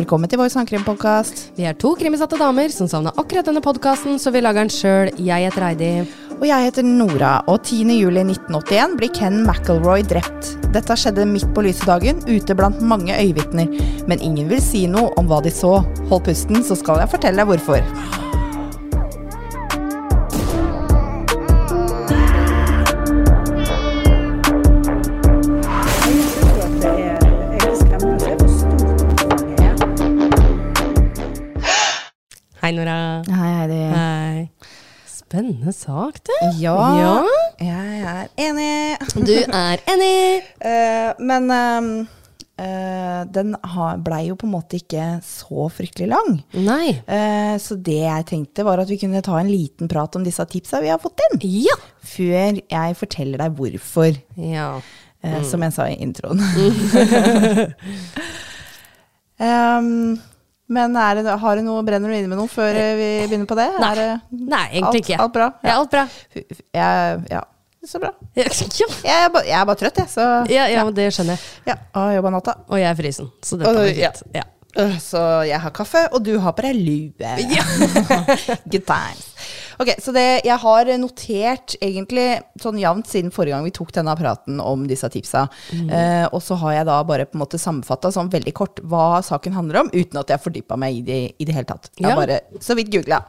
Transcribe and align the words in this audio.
Velkommen 0.00 0.30
til 0.32 0.38
vår 0.40 0.48
sangkrimpodkast. 0.54 1.40
Vi 1.58 1.66
er 1.68 1.74
to 1.76 1.90
krimisatte 1.98 2.38
damer 2.40 2.72
som 2.72 2.88
savna 2.88 3.10
akkurat 3.20 3.44
denne 3.44 3.60
podkasten, 3.60 4.16
så 4.16 4.30
vi 4.32 4.40
lager 4.40 4.64
den 4.64 4.72
sjøl. 4.72 5.10
Jeg 5.20 5.44
heter 5.44 5.66
Heidi. 5.66 5.90
Og 6.38 6.46
jeg 6.48 6.70
heter 6.70 6.86
Nora, 6.86 7.34
og 7.52 7.66
10.07.1981 7.68 8.96
blir 8.96 9.12
Ken 9.18 9.42
McElroy 9.42 10.06
drept. 10.08 10.54
Dette 10.72 10.96
skjedde 10.96 11.28
midt 11.28 11.52
på 11.52 11.66
lyse 11.66 11.84
dagen, 11.84 12.24
ute 12.30 12.56
blant 12.56 12.80
mange 12.80 13.12
øyevitner. 13.12 13.68
Men 14.08 14.24
ingen 14.24 14.48
vil 14.48 14.64
si 14.64 14.86
noe 14.88 15.12
om 15.20 15.28
hva 15.28 15.44
de 15.44 15.52
så. 15.52 15.82
Hold 16.08 16.24
pusten, 16.30 16.64
så 16.64 16.80
skal 16.80 17.04
jeg 17.04 17.12
fortelle 17.18 17.44
deg 17.44 17.52
hvorfor. 17.52 18.29
Spennende 35.70 36.12
sak, 36.14 36.20
det. 36.24 36.60
Ja, 36.60 36.76
Ja. 36.98 37.24
jeg 37.60 38.02
er 38.02 38.28
enig. 38.36 38.98
Du 39.26 39.36
er 39.52 39.78
enig. 39.86 40.42
uh, 40.64 41.12
men 41.20 41.50
uh, 41.50 42.06
uh, 42.60 43.24
den 43.30 43.54
har- 43.62 43.98
blei 43.98 44.26
jo 44.28 44.34
på 44.36 44.46
en 44.48 44.52
måte 44.54 44.76
ikke 44.80 45.20
så 45.24 45.68
fryktelig 45.70 46.08
lang. 46.10 46.42
Nei. 46.54 46.90
Eh, 47.06 47.56
så 47.58 47.76
det 47.80 48.00
jeg 48.02 48.26
tenkte, 48.26 48.64
var 48.64 48.78
at 48.82 48.88
vi 48.88 48.98
kunne 48.98 49.22
ta 49.22 49.38
en 49.40 49.50
liten 49.50 49.88
prat 49.88 50.16
om 50.16 50.24
disse 50.24 50.44
tipsa 50.50 50.80
vi 50.80 50.88
har 50.92 50.98
fått 50.98 51.20
inn. 51.30 51.40
Ja. 51.64 51.76
Før 52.02 52.60
jeg 52.60 52.96
forteller 52.96 53.38
deg 53.38 53.56
hvorfor, 53.56 54.16
Ja. 54.36 54.80
eh, 55.22 55.42
som 55.44 55.62
jeg 55.62 55.72
sa 55.72 55.86
i 55.88 55.96
introen. 56.00 56.40
Em, 59.40 60.18
men 60.70 60.94
det, 60.94 61.36
har 61.42 61.58
du 61.58 61.64
noe, 61.66 61.84
brenner 61.86 62.12
du 62.12 62.16
inne 62.16 62.30
med 62.30 62.38
noe 62.38 62.50
før 62.50 62.76
eh, 62.78 62.92
vi 62.98 63.08
begynner 63.26 63.48
på 63.50 63.58
det? 63.58 63.70
Nei. 63.82 63.94
Det, 63.98 64.10
Nei, 64.30 64.66
egentlig 64.78 65.02
ikke. 65.04 65.16
Alt, 65.18 65.24
alt 65.24 65.34
bra? 65.36 65.48
Ja, 65.66 65.78
alt 65.80 65.90
bra. 65.96 66.04
Jeg, 66.78 67.24
ja, 67.32 67.42
så 67.90 67.98
bra. 68.02 68.12
Ja, 68.38 68.46
Jeg 68.46 69.16
er, 69.16 69.28
bare, 69.34 69.44
jeg 69.48 69.58
er 69.58 69.66
bare 69.66 69.80
trøtt, 69.82 69.98
jeg. 69.98 70.12
Så 70.12 70.24
ja, 70.52 70.68
ja 70.70 70.86
men 70.86 70.94
det 70.96 71.10
skjønner 71.16 71.36
jeg. 71.36 71.50
ja, 71.72 71.76
og 71.98 72.14
jobba 72.14 72.34
natta. 72.36 72.56
Og 72.68 72.80
jeg 72.80 72.90
er 72.92 72.98
frisen, 73.02 73.30
så 73.42 73.58
dette 73.60 73.76
blir 73.76 73.98
ja. 73.98 74.12
fint. 74.14 74.36
Ja. 74.36 74.46
Øh, 74.78 74.98
Så 75.02 75.20
jeg 75.48 75.58
har 75.60 75.70
kaffe, 75.74 76.04
og 76.12 76.22
du 76.24 76.38
har 76.38 76.52
på 76.52 76.62
deg 76.62 76.76
lue. 76.76 77.12
Good 78.70 78.86
times. 78.86 79.26
Ok, 79.80 79.94
så 79.98 80.12
det, 80.12 80.42
jeg 80.44 80.58
har 80.60 80.84
notert 81.00 81.74
egentlig 81.80 82.26
sånn 82.60 82.76
jevnt 82.78 83.08
siden 83.08 83.30
forrige 83.32 83.54
gang 83.56 83.64
vi 83.64 83.72
tok 83.72 83.92
denne 83.96 84.12
praten 84.18 84.60
om 84.60 84.82
disse 84.86 85.08
tipsa. 85.08 85.46
Eh, 85.72 86.26
og 86.28 86.42
så 86.44 86.58
har 86.60 86.74
jeg 86.76 86.86
da 86.90 86.98
bare 87.08 87.24
på 87.24 87.38
en 87.38 87.42
måte 87.46 87.58
sammenfatta 87.58 88.10
sånn 88.12 88.28
veldig 88.30 88.52
kort 88.54 88.82
hva 88.84 89.22
saken 89.24 89.56
handler 89.56 89.80
om, 89.86 89.90
uten 89.94 90.20
at 90.20 90.28
jeg 90.34 90.44
fordypa 90.44 90.76
meg 90.76 91.00
i 91.00 91.02
det 91.06 91.20
i 91.40 91.48
det 91.48 91.56
hele 91.56 91.70
tatt. 91.72 91.88
Jeg 91.96 92.10
har 92.10 92.12
Ja. 92.12 92.20
bare 92.26 92.40
så 92.60 92.76
vidt 92.76 92.92
googla. 92.92 93.22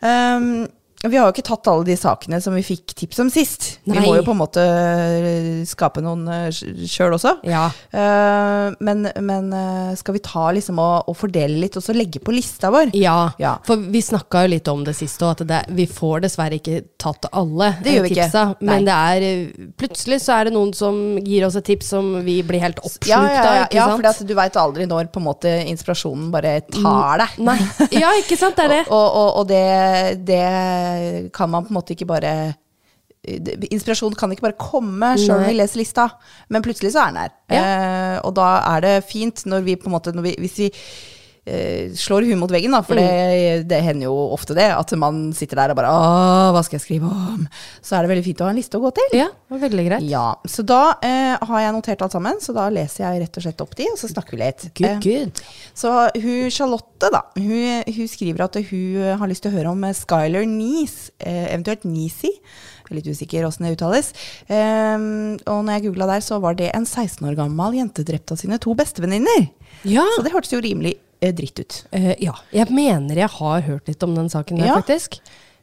Um, 0.00 0.68
vi 1.08 1.16
har 1.16 1.28
jo 1.30 1.32
ikke 1.32 1.46
tatt 1.48 1.68
alle 1.72 1.86
de 1.88 1.94
sakene 1.96 2.40
som 2.44 2.52
vi 2.52 2.60
fikk 2.66 2.92
tips 2.98 3.22
om 3.22 3.30
sist. 3.32 3.68
Vi 3.88 3.96
må 3.96 4.16
jo 4.18 4.24
på 4.26 4.34
en 4.34 4.40
måte 4.42 4.60
øh, 4.60 5.62
skape 5.68 6.02
noen 6.04 6.26
sjøl 6.52 7.14
også. 7.16 7.38
Ja. 7.48 7.70
Uh, 7.94 8.74
men 8.84 9.06
men 9.24 9.48
eh, 9.56 9.94
skal 9.98 10.14
vi 10.16 10.20
ta 10.24 10.50
liksom 10.54 10.78
og, 10.82 11.08
og 11.10 11.16
fordele 11.18 11.56
litt, 11.62 11.76
og 11.80 11.84
så 11.84 11.94
legge 11.96 12.20
på 12.22 12.34
lista 12.34 12.70
vår? 12.72 12.92
Ja, 12.98 13.30
Ja. 13.40 13.54
for 13.66 13.80
vi 13.80 14.02
snakka 14.04 14.44
jo 14.44 14.52
litt 14.52 14.68
om 14.68 14.84
det 14.84 14.94
sist 14.98 15.22
òg, 15.24 15.40
at 15.40 15.46
det, 15.48 15.60
vi 15.76 15.86
får 15.90 16.24
dessverre 16.26 16.58
ikke 16.60 16.82
tatt 17.00 17.28
alle 17.32 17.70
Det 17.80 17.94
gjør 17.94 18.04
eh, 18.04 18.06
vi 18.06 18.12
ikke. 18.12 18.26
tipsa. 18.28 18.44
Nei. 18.60 18.68
Men 18.70 18.88
det 18.88 18.96
er 18.98 19.26
eh, 19.30 19.68
plutselig 19.80 20.20
så 20.24 20.36
er 20.36 20.48
det 20.50 20.54
noen 20.56 20.72
som 20.76 21.00
gir 21.24 21.46
oss 21.48 21.56
et 21.60 21.66
tips 21.70 21.90
som 21.94 22.12
vi 22.26 22.40
blir 22.46 22.60
helt 22.62 22.80
oppslukt 22.84 23.08
Ja, 23.10 23.22
ja, 23.24 23.34
ja, 23.34 23.40
av, 23.40 23.64
ikke 23.70 23.80
ja 23.80 23.88
for 24.18 24.28
du 24.30 24.34
veit 24.36 24.60
aldri 24.60 24.86
når 24.90 25.08
på 25.14 25.20
en 25.22 25.28
måte 25.30 25.52
inspirasjonen 25.70 26.28
bare 26.34 26.58
tar 26.68 27.24
deg. 27.24 27.40
Nei. 27.48 27.56
Ja, 27.96 28.12
ikke 28.20 28.36
sant, 28.40 28.58
det 28.60 28.68
er 28.68 28.74
det. 28.76 28.82
Og, 28.92 29.06
og, 29.22 29.30
og 29.42 29.48
det, 29.50 29.64
det 30.28 30.42
kan 31.34 31.50
man 31.52 31.66
på 31.66 31.72
en 31.72 31.78
måte 31.80 31.96
ikke 31.96 32.10
bare 32.10 32.34
Inspirasjon 33.20 34.14
kan 34.16 34.32
ikke 34.32 34.46
bare 34.46 34.56
komme 34.56 35.10
sjøl 35.20 35.42
om 35.42 35.42
vi 35.44 35.56
leser 35.58 35.82
lista, 35.82 36.06
men 36.48 36.64
plutselig 36.64 36.94
så 36.94 37.02
er 37.02 37.10
den 37.10 37.18
her. 37.20 37.34
Eh, 37.52 38.14
og 38.24 38.32
da 38.38 38.46
er 38.70 38.84
det 38.86 38.92
fint 39.04 39.42
når 39.44 39.66
vi 39.66 39.74
på 39.76 39.90
en 39.90 39.94
måte 39.98 40.14
når 40.16 40.24
vi, 40.24 40.32
Hvis 40.40 40.56
vi 40.62 40.68
eh, 40.70 41.19
slår 41.96 42.26
huet 42.28 42.38
mot 42.38 42.50
veggen, 42.52 42.70
da, 42.76 42.82
for 42.84 42.94
Mm. 42.94 43.06
det, 43.06 43.68
det 43.70 43.78
hender 43.82 44.04
jo 44.06 44.14
ofte 44.36 44.54
det, 44.54 44.66
at 44.76 44.92
man 45.00 45.32
sitter 45.34 45.56
der 45.56 45.72
og 45.72 45.76
bare 45.80 45.88
Åh, 45.90 46.50
hva 46.54 46.62
skal 46.62 46.76
jeg 46.78 46.84
skrive 46.84 47.08
om? 47.10 47.46
Så 47.82 47.96
er 47.96 48.04
det 48.04 48.10
veldig 48.12 48.24
fint 48.26 48.40
å 48.42 48.44
ha 48.44 48.50
en 48.52 48.58
liste 48.60 48.76
å 48.78 48.82
gå 48.84 48.90
til. 48.94 49.16
Ja, 49.18 49.28
det 49.50 49.60
veldig 49.64 49.86
greit. 49.88 50.04
Ja, 50.10 50.34
Så 50.46 50.62
da 50.68 50.96
eh, 51.02 51.36
har 51.40 51.60
jeg 51.64 51.72
notert 51.74 52.02
alt 52.04 52.12
sammen, 52.12 52.38
så 52.44 52.52
da 52.54 52.68
leser 52.70 53.06
jeg 53.08 53.22
rett 53.24 53.36
og 53.40 53.46
slett 53.46 53.64
opp 53.64 53.74
de, 53.80 53.88
og 53.90 53.98
så 53.98 54.10
snakker 54.12 54.36
vi 54.36 54.42
litt. 54.44 54.68
Good, 54.76 55.06
Eh, 55.10 55.44
så 55.74 55.94
hun 56.20 56.50
Charlotte, 56.52 57.10
da, 57.10 57.22
hun, 57.40 57.82
hun 57.88 58.08
skriver 58.12 58.44
at 58.44 58.60
hun 58.70 59.16
har 59.18 59.26
lyst 59.32 59.42
til 59.46 59.50
å 59.50 59.56
høre 59.56 59.72
om 59.72 59.82
eh, 59.88 59.96
Skyler 59.96 60.44
Neese, 60.46 61.10
eh, 61.18 61.48
eventuelt 61.54 61.84
Nisi. 61.88 62.30
Litt 62.90 63.06
usikker 63.06 63.44
åssen 63.46 63.62
det 63.68 63.76
uttales. 63.76 64.08
Ehm, 64.50 65.36
og 65.46 65.60
når 65.62 65.76
jeg 65.76 65.84
googla 65.88 66.08
der, 66.10 66.24
så 66.26 66.40
var 66.42 66.56
det 66.58 66.72
en 66.74 66.84
16 66.86 67.22
år 67.28 67.36
gammel 67.38 67.76
jente 67.78 68.02
drept 68.06 68.32
av 68.34 68.40
sine 68.40 68.58
to 68.58 68.74
bestevenninner. 68.74 69.46
Ja. 69.86 70.02
Så 70.16 70.24
det 70.26 70.32
hørtes 70.34 70.50
jo 70.56 70.58
rimelig 70.64 70.96
eh, 70.96 71.09
dritt 71.20 71.60
ut. 71.60 71.78
Uh, 71.92 72.14
ja. 72.22 72.32
Jeg 72.56 72.72
mener 72.72 73.20
jeg 73.26 73.28
har 73.36 73.60
hørt 73.68 73.88
litt 73.92 74.02
om 74.06 74.14
den 74.16 74.28
saken 74.32 74.58
der, 74.58 74.70
Ja. 74.72 74.80
faktisk. 74.80 75.20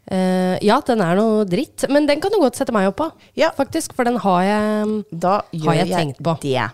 Uh, 0.07 0.56
ja, 0.63 0.78
den 0.88 1.01
er 1.03 1.18
noe 1.19 1.44
dritt, 1.50 1.84
men 1.91 2.06
den 2.07 2.22
kan 2.23 2.31
du 2.31 2.38
godt 2.40 2.56
sette 2.56 2.72
meg 2.72 2.88
opp 2.88 2.95
på, 3.01 3.12
Ja. 3.35 3.50
faktisk. 3.57 3.94
For 3.97 4.07
den 4.07 4.16
har 4.23 4.41
jeg 4.46 5.03
Da 5.12 5.41
gjør 5.51 5.75
jeg 5.81 5.90
tenkt 5.91 6.22
på. 6.23 6.38
det. 6.46 6.69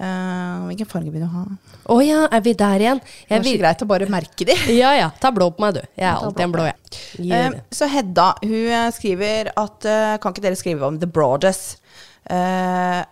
Uh, 0.00 0.64
hvilken 0.70 0.88
farge 0.88 1.10
vil 1.12 1.20
du 1.20 1.28
ha? 1.28 1.42
Å 1.92 1.96
ja, 2.00 2.22
er 2.32 2.40
vi 2.40 2.54
der 2.56 2.80
igjen? 2.80 3.00
Det 3.28 3.34
er 3.36 3.42
så 3.42 3.50
vil... 3.50 3.58
greit 3.60 3.82
å 3.84 3.86
bare 3.90 4.06
merke 4.08 4.46
de. 4.48 4.54
Ja 4.80 4.94
ja, 4.96 5.10
ta 5.20 5.28
blå 5.34 5.50
på 5.52 5.60
meg, 5.60 5.74
du. 5.76 5.82
Jeg 5.98 6.06
er 6.08 6.16
Ta 6.16 6.24
alltid 6.24 6.44
en 6.46 6.54
blå 6.54 6.64
jeg. 6.70 6.76
Eh, 7.18 7.26
Gjør 7.28 7.58
så 7.76 7.88
Hedda 7.92 8.28
hun 8.40 8.54
eh, 8.78 8.86
skriver 8.96 9.50
at 9.60 9.84
eh, 9.84 10.14
Kan 10.22 10.32
ikke 10.32 10.46
dere 10.46 10.56
skrive 10.56 10.88
om 10.88 10.96
The 11.02 11.06
Broadest? 11.10 11.82
Eh, 12.30 13.02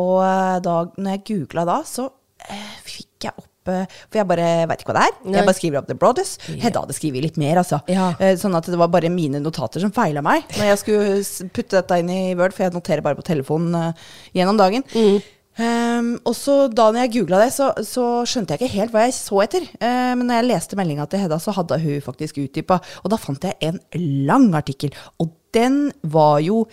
og 0.00 0.18
eh, 0.24 0.56
da 0.64 0.76
når 0.96 1.10
jeg 1.18 1.24
googla 1.28 1.66
da, 1.68 1.78
så 1.84 2.08
eh, 2.48 2.76
fikk 2.88 3.26
jeg 3.28 3.34
opp 3.36 3.44
eh, 3.44 3.51
For 3.66 4.18
jeg 4.18 4.28
bare 4.30 4.48
veit 4.70 4.82
ikke 4.82 4.92
hva 4.92 4.98
det 4.98 5.04
er. 5.08 5.18
Nei. 5.26 5.36
Jeg 5.38 5.48
bare 5.48 5.58
skriver 5.58 5.80
opp 5.82 5.90
The 5.90 5.98
Brothers. 5.98 6.34
Yeah. 6.46 6.62
Hedda 6.66 6.84
hadde 6.84 6.96
skrevet 6.96 7.26
litt 7.26 7.38
mer, 7.40 7.60
altså. 7.62 7.82
Ja. 7.92 8.12
Eh, 8.18 8.34
sånn 8.40 8.56
at 8.58 8.70
det 8.70 8.80
var 8.80 8.90
bare 8.92 9.12
mine 9.12 9.42
notater 9.42 9.82
som 9.82 9.92
feila 9.94 10.24
meg 10.24 10.48
når 10.56 10.72
jeg 10.72 10.80
skulle 10.80 11.50
putte 11.54 11.78
dette 11.78 12.00
inn 12.00 12.10
i 12.12 12.22
Word, 12.38 12.54
for 12.56 12.66
jeg 12.66 12.74
noterer 12.74 13.04
bare 13.04 13.18
på 13.18 13.26
telefonen 13.26 13.78
eh, 13.78 14.10
gjennom 14.38 14.58
dagen. 14.60 14.84
Mm. 14.94 15.22
Um, 15.52 16.14
og 16.24 16.32
så 16.32 16.54
da 16.72 16.86
når 16.88 17.04
jeg 17.04 17.12
googla 17.18 17.42
det, 17.42 17.50
så, 17.52 17.68
så 17.84 18.04
skjønte 18.28 18.54
jeg 18.54 18.62
ikke 18.62 18.78
helt 18.78 18.94
hva 18.94 19.04
jeg 19.04 19.16
så 19.18 19.42
etter. 19.44 19.66
Uh, 19.82 20.14
men 20.16 20.24
når 20.28 20.40
jeg 20.40 20.48
leste 20.48 20.78
meldinga 20.80 21.06
til 21.10 21.22
Hedda, 21.24 21.38
så 21.42 21.54
hadde 21.58 21.80
hun 21.82 22.00
faktisk 22.04 22.40
utdypa. 22.40 22.80
Og 23.04 23.12
da 23.12 23.20
fant 23.20 23.44
jeg 23.44 23.58
en 23.68 23.80
lang 24.28 24.48
artikkel. 24.56 24.94
Og 25.20 25.34
den 25.52 25.90
var 26.08 26.40
jo 26.40 26.64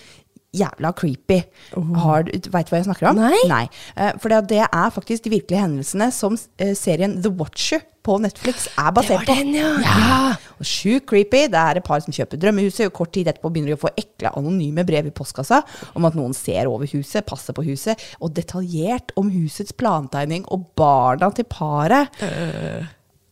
jævla 0.55 0.89
creepy. 0.97 1.43
Har 2.01 2.23
du- 2.23 2.31
Veit 2.49 2.65
du 2.65 2.71
hva 2.73 2.79
jeg 2.79 2.85
snakker 2.87 3.09
om? 3.11 3.15
Nei. 3.21 3.37
Nei. 3.47 3.69
Eh, 3.95 4.13
for 4.17 4.29
det, 4.29 4.57
er 4.65 4.89
faktisk 4.95 5.23
de 5.23 5.29
virkelige 5.35 5.61
hendelsene 5.61 6.11
som 6.11 6.37
eh, 6.57 6.73
serien 6.73 7.21
The 7.21 7.29
Watcher 7.29 7.81
på 8.01 8.15
Netflix 8.23 8.67
er 8.79 8.91
basert 8.95 9.25
på. 9.27 9.35
Det 9.35 9.35
var 9.35 9.43
den, 9.43 9.53
ja. 9.53 9.69
ja. 9.83 10.35
Og 10.57 10.65
sjukt 10.65 11.05
creepy. 11.11 11.43
Det 11.51 11.59
er 11.59 11.77
et 11.77 11.83
par 11.85 11.99
som 12.01 12.13
kjøper 12.15 12.39
drømmehuset, 12.41 12.87
og 12.87 12.93
kort 12.97 13.11
tid 13.13 13.27
etterpå 13.29 13.51
begynner 13.53 13.73
de 13.75 13.77
å 13.77 13.81
få 13.83 13.91
ekle 13.99 14.31
anonyme 14.39 14.85
brev 14.87 15.05
i 15.11 15.13
postkassa 15.13 15.61
om 15.93 16.05
at 16.09 16.15
noen 16.17 16.33
ser 16.33 16.65
over 16.71 16.87
huset, 16.89 17.25
passer 17.27 17.53
på 17.53 17.65
huset, 17.67 17.99
og 18.19 18.33
detaljert 18.33 19.11
om 19.19 19.29
husets 19.29 19.75
plantegning 19.77 20.45
og 20.49 20.65
barna 20.79 21.29
til 21.35 21.45
paret. 21.45 22.07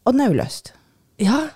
Og 0.05 0.13
den 0.13 0.21
er 0.21 0.35
uløst. 0.35 0.73
Ja. 1.23 1.47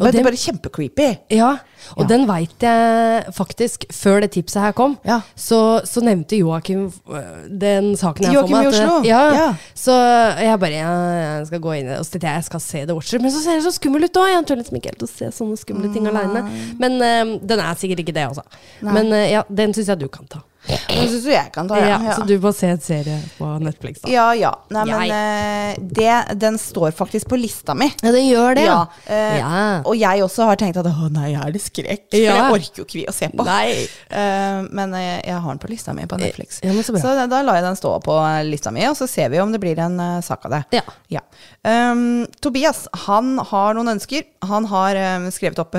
Og 0.00 0.06
det 0.12 0.20
er 0.20 0.24
bare 0.24 0.36
kjempecreepy. 0.40 1.08
ja, 1.30 1.50
og 1.96 2.02
Ja. 2.02 2.06
den 2.08 2.26
veit 2.28 2.62
jeg 2.62 3.24
faktisk 3.34 3.84
Før 3.92 4.20
det 4.20 4.30
tipset 4.32 4.62
her 4.62 4.72
kom, 4.72 4.98
Ja. 5.04 5.20
så, 5.36 5.80
så 5.84 6.00
nevnte 6.00 6.36
Joakim 6.38 6.86
øh, 7.10 7.22
den 7.60 7.96
saken 7.96 8.24
jeg 8.24 8.34
Joakim 8.34 8.56
for 8.56 8.62
i 8.62 8.64
meg. 8.64 8.74
at- 8.74 8.82
Oslo? 8.88 9.02
Ja, 9.04 9.22
Ja. 9.34 9.54
Så 9.74 9.92
jeg 10.40 10.60
bare 10.60 10.70
jeg 10.72 11.46
skal 11.46 11.60
gå 11.60 11.72
inn. 11.78 11.88
Og 11.98 12.04
så 12.06 12.18
jeg 12.22 12.44
skal 12.44 12.60
se 12.60 12.84
The 12.86 12.94
Watcher. 12.94 13.18
Men 13.20 13.30
så 13.30 13.42
ser 13.42 13.54
det 13.60 13.64
så 13.64 13.72
skummel 13.78 14.04
ut 14.04 14.16
òg. 14.16 14.28
Jeg 14.32 14.46
tør 14.46 14.56
liksom 14.62 14.76
ikke 14.76 14.90
helt 14.94 15.02
å 15.02 15.08
se 15.08 15.24
sånne 15.30 15.58
skumle 15.58 15.92
ting 15.92 16.06
aleine. 16.06 16.48
Men 16.78 16.92
øh, 17.02 17.38
den 17.46 17.60
er 17.60 17.74
sikkert 17.74 17.98
ikke 18.00 18.14
det, 18.14 18.28
altså. 18.28 18.42
Men 18.82 19.06
uh, 19.12 19.30
ja, 19.30 19.42
den 19.50 19.72
syns 19.74 19.86
jeg 19.88 19.98
du 20.00 20.08
kan 20.08 20.26
ta. 20.26 20.40
Den 20.62 21.08
syns 21.10 21.24
du 21.24 21.30
jeg 21.32 21.50
kan 21.54 21.66
ta, 21.68 21.78
Ja, 21.80 21.86
ja. 21.88 21.98
ja. 22.06 22.14
Så 22.16 22.26
du 22.28 22.36
må 22.42 22.52
se 22.54 22.68
en 22.70 22.80
serie 22.82 23.16
på 23.34 23.48
Netflix, 23.62 24.00
da. 24.04 24.10
Ja, 24.12 24.26
ja. 24.38 24.52
Nei, 24.70 24.84
men 24.86 25.02
Jeg. 25.08 25.10
eh, 25.10 25.86
det, 25.98 26.38
den 26.38 26.58
står 26.60 26.92
faktisk 26.94 27.28
på 27.32 27.38
lista 27.40 27.74
mi. 27.74 27.88
Ja, 28.02 28.12
den 28.14 28.28
gjør 28.28 28.54
det, 28.58 28.66
Ja, 28.68 28.86
eh, 29.06 29.38
Ja. 29.40 29.82
Og 29.84 29.96
jeg 29.98 30.22
også 30.22 30.46
har 30.46 30.60
tenkt 30.60 30.78
at 30.78 30.86
å 30.86 31.08
nei, 31.10 31.32
er 31.34 31.50
det 31.50 31.62
skrekk? 31.64 32.06
For 32.12 32.18
Ja. 32.20 32.36
jeg 32.36 32.52
orker 32.58 32.82
jo 32.82 32.84
ikke 32.86 32.98
vi 33.00 33.06
å 33.10 33.14
se 33.16 33.28
på. 33.32 33.44
Nei. 33.44 33.88
Eh, 34.10 34.62
men 34.70 34.94
eh, 34.94 35.20
jeg 35.26 35.34
har 35.34 35.48
den 35.50 35.58
på 35.58 35.70
lista 35.72 35.92
mi 35.96 36.06
på 36.06 36.18
Netflix. 36.20 36.60
Ja, 36.62 36.72
men 36.72 36.84
så 36.86 36.94
bra. 36.94 37.14
da, 37.14 37.26
da 37.26 37.42
lar 37.42 37.58
jeg 37.58 37.64
den 37.64 37.76
stå 37.76 37.96
på 38.04 38.18
lista 38.46 38.70
mi, 38.70 38.86
og 38.86 38.96
så 38.96 39.08
ser 39.10 39.30
vi 39.30 39.40
om 39.42 39.50
det 39.52 39.60
blir 39.62 39.78
en 39.82 39.98
uh, 39.98 40.20
sak 40.22 40.46
av 40.46 40.58
det. 40.58 40.82
Ja. 41.10 41.22
Um, 41.64 42.26
Tobias 42.40 42.86
han 43.06 43.38
har 43.38 43.74
noen 43.74 43.96
ønsker. 43.96 44.22
Han 44.46 44.64
har 44.70 44.96
um, 45.18 45.30
skrevet 45.34 45.58
opp 45.58 45.74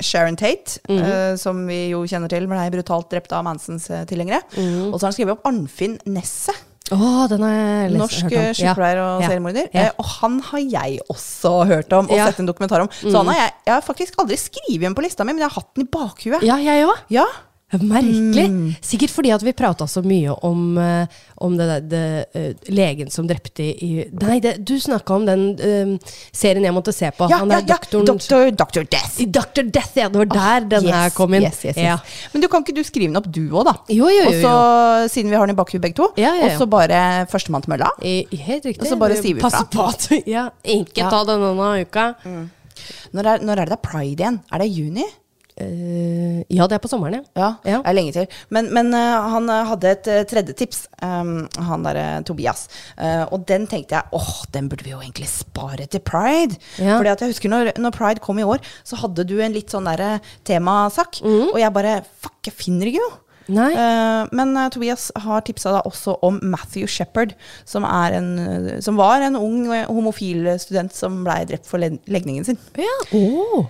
Sharon 0.00 0.36
Tate, 0.36 0.78
Mhm. 0.88 1.02
uh, 1.02 1.36
som 1.36 1.66
vi 1.66 1.90
jo 1.90 2.04
kjenner 2.06 2.28
til 2.28 2.46
ble 2.46 2.70
brutalt 2.70 3.08
drept 3.10 3.32
av 3.32 3.44
Mansons 3.44 3.90
uh, 3.90 4.04
tilhengere. 4.04 4.42
Mhm. 4.56 4.92
Og 4.92 5.00
så 5.00 5.06
har 5.06 5.12
han 5.12 5.16
skrevet 5.18 5.32
opp 5.38 5.46
Arnfinn 5.46 5.98
Nesset. 6.06 6.64
Oh, 6.90 7.26
den 7.28 7.42
har 7.44 7.50
jeg 7.52 7.90
Norsk 7.98 8.32
eh, 8.32 8.52
sykepleier 8.56 8.96
og 9.02 9.20
Ja. 9.22 9.28
seriemorder. 9.28 9.66
Ja. 9.74 9.90
Og 9.98 10.06
han 10.06 10.38
har 10.40 10.58
jeg 10.60 11.00
også 11.10 11.66
hørt 11.68 11.92
om 11.92 12.06
og 12.06 12.16
Ja. 12.16 12.24
Mm. 12.24 12.30
sett 12.32 12.38
en 12.40 12.46
dokumentar 12.48 12.80
om. 12.80 12.88
Så 12.88 13.12
han 13.14 13.26
har 13.26 13.34
jeg, 13.34 13.52
jeg 13.66 13.74
har 13.74 13.82
faktisk 13.82 14.14
aldri 14.16 14.36
skrevet 14.40 14.80
igjen 14.80 14.94
på 14.94 15.02
lista 15.04 15.22
mi, 15.22 15.34
men 15.34 15.40
jeg 15.42 15.50
har 15.50 15.60
hatt 15.60 15.74
den 15.74 15.84
i 15.84 15.88
bakhuet. 15.92 16.42
Ja, 16.42 16.56
jeg 16.56 16.86
også. 16.86 16.96
Ja. 17.10 17.26
Merkelig. 17.68 18.46
Mm. 18.48 18.68
Sikkert 18.80 19.12
fordi 19.12 19.28
at 19.34 19.42
vi 19.44 19.52
prata 19.52 19.84
så 19.90 20.00
mye 20.00 20.32
om, 20.46 20.78
eh, 20.80 21.18
om 21.44 21.56
det, 21.58 21.66
det, 21.68 21.80
det, 21.90 22.00
eh, 22.32 22.70
legen 22.72 23.10
som 23.12 23.26
drepte 23.28 23.60
i 23.84 24.06
Nei, 24.22 24.38
det, 24.40 24.54
du 24.64 24.78
snakka 24.80 25.12
om 25.18 25.26
den 25.28 25.42
eh, 25.60 26.14
serien 26.32 26.64
jeg 26.64 26.72
måtte 26.72 26.94
se 26.96 27.10
på. 27.12 27.28
Ja, 27.28 27.42
Han 27.42 27.52
ja, 27.52 27.58
ja. 27.60 27.66
doktoren 27.74 28.08
Dr. 28.08 28.54
Doktor, 28.56 28.88
Death. 28.88 29.20
Doktor. 29.28 29.68
Death, 29.68 29.92
ja. 30.00 30.08
Det 30.08 30.22
var 30.22 30.30
der 30.32 30.68
den 30.72 30.88
Yes, 30.88 30.96
her 30.96 31.12
kom 31.18 31.36
inn. 31.36 31.44
Yes, 31.44 31.60
yes. 31.68 31.76
Ja. 31.76 31.98
Men 32.32 32.46
du 32.46 32.48
kan 32.48 32.64
ikke 32.64 32.78
du 32.80 32.82
skrive 32.88 33.10
den 33.12 33.20
opp 33.20 33.28
du 33.28 33.42
òg, 33.52 33.68
da? 33.68 33.76
Jo, 33.92 34.08
jo, 34.08 34.24
jo, 34.24 34.32
jo. 34.32 34.48
Også, 34.48 35.12
siden 35.18 35.28
vi 35.28 35.36
har 35.36 35.44
den 35.46 35.52
i 35.56 35.60
bakhuet 35.60 35.84
begge 35.84 36.00
to, 36.00 36.08
Ja, 36.16 36.32
ja, 36.32 36.48
ja. 36.48 36.54
og 36.54 36.62
så 36.64 36.70
bare 36.72 37.04
førstemann 37.28 37.68
til 37.68 37.76
mølla? 37.76 37.92
I, 38.00 38.22
helt 38.48 38.64
riktig. 38.64 38.86
Og 38.86 38.94
så 38.94 38.96
bare 39.00 39.20
sier 39.20 39.36
vi 39.36 39.44
fra. 39.44 39.60
på 39.68 39.90
at 39.92 40.08
ja, 40.38 40.48
ikke 40.64 41.04
Ja. 41.04 41.12
ta 41.12 41.20
den 41.28 41.44
denne 41.44 41.72
uka. 41.84 42.10
Når 43.12 43.34
er, 43.34 43.44
når 43.44 43.60
er 43.66 43.74
det 43.76 43.82
pride 43.84 44.22
igjen? 44.24 44.40
Er 44.52 44.64
det 44.64 44.72
juni? 44.72 45.04
Eh, 45.58 46.42
ja, 46.54 46.66
det 46.70 46.76
er 46.76 46.82
på 46.82 46.90
sommeren, 46.90 47.18
ja. 47.18 47.24
Ja, 47.34 47.50
Ja. 47.66 47.78
det 47.82 47.90
er 47.90 47.96
lenge 47.96 48.14
til. 48.14 48.26
Men, 48.54 48.70
men 48.74 48.92
uh, 48.94 49.28
han 49.34 49.48
eh, 49.50 49.66
hadde 49.72 49.90
et 49.90 50.10
uh, 50.10 50.22
tredje 50.30 50.54
tips, 50.58 50.86
um, 51.02 51.48
han 51.68 51.86
derre 51.86 52.06
Tobias. 52.28 52.66
Og 53.32 53.44
den 53.48 53.66
tenkte 53.70 53.96
jeg 53.98 54.14
åh, 54.16 54.32
den 54.54 54.68
burde 54.70 54.86
vi 54.86 54.92
jo 54.94 55.00
egentlig 55.02 55.28
spare 55.30 55.86
til 55.90 56.00
pride. 56.04 56.58
Ja. 56.78 56.96
Fordi 56.96 57.12
at 57.12 57.22
jeg 57.22 57.34
husker 57.34 57.52
når, 57.52 57.72
når 57.78 57.94
pride 57.96 58.24
kom 58.24 58.38
i 58.38 58.46
år, 58.46 58.62
så 58.86 58.98
hadde 59.00 59.26
du 59.28 59.38
en 59.42 59.54
litt 59.54 59.72
sånn 59.74 59.88
derre 59.88 60.18
temasak. 60.48 61.20
Mm. 61.24 61.48
Og 61.52 61.58
jeg 61.60 61.74
bare 61.74 62.02
fuck, 62.22 62.38
jeg 62.46 62.56
finner 62.56 62.90
ikke 62.90 63.02
jo. 63.02 63.10
Nei. 63.48 63.70
Eh, 63.72 64.28
men 64.36 64.52
uh, 64.56 64.66
Tobias 64.72 65.08
har 65.24 65.40
tipsa 65.46 65.72
da 65.72 65.80
også 65.88 66.18
om 66.26 66.36
Matthew 66.44 66.88
Shepherd, 66.90 67.32
som, 67.68 67.86
en, 67.88 68.28
som 68.84 68.98
var 69.00 69.24
en 69.24 69.38
ung 69.40 69.62
uh, 69.72 69.86
homofil 69.88 70.50
student 70.60 70.92
som 70.94 71.22
blei 71.24 71.40
drept 71.48 71.68
for 71.68 71.80
legningen 71.80 72.44
sin. 72.44 72.60
Ja. 72.76 72.96
Å. 73.16 73.64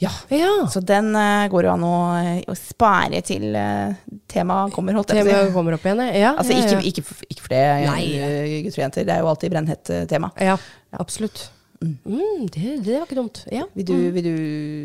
Ja. 0.00 0.10
ja. 0.32 0.50
Så 0.72 0.80
den 0.80 1.10
uh, 1.12 1.44
går 1.52 1.66
jo 1.68 1.72
an 1.74 1.82
å, 1.84 1.94
eh, 2.22 2.40
å 2.48 2.54
spare 2.56 3.20
til 3.26 3.50
uh, 3.52 3.92
temaet 4.32 4.72
kommer, 4.72 4.96
holdt 4.96 5.12
jeg 5.12 5.26
på 5.28 5.34
å 5.36 5.46
si. 5.46 5.52
kommer 5.52 5.76
opp 5.76 5.84
igjen, 5.84 6.00
ja. 6.16 6.30
Altså, 6.40 6.54
ja, 6.56 6.62
ikke, 6.64 6.78
ja. 6.78 6.84
ikke, 6.88 7.04
for- 7.04 7.28
ikke 7.28 7.44
for 7.44 7.52
det, 7.52 7.60
eh, 7.60 8.54
gutter 8.64 8.80
og 8.80 8.84
jenter. 8.86 9.04
Det 9.10 9.14
er 9.16 9.20
jo 9.26 9.28
alltid 9.34 9.52
brennhett 9.52 9.90
eh, 9.92 10.04
tema. 10.08 10.32
Ja, 10.40 10.56
absolutt. 10.98 11.50
Mm, 11.80 12.44
det, 12.52 12.82
det 12.84 12.92
var 12.98 13.06
ikke 13.06 13.16
dumt. 13.16 13.38
Ja. 13.48 13.62
Vil 13.72 13.86
du, 13.88 13.94
vil 14.12 14.24
du 14.26 14.34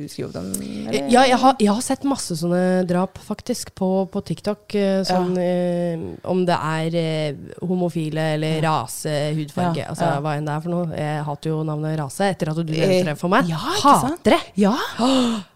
skrive 0.08 0.30
opp 0.30 0.36
den? 0.38 0.46
eller? 0.56 1.10
Ja, 1.12 1.26
jeg 1.28 1.40
har, 1.42 1.56
jeg 1.60 1.68
har 1.76 1.82
sett 1.84 2.06
masse 2.08 2.38
sånne 2.40 2.86
drap, 2.88 3.18
faktisk, 3.20 3.74
på, 3.76 3.90
på 4.14 4.22
TikTok. 4.30 4.76
Sånn, 5.10 5.34
ja. 5.36 5.50
eh, 5.98 6.06
om 6.32 6.46
det 6.48 6.56
er 6.56 6.96
eh, 7.02 7.42
homofile 7.68 8.30
eller 8.38 8.62
rase, 8.64 9.12
hudfarge, 9.36 9.84
Ja, 9.84 9.90
altså 9.92 10.08
ja. 10.08 10.22
hva 10.24 10.38
enn 10.40 10.48
det 10.48 10.54
er 10.56 10.64
for 10.64 10.72
noe. 10.78 11.02
Jeg 11.02 11.26
hater 11.28 11.52
jo 11.52 11.58
navnet 11.68 11.98
rase 12.00 12.30
etter 12.32 12.54
at 12.54 12.62
du 12.64 12.72
nevnte 12.72 13.12
det 13.12 13.18
for 13.20 13.34
meg. 13.36 13.52
Ja, 13.52 13.60
ikke 13.76 13.98
sant? 14.06 14.16
Hater 14.24 14.38
det! 14.38 14.40
Ja. 14.64 14.74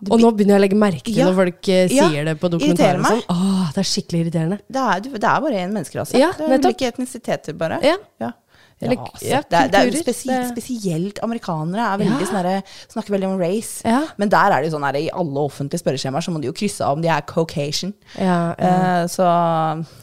Og 0.09 0.19
nå 0.19 0.33
begynner 0.35 0.57
jeg 0.57 0.59
å 0.59 0.65
legge 0.65 0.81
merke 0.83 1.05
til 1.07 1.21
Ja. 1.21 1.29
når 1.31 1.39
folk 1.39 1.71
eh, 1.71 1.85
Ja, 1.95 2.09
sier 2.11 2.27
det 2.33 2.35
på 2.43 2.51
dokumentarer. 2.51 2.99
Sånn. 3.07 3.23
Åh, 3.31 3.63
det 3.77 3.85
er 3.85 3.89
skikkelig 3.93 4.25
irriterende. 4.25 4.59
Det 4.67 4.83
er, 4.91 5.07
det 5.07 5.23
er 5.23 5.47
bare 5.47 5.63
én 5.63 5.71
menneskerase. 5.71 6.19
Ja, 6.19 6.33
det 6.35 6.51
er 6.51 6.59
ikke 6.59 6.73
ulike 6.75 6.91
etnisiteter, 6.91 7.55
bare. 7.63 7.79
Ja. 7.87 8.33
Eller- 8.81 8.95
Ja, 9.21 9.41
det, 9.43 9.53
er, 9.59 9.67
det 9.67 9.79
er 9.79 9.91
spesielt, 10.03 10.51
spesielt 10.53 11.19
amerikanere 11.23 11.83
er 11.93 11.97
veldig 11.99 12.21
Ja. 12.21 12.27
sånne, 12.31 12.63
snakker 12.93 13.09
veldig 13.15 13.27
om 13.27 13.39
race. 13.39 13.81
Ja. 13.83 14.01
Men 14.17 14.29
der 14.29 14.51
er 14.55 14.61
det 14.61 14.71
jo 14.71 14.77
sånn 14.77 14.95
i 14.95 15.09
alle 15.11 15.39
offentlige 15.43 15.81
spørreskjemaer 15.83 16.23
så 16.23 16.31
må 16.31 16.39
de 16.41 16.47
jo 16.47 16.53
krysse 16.53 16.81
av 16.85 16.93
om 16.95 17.01
de 17.03 17.09
er 17.09 17.21
Caucasian. 17.27 17.93
Eh, 18.17 19.03
så 19.11 19.25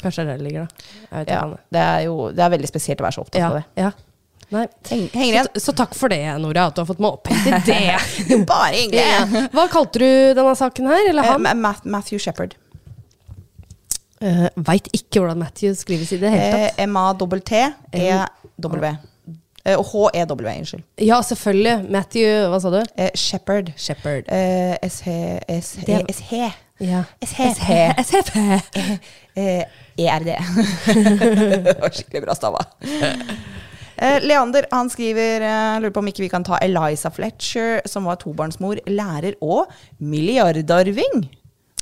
Kanskje 0.02 0.24
det 0.26 0.34
er 0.34 0.36
det 0.36 0.44
ligger, 0.44 0.66
da. 0.68 1.24
Ja, 1.26 1.46
det 1.72 1.80
er 1.80 2.00
jo 2.04 2.30
det 2.32 2.44
er 2.44 2.50
veldig 2.52 2.68
spesielt 2.68 3.00
å 3.00 3.06
være 3.08 3.16
så 3.16 3.24
opptatt 3.24 3.42
av 3.48 3.54
det. 3.60 3.64
ja. 3.76 3.90
Nei. 4.48 4.68
Heng. 4.90 5.08
Så, 5.42 5.58
så 5.58 5.72
takk 5.74 5.92
for 5.98 6.06
det, 6.12 6.20
Nora, 6.38 6.68
at 6.68 6.76
du 6.76 6.80
har 6.80 6.86
fått 6.86 7.00
meg 7.02 7.16
opp 7.16 7.26
i 7.32 7.50
det. 7.66 8.44
Bare 8.46 8.76
hyggelig. 8.76 9.48
Hva 9.50 9.64
kalte 9.72 9.98
du 9.98 10.34
denne 10.38 10.52
saken 10.54 10.86
her? 10.86 11.08
Eller 11.10 11.24
Eh, 11.24 11.32
han? 11.32 11.42
Ma- 11.64 11.74
Matthew 11.82 12.20
Shepherd. 12.22 12.54
Uh, 14.22 14.46
Veit 14.56 14.86
ikke 14.96 15.20
hvordan 15.20 15.38
Matthew 15.42 15.74
skrives 15.76 16.12
i 16.12 16.18
det 16.22 16.30
hele 16.32 16.44
Eh, 16.46 16.52
tatt. 16.70 16.78
M-A-T-T-E-W. 16.88 18.86
Eh, 19.66 19.76
H-E-W, 19.90 20.48
unnskyld. 20.58 20.82
Ja, 21.02 21.18
selvfølgelig. 21.26 21.90
Matthew, 21.90 22.46
hva 22.52 22.60
sa 22.62 22.70
du? 22.70 22.78
Eh, 22.96 23.10
Shepherd. 23.18 23.72
Shepherd. 23.76 24.28
Eh, 24.32 24.76
S-H 24.86 25.16
S-H 25.48 25.84
Det- 25.86 26.04
S-H 26.14 26.52
Ja. 26.80 27.02
S-H 27.24 27.54
SHP. 28.04 28.36
Eh, 29.36 29.64
ERD. 30.00 30.24
det 31.66 31.74
var 31.80 31.90
skikkelig 31.92 32.22
bra 32.24 32.34
stava. 32.38 32.62
Eh, 33.96 34.18
Leander 34.28 34.66
han 34.68 34.90
skriver 34.92 35.40
eh, 35.40 35.78
lurer 35.80 35.92
på 35.96 36.02
om 36.02 36.08
ikke 36.10 36.20
vi 36.20 36.28
kan 36.28 36.44
ta 36.44 36.58
Eliza 36.60 37.08
Fletcher, 37.08 37.78
som 37.88 38.04
var 38.04 38.18
tobarnsmor, 38.20 38.76
lærer 38.92 39.38
og 39.40 39.70
milliardarving. 40.04 41.22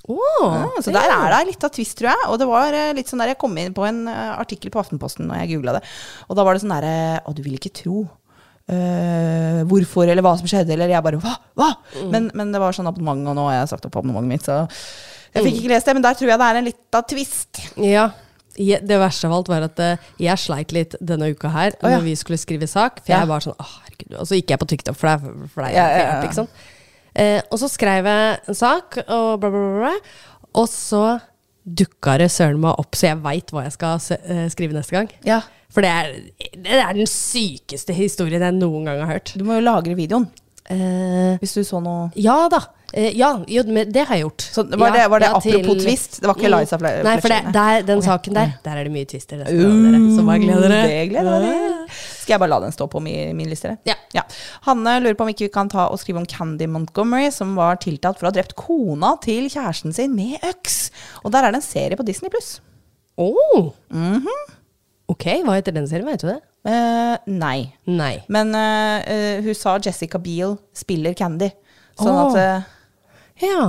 Oh, 0.05 0.19
ja, 0.53 0.83
så 0.85 0.93
der 0.93 1.09
er 1.09 1.31
det 1.33 1.39
litt 1.49 1.65
av 1.65 1.73
twist, 1.73 1.97
tror 1.97 2.11
jeg. 2.11 2.27
Og 2.29 2.37
det 2.41 2.49
var 2.51 2.77
eh, 2.77 2.91
litt 2.97 3.09
sånn 3.09 3.23
der, 3.23 3.33
Jeg 3.33 3.41
kom 3.41 3.57
inn 3.57 3.73
på 3.77 3.87
en 3.89 4.03
eh, 4.11 4.35
artikkel 4.37 4.73
på 4.75 4.83
Aftenposten 4.83 5.31
når 5.31 5.43
jeg 5.43 5.55
googla 5.55 5.79
det. 5.79 5.83
Og 6.29 6.37
da 6.37 6.45
var 6.45 6.57
det 6.57 6.65
sånn 6.65 6.75
derre 6.75 7.23
Å, 7.25 7.33
du 7.33 7.41
vil 7.47 7.57
ikke 7.57 7.73
tro. 7.85 8.05
Uh, 8.65 9.61
hvorfor, 9.69 10.09
eller 10.09 10.25
hva 10.25 10.31
som 10.41 10.49
skjedde, 10.49 10.73
eller 10.73 10.89
jeg 10.89 11.05
bare 11.05 11.19
Hva? 11.21 11.35
Hva? 11.53 11.67
Men, 12.09 12.31
men 12.33 12.49
det 12.55 12.63
var 12.63 12.73
sånn 12.73 12.89
abonnement, 12.89 13.21
og 13.29 13.37
nå 13.37 13.43
har 13.51 13.59
jeg 13.59 13.75
sagt 13.75 13.85
opp 13.91 13.99
abonnementet 14.01 14.31
mitt, 14.31 14.47
så 14.49 14.63
jeg 15.35 15.49
fikk 15.49 15.59
ikke 15.63 15.73
lest 15.73 15.89
det. 15.89 15.97
Men 15.99 16.05
der 16.07 16.19
tror 16.19 16.31
jeg 16.31 16.41
det 16.41 16.47
er 16.47 16.61
en 16.61 16.69
litt 16.69 16.97
av 16.97 17.09
twist. 17.11 17.61
Ja. 17.83 18.05
Det 18.55 18.99
verste 19.03 19.27
av 19.27 19.35
alt 19.35 19.49
var 19.51 19.65
at 19.67 19.81
eh, 19.83 20.03
jeg 20.23 20.39
sleit 20.39 20.71
litt 20.77 20.95
denne 21.03 21.33
uka 21.35 21.51
her 21.51 21.75
oh, 21.75 21.89
ja. 21.91 21.97
når 21.97 22.05
vi 22.07 22.15
skulle 22.19 22.39
skrive 22.39 22.69
sak. 22.71 23.03
For 23.03 23.17
jeg 23.17 23.31
var 23.31 23.43
sånn 23.43 23.57
Å, 23.59 23.67
herregud. 23.81 24.15
Og 24.21 24.29
så 24.31 24.39
gikk 24.39 24.55
jeg 24.55 24.63
på 24.63 24.69
TikTok, 24.71 24.99
for 25.01 25.11
det 25.11 25.17
er 25.17 25.27
jo 25.27 25.49
det 25.51 25.73
Ja, 25.75 25.89
ja, 25.91 26.05
ja. 26.23 26.47
Eh, 27.15 27.41
og 27.51 27.59
så 27.63 27.69
skrev 27.71 28.07
jeg 28.11 28.39
en 28.51 28.59
sak, 28.59 28.99
og 29.07 29.41
bla, 29.41 29.51
bla, 29.51 29.61
bla. 29.61 29.79
bla. 29.85 29.95
Og 30.55 30.69
så 30.71 31.05
dukka 31.65 32.19
det 32.21 32.29
søren 32.35 32.59
meg 32.61 32.77
opp, 32.79 32.95
så 32.99 33.09
jeg 33.13 33.23
veit 33.25 33.53
hva 33.55 33.63
jeg 33.67 33.75
skal 33.77 34.01
eh, 34.19 34.47
skrive 34.53 34.77
neste 34.77 34.97
gang. 34.99 35.11
Ja. 35.27 35.41
For 35.75 35.83
det 35.83 35.91
er, 35.91 36.11
det 36.63 36.77
er 36.79 36.93
den 36.95 37.09
sykeste 37.11 37.95
historien 37.97 38.43
jeg 38.45 38.55
noen 38.59 38.85
gang 38.87 39.01
har 39.03 39.17
hørt. 39.17 39.33
Du 39.39 39.43
må 39.49 39.57
jo 39.59 39.65
lagre 39.65 39.97
videoen. 39.99 40.29
Eh, 40.71 41.35
Hvis 41.43 41.53
du 41.59 41.65
så 41.67 41.77
noe 41.85 42.07
ja 42.17 42.47
da. 42.49 42.63
Eh, 42.95 43.11
ja, 43.19 43.33
jo, 43.51 43.63
det 43.67 44.05
har 44.07 44.15
jeg 44.17 44.23
gjort. 44.23 44.45
Så 44.55 44.63
var 44.79 44.95
det- 44.95 45.09
var 45.11 45.21
det 45.21 45.29
apropos 45.29 45.43
til- 45.75 45.81
twist? 45.83 46.21
Det 46.21 46.29
var 46.31 46.35
ikke 46.39 46.47
Eliza 46.47 46.79
Fletcher? 46.79 47.05
Nei, 47.05 47.17
for 47.21 47.29
det, 47.29 47.41
der, 47.53 47.83
den 47.83 47.99
okay. 47.99 48.07
saken 48.07 48.35
der, 48.39 48.53
der 48.65 48.71
er 48.79 48.85
det 48.85 48.93
mye 48.95 49.05
twister. 49.05 49.43
Dere. 49.43 49.99
Så 50.15 50.25
bare 50.25 50.39
gleder 50.39 50.69
dere. 50.69 50.87
Det 50.89 51.09
gleder 51.11 51.41
jeg. 51.49 51.89
Skal 52.25 52.39
jeg 52.39 52.41
bare 52.41 52.55
la 52.55 52.61
den 52.65 52.73
stå 52.73 52.87
på 52.89 53.03
min, 53.05 53.35
min 53.37 53.51
liste? 53.53 53.75
Ja. 53.85 53.99
Ja. 54.17 54.25
Hanne 54.65 54.97
lurer 55.03 55.17
på 55.19 55.27
om 55.27 55.33
ikke 55.35 55.45
vi 55.45 55.53
kan 55.53 55.69
ta 55.69 55.91
og 55.93 56.01
skrive 56.01 56.23
om 56.23 56.29
Candy 56.29 56.65
Montgomery, 56.71 57.29
som 57.35 57.53
var 57.59 57.77
tiltalt 57.85 58.17
for 58.17 58.27
å 58.27 58.33
ha 58.33 58.37
drept 58.39 58.57
kona 58.57 59.15
til 59.25 59.51
kjæresten 59.53 59.93
sin 59.93 60.17
med 60.17 60.41
øks. 60.47 60.89
Og 61.23 61.35
der 61.35 61.45
er 61.45 61.53
det 61.53 61.61
en 61.61 61.67
serie 61.67 62.01
på 62.01 62.07
Disney 62.09 62.33
pluss. 62.33 62.57
Oh. 63.21 63.75
Mhm. 63.93 64.31
Ok, 65.13 65.27
hva 65.45 65.59
heter 65.59 65.75
den 65.77 65.87
serien? 65.87 66.09
Vet 66.09 66.25
du 66.25 66.31
det? 66.31 66.41
Uh, 66.65 67.19
nei. 67.29 67.75
Nei. 67.85 68.15
Men 68.33 68.55
uh, 68.57 69.05
uh, 69.05 69.45
hun 69.45 69.57
sa 69.59 69.77
Jessica 69.85 70.17
Biel 70.17 70.57
spiller 70.73 71.13
Candy. 71.19 71.51
Sånn 72.01 72.17
oh. 72.17 72.33
at 72.33 73.45
Ja. 73.45 73.67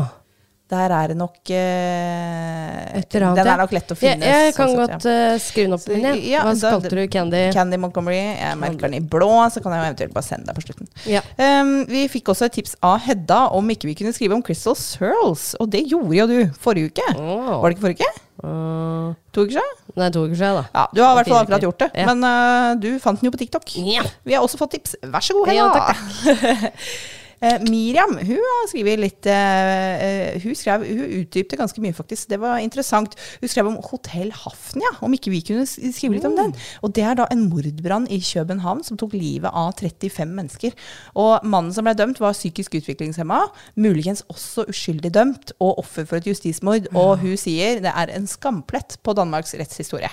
Der 0.72 0.94
er 0.98 1.12
det 1.12 1.16
nok 1.20 1.52
eh. 1.54 3.02
Den 3.12 3.38
er 3.38 3.60
nok 3.60 3.74
lett 3.76 3.92
å 3.94 3.98
finne. 3.98 4.26
Jeg, 4.26 4.48
jeg 4.48 4.56
kan 4.58 4.72
sånn 4.72 4.80
godt 4.80 5.06
uh, 5.06 5.36
skrive 5.42 5.68
den 5.68 5.76
opp 5.78 5.86
min 5.92 6.00
igjen. 6.00 6.22
Ja, 6.32 6.42
Hva 6.48 6.72
kalte 6.74 6.92
du 6.96 7.02
Candy? 7.12 7.44
Candy 7.54 7.78
Montgomery. 7.82 8.18
Jeg 8.40 8.58
merker 8.62 8.88
den 8.88 8.98
i 8.98 9.04
blå, 9.04 9.30
så 9.54 9.62
kan 9.62 9.76
jeg 9.76 9.86
eventuelt 9.92 10.16
bare 10.16 10.26
sende 10.26 10.50
deg 10.50 10.58
på 10.58 10.66
slutten. 10.66 10.90
Ja. 11.12 11.22
Um, 11.38 11.76
vi 11.92 12.08
fikk 12.10 12.34
også 12.34 12.50
et 12.50 12.58
tips 12.58 12.74
av 12.86 12.98
Hedda 13.06 13.44
om 13.54 13.70
ikke 13.76 13.92
vi 13.92 13.98
kunne 14.00 14.16
skrive 14.16 14.38
om 14.38 14.42
Crystal 14.46 14.78
Searles. 14.80 15.52
Og 15.62 15.70
det 15.76 15.86
gjorde 15.92 16.18
jo 16.18 16.30
du 16.32 16.40
forrige 16.62 16.94
uke. 16.96 17.10
Oh. 17.14 17.60
Var 17.62 17.70
det 17.70 17.78
ikke 17.78 17.86
forrige 17.86 18.08
uke? 18.08 18.22
Uh, 18.46 19.14
To 19.36 19.46
uker 19.46 19.58
siden? 19.60 19.76
nei, 19.96 20.10
to 20.12 20.26
uker 20.26 20.36
siden, 20.36 20.58
da. 20.60 20.66
Ja, 20.76 20.88
du 20.92 21.04
har 21.04 21.14
i 21.14 21.20
hvert 21.22 21.30
fall 21.32 21.44
akkurat 21.44 21.64
gjort 21.64 21.86
det. 21.86 21.92
Ja. 21.96 22.10
Men 22.10 22.26
uh, 22.26 22.74
du 22.82 22.90
fant 23.04 23.22
den 23.22 23.30
jo 23.30 23.36
på 23.36 23.44
TikTok. 23.44 23.78
Ja. 23.86 24.04
Vi 24.26 24.36
har 24.36 24.44
også 24.44 24.60
fått 24.60 24.76
tips. 24.80 24.98
Vær 25.04 25.24
så 25.24 25.38
god, 25.38 25.54
Hedda. 25.54 25.86
Ja, 25.86 26.34
Hedda. 26.34 26.74
Eh, 27.44 27.60
Miriam 27.68 28.16
hun 28.16 28.40
har 28.40 28.68
skrevet 28.72 29.02
litt 29.02 29.28
eh, 29.28 30.04
eh, 30.06 30.38
Hun 30.44 30.56
skrev, 30.56 30.86
hun 30.88 31.22
utdypte 31.22 31.58
ganske 31.60 31.82
mye, 31.84 31.96
faktisk. 31.96 32.30
Det 32.32 32.40
var 32.42 32.62
interessant. 32.64 33.16
Hun 33.42 33.52
skrev 33.52 33.70
om 33.70 33.78
Hotell 33.90 34.32
Hafnia, 34.36 34.92
om 35.04 35.14
ikke 35.16 35.34
vi 35.34 35.42
kunne 35.46 35.66
skrive 35.68 36.16
litt 36.16 36.28
om 36.28 36.38
den. 36.38 36.54
Og 36.86 36.94
det 36.96 37.04
er 37.06 37.18
da 37.20 37.28
en 37.32 37.48
mordbrann 37.50 38.08
i 38.12 38.22
København 38.24 38.84
som 38.88 39.00
tok 39.00 39.16
livet 39.18 39.52
av 39.52 39.74
35 39.80 40.32
mennesker. 40.32 40.76
Og 41.20 41.44
mannen 41.44 41.74
som 41.76 41.88
ble 41.88 41.96
dømt, 41.98 42.22
var 42.24 42.36
psykisk 42.36 42.78
utviklingshemma, 42.80 43.42
muligens 43.80 44.24
også 44.32 44.68
uskyldig 44.72 45.12
dømt, 45.16 45.56
og 45.60 45.80
offer 45.84 46.08
for 46.08 46.20
et 46.20 46.30
justismord. 46.30 46.90
Og 46.96 47.20
hun 47.24 47.36
sier 47.40 47.82
det 47.84 47.92
er 47.92 48.14
en 48.16 48.28
skamplett 48.30 48.98
på 49.04 49.16
Danmarks 49.18 49.56
rettshistorie. 49.60 50.12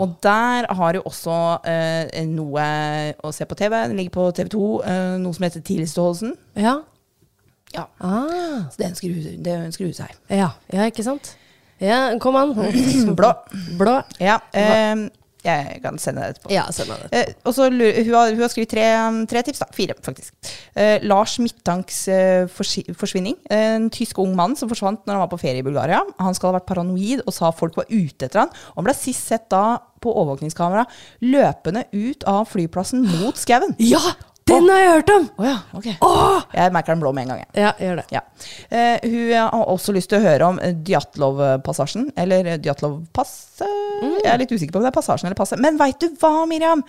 Og 0.00 0.16
der 0.22 0.68
har 0.74 0.96
jo 0.96 1.04
også 1.08 1.36
eh, 1.68 2.22
noe 2.30 2.66
å 3.24 3.32
se 3.34 3.46
på 3.48 3.58
TV. 3.58 3.76
Den 3.90 3.98
ligger 3.98 4.16
på 4.18 4.28
TV 4.36 4.50
2. 4.52 4.64
Eh, 4.86 5.14
noe 5.22 5.36
som 5.36 5.46
heter 5.46 5.64
Tilståelsen. 6.20 6.36
Ja. 6.54 6.80
Ja. 7.74 7.86
Ah. 8.02 8.66
Så 8.70 8.80
det 8.80 8.88
ønsker 8.90 9.08
hun, 9.14 9.42
det 9.44 9.96
seg. 9.96 10.16
ja. 10.28 10.50
Ja, 10.72 10.88
ikke 10.90 11.04
sant? 11.06 11.36
Ja, 11.80 12.18
kom 12.20 12.36
an. 12.36 12.52
Blå. 13.18 13.30
Blå. 13.78 14.00
Ja. 14.20 14.40
Eh, 14.52 15.08
Jeg 15.40 15.78
kan 15.80 15.96
sende 15.96 16.20
deg 16.20 16.34
etterpå. 16.34 16.50
Ja, 16.52 16.66
send 16.74 16.90
meg 16.90 17.00
det. 17.06 17.16
Eh, 17.16 17.30
og 17.48 17.54
så 17.56 17.70
hun, 17.70 17.80
har, 17.80 18.34
hun 18.34 18.42
har 18.42 18.50
skrevet 18.52 18.68
tre, 18.74 18.84
tre 19.30 19.42
tips, 19.46 19.62
da. 19.62 19.68
Fire, 19.72 19.94
faktisk. 20.04 20.34
Eh, 20.76 20.98
Lars 21.08 21.38
Midtanks 21.40 22.02
eh, 22.12 22.44
forsvinning. 22.52 23.38
En 23.48 23.88
tysk 23.94 24.18
ung 24.20 24.34
mann 24.36 24.58
som 24.60 24.68
forsvant 24.68 25.06
når 25.06 25.16
han 25.16 25.22
var 25.24 25.30
på 25.32 25.40
ferie 25.40 25.62
i 25.62 25.64
Bulgaria. 25.64 26.02
Han 26.20 26.36
skal 26.36 26.50
ha 26.50 26.58
vært 26.58 26.68
paranoid 26.68 27.22
og 27.24 27.32
sa 27.32 27.48
folk 27.56 27.78
var 27.80 27.88
ute 27.88 28.28
etter 28.28 28.42
han. 28.42 28.52
Og 28.74 28.82
han 28.82 28.90
ble 28.90 28.96
sist 28.98 29.30
sett 29.32 29.48
da 29.48 29.78
på 30.00 30.12
overvåkningskamera 30.12 30.84
løpende 31.24 31.86
ut 31.96 32.28
av 32.28 32.44
flyplassen 32.50 33.06
mot 33.22 33.40
skauen. 33.40 33.72
Ja! 33.80 34.02
Den 34.48 34.68
har 34.70 34.80
jeg 34.80 34.92
hørt 34.94 35.10
om! 35.14 35.26
Oh, 35.38 35.46
ja, 35.46 35.56
okay. 35.76 35.94
oh! 36.04 36.40
Jeg 36.54 36.72
merker 36.74 36.94
den 36.94 37.02
blå 37.02 37.12
med 37.14 37.26
en 37.26 37.32
gang. 37.34 37.42
Ja, 37.54 37.72
gjør 37.78 38.00
det. 38.00 38.06
Ja. 38.14 38.22
Uh, 38.72 39.10
hun 39.10 39.32
har 39.36 39.68
også 39.74 39.94
lyst 39.94 40.10
til 40.10 40.20
å 40.20 40.24
høre 40.24 40.48
om 40.48 40.60
Djatlov-passasjen, 40.86 42.08
eller 42.18 42.56
Djatlov-passet. 42.64 43.66
Jeg 44.00 44.30
er 44.32 44.40
litt 44.40 44.52
usikker 44.54 44.74
på 44.74 44.80
om 44.80 44.86
det 44.86 44.90
er 44.90 44.96
passasjen 44.96 45.28
eller 45.28 45.38
passet. 45.38 45.60
Men 45.62 45.78
veit 45.80 46.00
du 46.02 46.08
hva, 46.20 46.46
Miriam? 46.50 46.82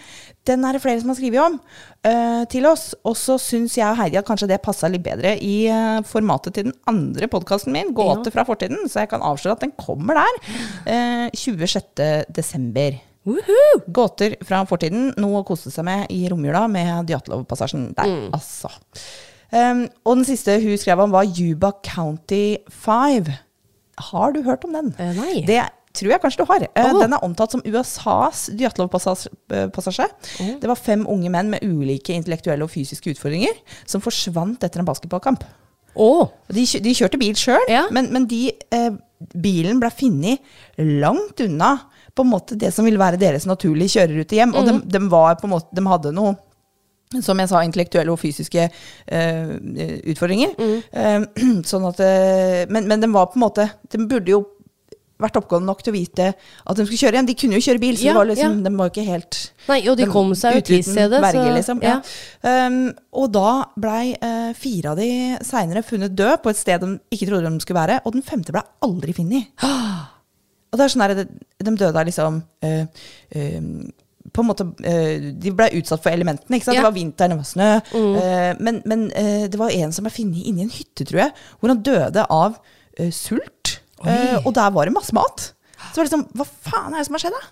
Den 0.47 0.65
er 0.65 0.77
det 0.77 0.81
flere 0.83 1.01
som 1.03 1.11
har 1.11 1.19
skrevet 1.19 1.43
om 1.43 1.59
uh, 1.59 2.43
til 2.51 2.65
oss. 2.69 2.91
Og 3.05 3.17
så 3.19 3.37
syns 3.41 3.77
jeg 3.77 3.87
og 3.89 3.99
Heidi 3.99 4.19
at 4.21 4.27
kanskje 4.27 4.49
det 4.51 4.61
passa 4.65 4.89
litt 4.91 5.05
bedre 5.05 5.35
i 5.37 5.55
uh, 5.69 6.01
formatet 6.07 6.57
til 6.57 6.69
den 6.71 6.77
andre 6.89 7.29
podkasten 7.31 7.75
min, 7.75 7.93
Gåte 7.97 8.33
fra 8.33 8.47
fortiden. 8.47 8.87
Så 8.89 9.03
jeg 9.03 9.11
kan 9.11 9.25
avsløre 9.25 9.59
at 9.59 9.65
den 9.67 9.75
kommer 9.77 10.17
der. 10.21 10.41
Eh, 10.89 11.27
26. 11.37 12.25
desember. 12.33 12.99
Woohoo! 13.27 13.81
Gåter 13.93 14.35
fra 14.47 14.63
fortiden. 14.69 15.11
Noe 15.21 15.41
å 15.41 15.47
kose 15.47 15.71
seg 15.73 15.85
med 15.85 16.09
i 16.13 16.23
romjula 16.31 16.63
med 16.71 17.11
Djatlovpassasjen 17.11 17.91
der, 17.97 18.09
mm. 18.09 18.31
altså. 18.33 18.71
Um, 19.51 19.83
og 20.07 20.21
den 20.21 20.25
siste 20.25 20.55
hun 20.63 20.79
skrev 20.79 21.03
om, 21.03 21.13
var 21.13 21.27
Yuba 21.27 21.73
County 21.85 22.57
5. 22.71 23.29
Har 24.11 24.33
du 24.33 24.41
hørt 24.47 24.65
om 24.65 24.73
den? 24.77 24.93
Uh, 24.97 25.11
nei. 25.19 25.43
Det 25.45 25.61
tror 25.93 26.13
jeg 26.13 26.23
kanskje 26.23 26.41
du 26.41 26.49
har. 26.49 26.65
Oh. 26.79 26.99
Den 27.01 27.13
er 27.13 27.25
omtalt 27.27 27.53
som 27.53 27.63
USAs 27.67 28.47
Djatlovpassasje. 28.57 29.29
Oh. 29.51 30.53
Det 30.61 30.71
var 30.71 30.79
fem 30.79 31.03
unge 31.09 31.29
menn 31.33 31.51
med 31.51 31.65
ulike 31.67 32.15
intellektuelle 32.15 32.65
og 32.65 32.71
fysiske 32.73 33.13
utfordringer 33.13 33.59
som 33.83 34.03
forsvant 34.03 34.63
etter 34.65 34.81
en 34.81 34.87
basketballkamp. 34.87 35.43
Oh. 35.99 36.31
De, 36.47 36.63
de 36.63 36.95
kjørte 36.95 37.19
bil 37.19 37.35
sjøl, 37.35 37.63
Ja. 37.67 37.83
men, 37.91 38.07
men 38.15 38.25
de, 38.31 38.45
eh, 38.71 38.93
bilen 39.35 39.81
ble 39.81 39.91
funnet 39.91 40.39
langt 40.79 41.43
unna 41.43 41.73
på 42.15 42.25
en 42.25 42.31
måte 42.33 42.57
det 42.59 42.73
som 42.75 42.85
ville 42.87 42.99
være 42.99 43.19
deres 43.21 43.45
naturlige 43.47 43.95
kjørerute 43.97 44.35
hjem. 44.35 44.55
Og 44.55 44.65
de, 44.67 44.73
Mhm. 44.77 44.87
de, 44.91 44.99
var 45.11 45.35
på 45.39 45.47
en 45.47 45.55
måte, 45.55 45.71
de 45.75 45.85
hadde 45.87 46.13
noe 46.15 46.35
som 47.19 47.39
jeg 47.39 47.49
sa, 47.51 47.59
intellektuelle 47.67 48.11
og 48.13 48.19
fysiske 48.21 48.69
uh, 48.71 49.49
utfordringer. 50.07 50.53
Mm. 50.55 50.77
Uh, 50.95 51.61
sånn 51.71 51.83
at, 51.89 51.99
eh, 51.99 52.65
men, 52.71 52.87
men 52.87 53.03
de 53.03 53.09
var 53.11 53.27
på 53.27 53.35
en 53.35 53.43
måte 53.43 53.65
De 53.91 53.99
burde 54.07 54.31
jo 54.31 54.45
vært 55.21 55.35
oppgående 55.37 55.67
nok 55.69 55.83
til 55.83 55.91
å 55.91 55.95
vite 55.97 56.29
at 56.31 56.77
de 56.79 56.85
skulle 56.85 56.97
kjøre 56.97 57.19
hjem. 57.19 57.27
De 57.29 57.35
kunne 57.37 57.59
jo 57.59 57.65
kjøre 57.67 57.81
bil, 57.83 57.97
så 57.99 58.07
Ja, 58.07 58.13
det 58.13 58.17
var 58.17 58.29
liksom, 58.31 58.55
ja. 58.55 58.63
de 58.65 58.71
var 58.79 58.87
jo 58.87 58.93
ikke 58.95 59.05
helt 59.05 59.37
Nei, 59.67 59.77
og 59.91 59.97
de 59.99 60.07
kom 60.09 60.31
seg 60.39 60.55
jo 60.55 60.63
til 60.71 60.81
stedet, 60.87 61.19
verge, 61.21 61.43
så 61.45 61.57
liksom. 61.59 61.83
Ja. 61.85 61.97
ja. 62.41 62.55
Um, 62.71 62.79
og 63.21 63.27
da 63.35 63.51
blei 63.77 64.15
uh, 64.17 64.49
fire 64.57 64.95
av 64.95 64.97
de 65.03 65.11
seinere 65.45 65.83
funnet 65.85 66.15
død 66.17 66.39
på 66.41 66.49
et 66.49 66.57
sted 66.57 66.81
de 66.81 66.95
ikke 67.13 67.27
trodde 67.29 67.51
de 67.51 67.61
skulle 67.61 67.81
være, 67.83 67.99
og 68.01 68.15
den 68.15 68.25
femte 68.25 68.55
blei 68.55 68.63
aldri 68.87 69.13
funnet. 69.19 69.51
Og 70.71 70.79
det 70.79 70.85
er 70.85 70.93
sånn 70.93 71.03
der, 71.03 71.13
de, 71.21 71.25
de 71.67 71.75
døde 71.75 71.99
av 71.99 72.07
liksom 72.07 72.37
eh, 72.63 72.85
eh, 73.35 73.61
på 74.31 74.43
en 74.43 74.47
måte, 74.47 74.63
eh, 74.87 75.29
De 75.43 75.51
ble 75.51 75.67
utsatt 75.81 76.03
for 76.03 76.13
elementene. 76.13 76.55
ikke 76.55 76.69
sant? 76.69 76.77
Ja. 76.77 76.81
Mm. 76.81 76.85
Det 76.85 76.89
var 76.89 76.97
vinteren, 76.99 77.33
det 77.33 77.39
var 77.41 77.49
snø. 77.49 77.69
eh, 78.21 78.51
men 78.63 78.81
men 78.87 79.07
eh, 79.11 79.47
det 79.51 79.59
var 79.59 79.73
en 79.75 79.91
som 79.91 80.05
ble 80.07 80.13
funnet 80.15 80.45
inni 80.47 80.63
en 80.63 80.71
hytte, 80.71 81.03
tror 81.09 81.25
jeg, 81.25 81.33
hvor 81.59 81.73
han 81.73 81.81
døde 81.83 82.27
av 82.29 82.59
sult. 83.11 83.79
Og 84.45 84.53
der 84.55 84.69
var 84.75 84.85
det 84.87 84.93
masse 84.93 85.13
mat. 85.15 85.51
Så 85.91 85.95
det 85.95 85.97
var 86.01 86.07
liksom, 86.07 86.27
Hva 86.37 86.45
faen 86.45 86.93
er 86.93 87.01
det 87.01 87.07
som 87.09 87.17
har 87.17 87.23
skjedd, 87.25 87.37
da? 87.39 87.51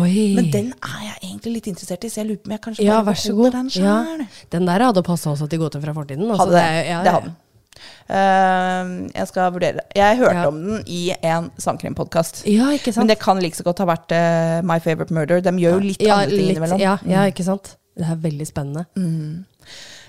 Oi. 0.00 0.32
Men 0.38 0.46
den 0.52 0.68
er 0.80 1.00
jeg 1.04 1.16
egentlig 1.28 1.52
litt 1.58 1.66
interessert 1.74 2.04
i, 2.06 2.08
så 2.08 2.22
jeg 2.22 2.28
lurer 2.30 2.40
på 2.40 2.48
om 2.48 2.54
jeg 2.56 2.62
kanskje 2.64 2.84
ja, 2.86 2.94
bare 2.96 3.10
vær 3.10 3.18
så 3.20 3.34
sjøl. 3.34 3.50
den 3.52 3.68
Ja. 3.76 3.96
Den 4.54 4.68
der 4.70 4.84
hadde 4.86 5.02
passa 5.04 5.34
også 5.34 5.48
til 5.50 5.60
gåter 5.60 5.82
fra 5.84 5.92
fortiden. 5.96 6.24
altså. 6.30 6.46
Hadde 6.46 6.54
det. 6.56 6.62
er 6.64 6.88
ja, 6.88 7.02
det 7.04 7.12
ja. 7.12 7.18
hadde 7.18 7.34
Eh, 8.08 8.90
jeg 9.14 9.28
skal 9.30 9.52
vurdere 9.54 9.78
det. 9.80 9.86
Jeg 9.96 10.18
hørte 10.20 10.34
Ja. 10.42 10.48
om 10.48 10.58
den 10.66 10.82
i 10.86 11.02
en 11.22 11.50
sangkrimpodkast. 11.58 12.44
Ja, 12.46 12.68
ikke 12.76 12.92
sant? 12.92 13.04
Men 13.06 13.14
det 13.14 13.18
kan 13.22 13.40
like 13.40 13.56
så 13.56 13.64
godt 13.64 13.78
ha 13.80 13.86
vært 13.86 14.12
uh, 14.12 14.60
My 14.66 14.78
Favorite 14.80 15.12
Murder. 15.14 15.40
De 15.40 15.50
gjør 15.56 15.78
jo 15.80 15.86
litt 15.88 16.02
ja, 16.04 16.16
andre 16.20 16.28
ting 16.30 16.38
litt- 16.46 16.56
innimellom. 16.56 16.80
Ja, 16.80 16.98
ja, 17.08 17.24
ikke 17.32 17.44
sant? 17.46 17.76
Det 17.96 18.04
er 18.10 18.16
veldig 18.18 18.46
spennende. 18.46 18.86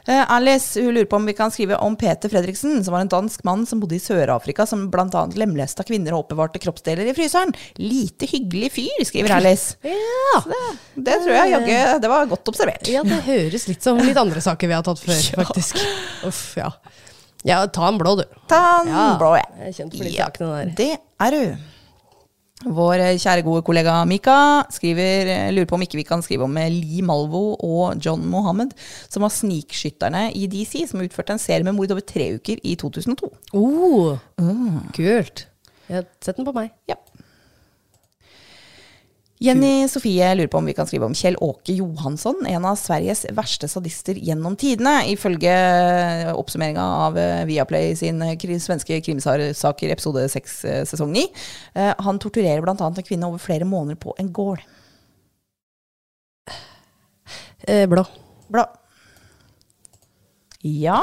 Eh, 0.08 0.22
Alice 0.30 0.78
hun 0.82 0.94
lurer 0.94 1.08
på 1.10 1.16
om 1.18 1.26
vi 1.26 1.34
kan 1.34 1.50
skrive 1.50 1.78
om 1.82 1.96
Peter 1.98 2.30
Fredriksen, 2.30 2.84
som 2.86 2.94
var 2.94 3.02
en 3.02 3.10
dansk 3.10 3.42
mann 3.48 3.64
som 3.66 3.80
bodde 3.82 3.96
i 3.98 4.00
Sør-Afrika, 4.04 4.68
som 4.70 4.84
bl.a. 4.94 5.24
lemlesta 5.34 5.82
kvinner 5.88 6.14
og 6.14 6.26
oppbevarte 6.28 6.62
kroppsdeler 6.62 7.10
i 7.10 7.14
fryseren. 7.18 7.54
Lite 7.82 8.28
hyggelig 8.30 8.70
fyr, 8.76 9.02
skriver 9.08 9.38
Alice. 9.40 9.78
Ja. 9.86 10.42
Det 11.00 11.16
tror 11.24 11.32
jeg 11.34 11.52
jaggu 11.56 12.00
det 12.04 12.10
var 12.12 12.26
godt 12.30 12.50
observert. 12.52 12.88
ja, 12.92 13.02
det 13.08 13.22
høres 13.26 13.68
litt 13.70 13.82
som 13.86 13.98
litt 14.04 14.18
andre 14.20 14.42
saker 14.44 14.68
vi 14.70 14.76
har 14.78 14.84
tatt 14.86 15.00
før, 15.02 15.22
faktisk. 15.42 15.80
Uff, 16.28 16.44
ja. 16.60 16.70
Ja, 17.46 17.62
ta 17.70 17.88
en 17.92 17.98
blå, 18.02 18.16
du. 18.18 18.26
Ta 18.50 18.60
en 18.82 18.90
Ja, 18.90 19.06
blå, 19.22 19.36
ja. 19.38 19.46
jeg 19.62 19.68
er 19.70 19.78
kjent 19.80 19.96
for 19.98 20.04
de 20.08 20.14
Ja, 20.16 20.26
sakene 20.30 20.52
der. 20.58 20.76
Det 20.80 20.92
er 21.22 21.36
du. 21.36 21.72
Vår 22.66 23.02
eh, 23.04 23.18
kjære 23.22 23.44
gode 23.46 23.62
kollega 23.68 24.00
Mika 24.10 24.36
skriver, 24.74 25.28
eh, 25.30 25.50
lurer 25.54 25.68
på 25.70 25.76
om 25.78 25.84
ikke 25.86 26.00
vi 26.00 26.06
kan 26.08 26.24
skrive 26.26 26.48
om 26.48 26.56
eh, 26.58 26.72
Lee 26.74 27.04
Malvo 27.06 27.42
og 27.60 28.00
John 28.02 28.24
Mohammed, 28.32 28.72
som 29.12 29.22
var 29.28 29.34
snikskytterne 29.36 30.32
i 30.34 30.48
DC, 30.50 30.88
som 30.90 31.04
utførte 31.04 31.36
en 31.36 31.42
serie 31.44 31.68
med 31.68 31.76
mord 31.78 31.92
over 31.94 32.02
tre 32.02 32.32
uker 32.40 32.64
i 32.66 32.74
2002. 32.80 33.30
Oh, 33.54 34.16
Kult. 34.96 35.46
Ja, 35.92 36.02
sett 36.24 36.40
den 36.40 36.48
på 36.48 36.56
meg. 36.56 36.72
Ja. 36.90 36.96
Jenny 39.44 39.84
Sofie 39.92 40.30
lurer 40.38 40.48
på 40.48 40.62
om 40.62 40.68
vi 40.70 40.74
kan 40.78 40.88
skrive 40.88 41.06
om 41.10 41.16
Kjell 41.18 41.36
Åke 41.44 41.74
Johansson, 41.76 42.38
en 42.48 42.66
av 42.66 42.78
Sveriges 42.80 43.26
verste 43.36 43.68
sadister 43.68 44.16
gjennom 44.16 44.56
tidene, 44.56 45.02
ifølge 45.12 45.52
oppsummeringa 46.32 46.86
av 47.08 47.20
eh, 47.20 47.42
Viaplay 47.50 47.92
sin 48.00 48.24
eh, 48.24 48.38
svenske 48.64 49.02
krimsaker 49.04 49.92
episode 49.92 50.24
6 50.32 50.56
sesong 50.88 51.12
9. 51.12 51.26
Eh, 51.76 51.92
Han 52.08 52.22
torturerer 52.24 52.64
bl.a. 52.64 52.76
en 52.80 53.04
kvinne 53.04 53.28
over 53.28 53.44
flere 53.44 53.68
måneder 53.68 54.00
på 54.00 54.16
en 54.24 54.32
gård. 54.32 54.64
Eh, 57.68 57.86
blå. 57.92 58.06
Blå. 58.48 58.64
Ja. 60.64 61.02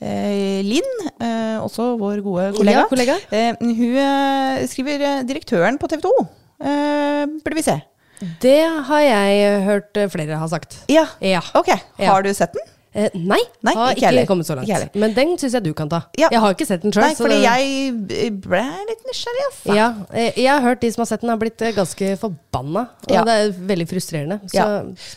Eh, 0.00 0.62
Linn, 0.64 0.94
eh, 1.20 1.58
også 1.62 1.92
vår 2.00 2.24
gode 2.24 2.52
kollega, 2.56 2.80
Ja, 2.80 2.88
kollega. 2.90 3.18
Eh, 3.30 3.52
hun 3.60 3.98
eh, 4.00 4.64
skriver 4.72 5.04
eh, 5.04 5.26
direktøren 5.28 5.76
på 5.78 5.92
TV 5.92 6.00
2. 6.08 6.14
Eh, 6.62 7.24
burde 7.42 7.58
vi 7.58 7.66
se. 7.66 7.78
Det 8.42 8.60
har 8.86 9.00
jeg 9.02 9.62
hørt 9.66 9.96
eh, 9.98 10.10
flere 10.12 10.38
har 10.38 10.48
sagt. 10.52 10.78
Ja. 10.92 11.06
Ja. 11.20 11.42
Ok. 11.58 11.72
Ja. 11.98 12.12
Har 12.12 12.22
du 12.22 12.30
sett 12.34 12.54
den? 12.54 12.68
Eh, 12.92 13.08
nei, 13.16 13.38
Nei, 13.64 13.72
har 13.72 13.94
ikke 13.96 14.10
ikke, 14.12 14.26
kommet 14.28 14.44
så 14.44 14.52
langt. 14.52 14.68
Ikke. 14.68 15.00
Men 15.00 15.14
den 15.16 15.30
syns 15.40 15.54
jeg 15.56 15.64
du 15.64 15.70
kan 15.76 15.88
ta. 15.88 16.02
Ja. 16.20 16.28
Jeg 16.28 16.42
har 16.42 16.52
ikke 16.52 16.66
sett 16.68 16.82
den 16.84 16.92
sjøl. 16.92 17.14
Fordi 17.16 17.38
jeg 17.40 18.32
ble 18.44 18.60
litt 18.90 19.06
nysgjerrig, 19.08 19.44
altså. 19.46 19.76
ja, 19.78 19.86
eh, 20.12 20.36
jeg 20.36 20.50
har 20.52 20.60
hørt 20.60 20.82
de 20.84 20.90
som 20.92 21.00
har 21.00 21.08
sett 21.08 21.24
den, 21.24 21.30
har 21.32 21.40
blitt 21.40 21.64
eh, 21.64 21.72
ganske 21.72 22.10
forbanna. 22.20 22.82
Og 23.08 23.14
Ja. 23.16 23.22
det 23.24 23.36
er 23.38 23.54
veldig 23.72 23.86
frustrerende. 23.88 24.40
Så 24.44 24.58
Ja. 24.60 24.66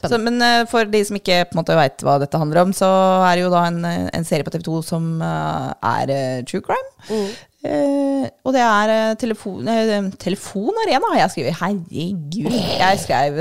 Så, 0.08 0.18
men 0.24 0.40
eh, 0.42 0.64
for 0.72 0.88
de 0.88 1.04
som 1.04 1.20
ikke 1.20 1.42
på 1.50 1.58
en 1.58 1.64
måte 1.66 1.76
veit 1.76 2.00
hva 2.00 2.16
dette 2.24 2.40
handler 2.40 2.62
om, 2.64 2.72
så 2.72 2.88
er 3.28 3.36
det 3.36 3.44
jo 3.44 3.52
da 3.52 3.66
en, 3.68 3.84
eh, 3.84 4.10
en 4.14 4.24
serie 4.24 4.48
på 4.48 4.56
TV 4.56 4.64
2 4.72 4.80
som 4.94 5.12
eh, 5.22 5.74
er 5.84 6.16
eh, 6.16 6.44
true 6.48 6.64
crime. 6.64 6.90
Mm. 7.12 7.28
Eh, 7.66 8.26
og 8.46 8.54
det 8.54 8.62
er 8.62 8.92
uh, 8.92 9.16
telefon, 9.18 9.68
eh, 9.70 10.10
Telefonarena, 10.22 11.12
har 11.14 11.20
jeg 11.24 11.34
skrevet. 11.34 11.58
Herregud. 11.62 12.54
Jeg 12.54 13.02
skrev 13.02 13.40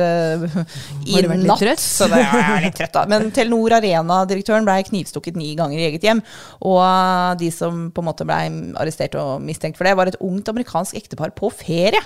i 1.05 1.25
natt. 1.45 1.83
Så 1.83 2.09
det 2.13 2.23
er 2.25 2.65
litt 2.65 2.77
trøtt 2.79 2.97
da. 2.97 3.05
Men 3.11 3.29
Telenor 3.35 3.77
Arena-direktøren 3.79 4.67
ble 4.69 4.79
knivstukket 4.89 5.39
ni 5.41 5.53
ganger 5.59 5.81
i 5.81 5.89
eget 5.91 6.07
hjem. 6.07 6.23
Og 6.65 7.41
de 7.41 7.51
som 7.55 7.89
på 7.95 8.05
en 8.05 8.11
måte 8.11 8.29
ble 8.29 8.41
arrestert 8.81 9.17
og 9.21 9.45
mistenkt 9.45 9.81
for 9.81 9.89
det, 9.89 9.97
var 9.99 10.11
et 10.11 10.21
ungt 10.25 10.49
amerikansk 10.53 10.97
ektepar 11.01 11.35
på 11.37 11.53
ferie. 11.53 12.01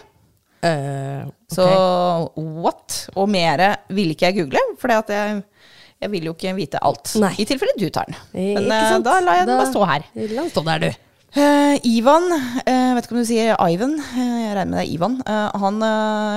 Eh, 0.67 1.23
ok. 1.29 1.55
Så 1.55 1.67
what? 2.35 3.03
Og 3.15 3.29
mere 3.31 3.77
ville 3.95 4.17
ikke 4.17 4.33
jeg 4.33 4.41
google, 4.41 4.63
for 4.81 4.91
jeg, 4.91 5.43
jeg 6.03 6.15
vil 6.15 6.31
jo 6.31 6.35
ikke 6.35 6.57
vite 6.59 6.83
alt. 6.83 7.15
Nei. 7.23 7.37
I 7.39 7.47
tilfelle 7.47 7.79
du 7.79 7.87
tar 7.95 8.11
den. 8.11 8.19
Men 8.35 9.07
da 9.07 9.21
lar 9.23 9.45
jeg 9.45 9.53
den 9.53 9.61
bare 9.61 9.71
stå 9.71 9.93
her. 9.93 10.09
La 10.19 10.33
den 10.33 10.51
stå 10.55 10.67
der, 10.67 10.89
du. 10.89 11.05
Eh, 11.37 11.77
Ivan, 11.85 12.25
uh, 12.33 12.95
vet 12.97 13.05
ikke 13.05 13.13
om 13.13 13.21
du 13.21 13.29
sier 13.29 13.51
Ivan, 13.69 13.99
uh, 14.01 14.17
jeg 14.17 14.55
regner 14.57 14.71
med 14.71 14.79
det 14.79 14.85
er 14.87 14.93
Ivan. 14.95 15.19
Han 15.61 15.83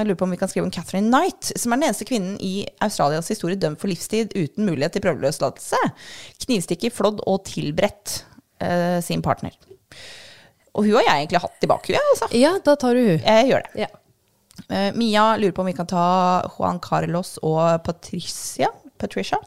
lurer 0.03 0.17
på 0.19 0.27
om 0.27 0.33
vi 0.35 0.39
kan 0.41 0.51
skrive 0.51 0.67
om 0.67 0.73
Catherine 0.73 1.07
Knight, 1.07 1.53
som 1.55 1.71
er 1.71 1.79
den 1.79 1.87
eneste 1.87 2.07
kvinnen 2.09 2.35
i 2.43 2.65
Australias 2.83 3.31
historie 3.31 3.59
dømt 3.59 3.79
for 3.79 3.91
livstid 3.91 4.35
uten 4.35 4.67
mulighet 4.67 4.97
til 4.97 5.05
prøveløslatelse. 5.05 5.79
Knivstikker, 6.43 6.91
flådd 6.93 7.23
og 7.23 7.45
tilberedt 7.47 8.19
sin 9.01 9.23
partner. 9.25 9.55
Og 10.77 10.85
hun 10.85 10.99
har 10.99 11.07
jeg 11.07 11.23
egentlig 11.23 11.41
hatt 11.41 11.65
i 11.65 11.69
bakhuet, 11.71 12.11
altså. 12.11 12.27
Ja, 12.37 12.51
da 12.61 12.75
tar 12.77 12.93
du 12.93 13.01
hun. 13.01 13.23
Jeg 13.23 13.47
gjør 13.49 13.65
det. 13.65 13.87
Ja. 13.87 14.91
Mia 14.93 15.23
lurer 15.39 15.55
på 15.55 15.63
om 15.63 15.71
vi 15.71 15.77
kan 15.79 15.89
ta 15.89 16.03
Juan 16.51 16.77
Carlos 16.83 17.39
og 17.41 17.79
Patricia. 17.87 18.69
Patricia. 19.01 19.39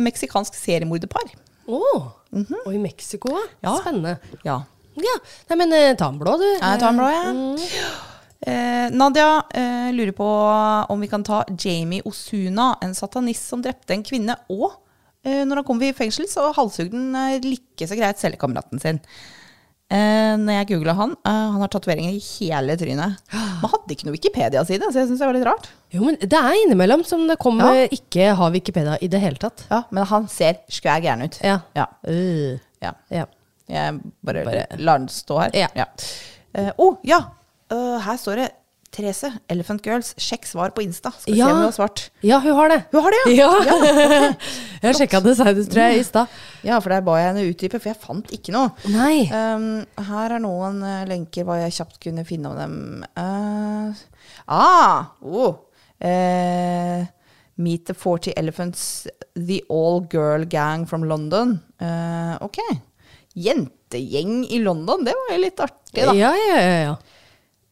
Meksikansk 0.00 0.56
seriemorderpar. 0.56 1.34
Å, 2.30 2.44
Og 2.64 2.74
i 2.74 2.80
Mexico. 2.82 3.34
Ja. 3.64 3.74
Spennende. 3.80 4.18
Ja. 4.46 4.60
Ja, 5.00 5.16
Nei, 5.48 5.56
men 5.56 5.72
eh, 5.72 5.92
ta 5.96 6.10
den 6.10 6.18
blå, 6.20 6.36
du. 6.40 6.46
Jeg 6.46 6.60
tar 6.60 6.90
den 6.90 6.98
blå, 6.98 7.08
jeg. 7.10 7.34
Mm. 7.34 8.08
Eh, 8.40 8.86
Nadia 8.96 9.42
eh, 9.54 9.90
lurer 9.92 10.14
på 10.16 10.28
om 10.92 11.02
vi 11.02 11.08
kan 11.10 11.24
ta 11.26 11.42
Jamie 11.52 12.04
Osuna, 12.08 12.72
en 12.82 12.94
satanist 12.96 13.50
som 13.52 13.62
drepte 13.64 13.94
en 13.94 14.04
kvinne, 14.06 14.36
og 14.52 14.70
eh, 15.24 15.42
når 15.46 15.60
han 15.60 15.68
kom 15.68 15.82
i 15.84 15.92
fengsel, 15.96 16.28
så 16.30 16.48
halshugde 16.56 16.96
han 16.96 17.44
like 17.44 17.88
så 17.88 17.98
greit 17.98 18.20
cellekameraten 18.22 18.82
sin. 18.82 19.02
Eh, 19.90 20.36
når 20.38 20.54
jeg 20.60 20.66
googla 20.68 20.92
han, 20.94 21.16
eh, 21.26 21.38
han 21.54 21.62
har 21.64 21.70
tatoveringer 21.72 22.14
i 22.14 22.20
hele 22.22 22.76
trynet. 22.78 23.16
Man 23.34 23.72
hadde 23.72 23.94
ikke 23.96 24.06
noe 24.06 24.14
Wikipedia-side, 24.14 24.86
så 24.92 25.00
jeg 25.00 25.08
syns 25.10 25.18
det 25.18 25.26
var 25.26 25.34
litt 25.34 25.46
rart. 25.48 25.66
Jo, 25.90 26.04
men 26.06 26.18
det 26.22 26.38
er 26.38 26.58
innimellom 26.60 27.02
som 27.06 27.24
det 27.26 27.36
kommer 27.42 27.82
ikke 27.90 28.28
har 28.38 28.52
Wikipedia 28.54 28.94
i 29.02 29.08
det 29.10 29.18
hele 29.22 29.40
tatt. 29.42 29.64
Ja, 29.70 29.82
Men 29.90 30.06
han 30.06 30.28
ser 30.30 30.60
skvær 30.70 31.02
gæren 31.02 31.26
ut. 31.26 31.40
Ja. 31.42 31.58
Ja. 31.74 31.88
Uh, 32.06 32.54
ja. 32.84 32.94
ja. 33.10 33.26
Jeg 33.70 33.98
bare, 34.26 34.44
Bare- 34.46 34.78
lar 34.78 35.02
den 35.02 35.10
stå 35.10 35.40
her. 35.42 35.58
Ja. 35.74 35.88
Uh, 36.54 36.70
oh, 36.78 36.96
ja! 37.06 37.24
Uh, 37.70 37.98
her 38.02 38.16
står 38.18 38.44
det 38.44 38.48
Therese, 38.90 39.28
Elephant 39.48 39.84
Girls, 39.86 40.14
sjekk 40.18 40.48
svar 40.50 40.72
på 40.74 40.82
Insta. 40.82 41.12
Skal 41.14 41.32
vi 41.34 41.38
Ja. 41.38 41.46
se 41.46 41.52
om 41.52 41.58
hun 41.60 41.64
har 41.68 41.74
svart. 41.76 42.00
Ja, 42.26 42.38
hun 42.42 42.54
har 42.58 42.68
det. 42.72 42.78
Hun 42.90 43.02
har 43.04 43.10
det, 43.14 43.36
Ja. 43.36 43.50
ja! 43.62 44.34
Jeg 44.82 44.96
sjekka 44.96 45.20
det 45.22 45.36
seinest, 45.36 45.70
tror 45.70 45.82
jeg, 45.84 46.00
i 46.00 46.02
stad. 46.08 46.26
Ja, 46.64 46.78
for 46.80 46.88
der 46.90 47.02
ba 47.04 47.18
jeg 47.20 47.28
henne 47.28 47.44
utdype, 47.52 47.78
for 47.78 47.90
jeg 47.92 48.00
fant 48.00 48.30
ikke 48.32 48.50
noe. 48.54 48.70
Nei. 48.88 49.28
Um, 49.28 49.84
her 50.08 50.32
er 50.32 50.40
noen 50.40 50.80
uh, 50.82 51.04
lenker 51.06 51.44
hva 51.44 51.58
jeg 51.60 51.74
kjapt 51.76 52.00
kunne 52.00 52.24
finne 52.24 52.48
om 52.48 52.56
dem. 52.56 53.04
Uh, 53.14 53.92
ah! 54.48 55.12
Oh. 55.20 55.60
Uh, 56.00 57.04
meet 57.60 57.84
the 57.86 57.94
40 57.94 58.32
Elephants, 58.40 59.06
the 59.36 59.60
all 59.68 60.00
girl 60.00 60.46
gang 60.48 60.86
from 60.88 61.04
London. 61.04 61.60
Ok. 62.40 62.58
Jentegjeng 63.36 64.46
i 64.50 64.58
London, 64.64 65.04
det 65.04 65.12
var 65.14 65.36
jo 65.36 65.42
litt 65.44 65.60
artig, 65.62 66.06
da. 66.08 66.14
Ja, 66.16 66.32
ja, 66.34 66.56
ja. 66.56 66.78
ja. 66.88 66.96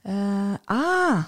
Eh, 0.08 0.54
ah, 0.72 1.26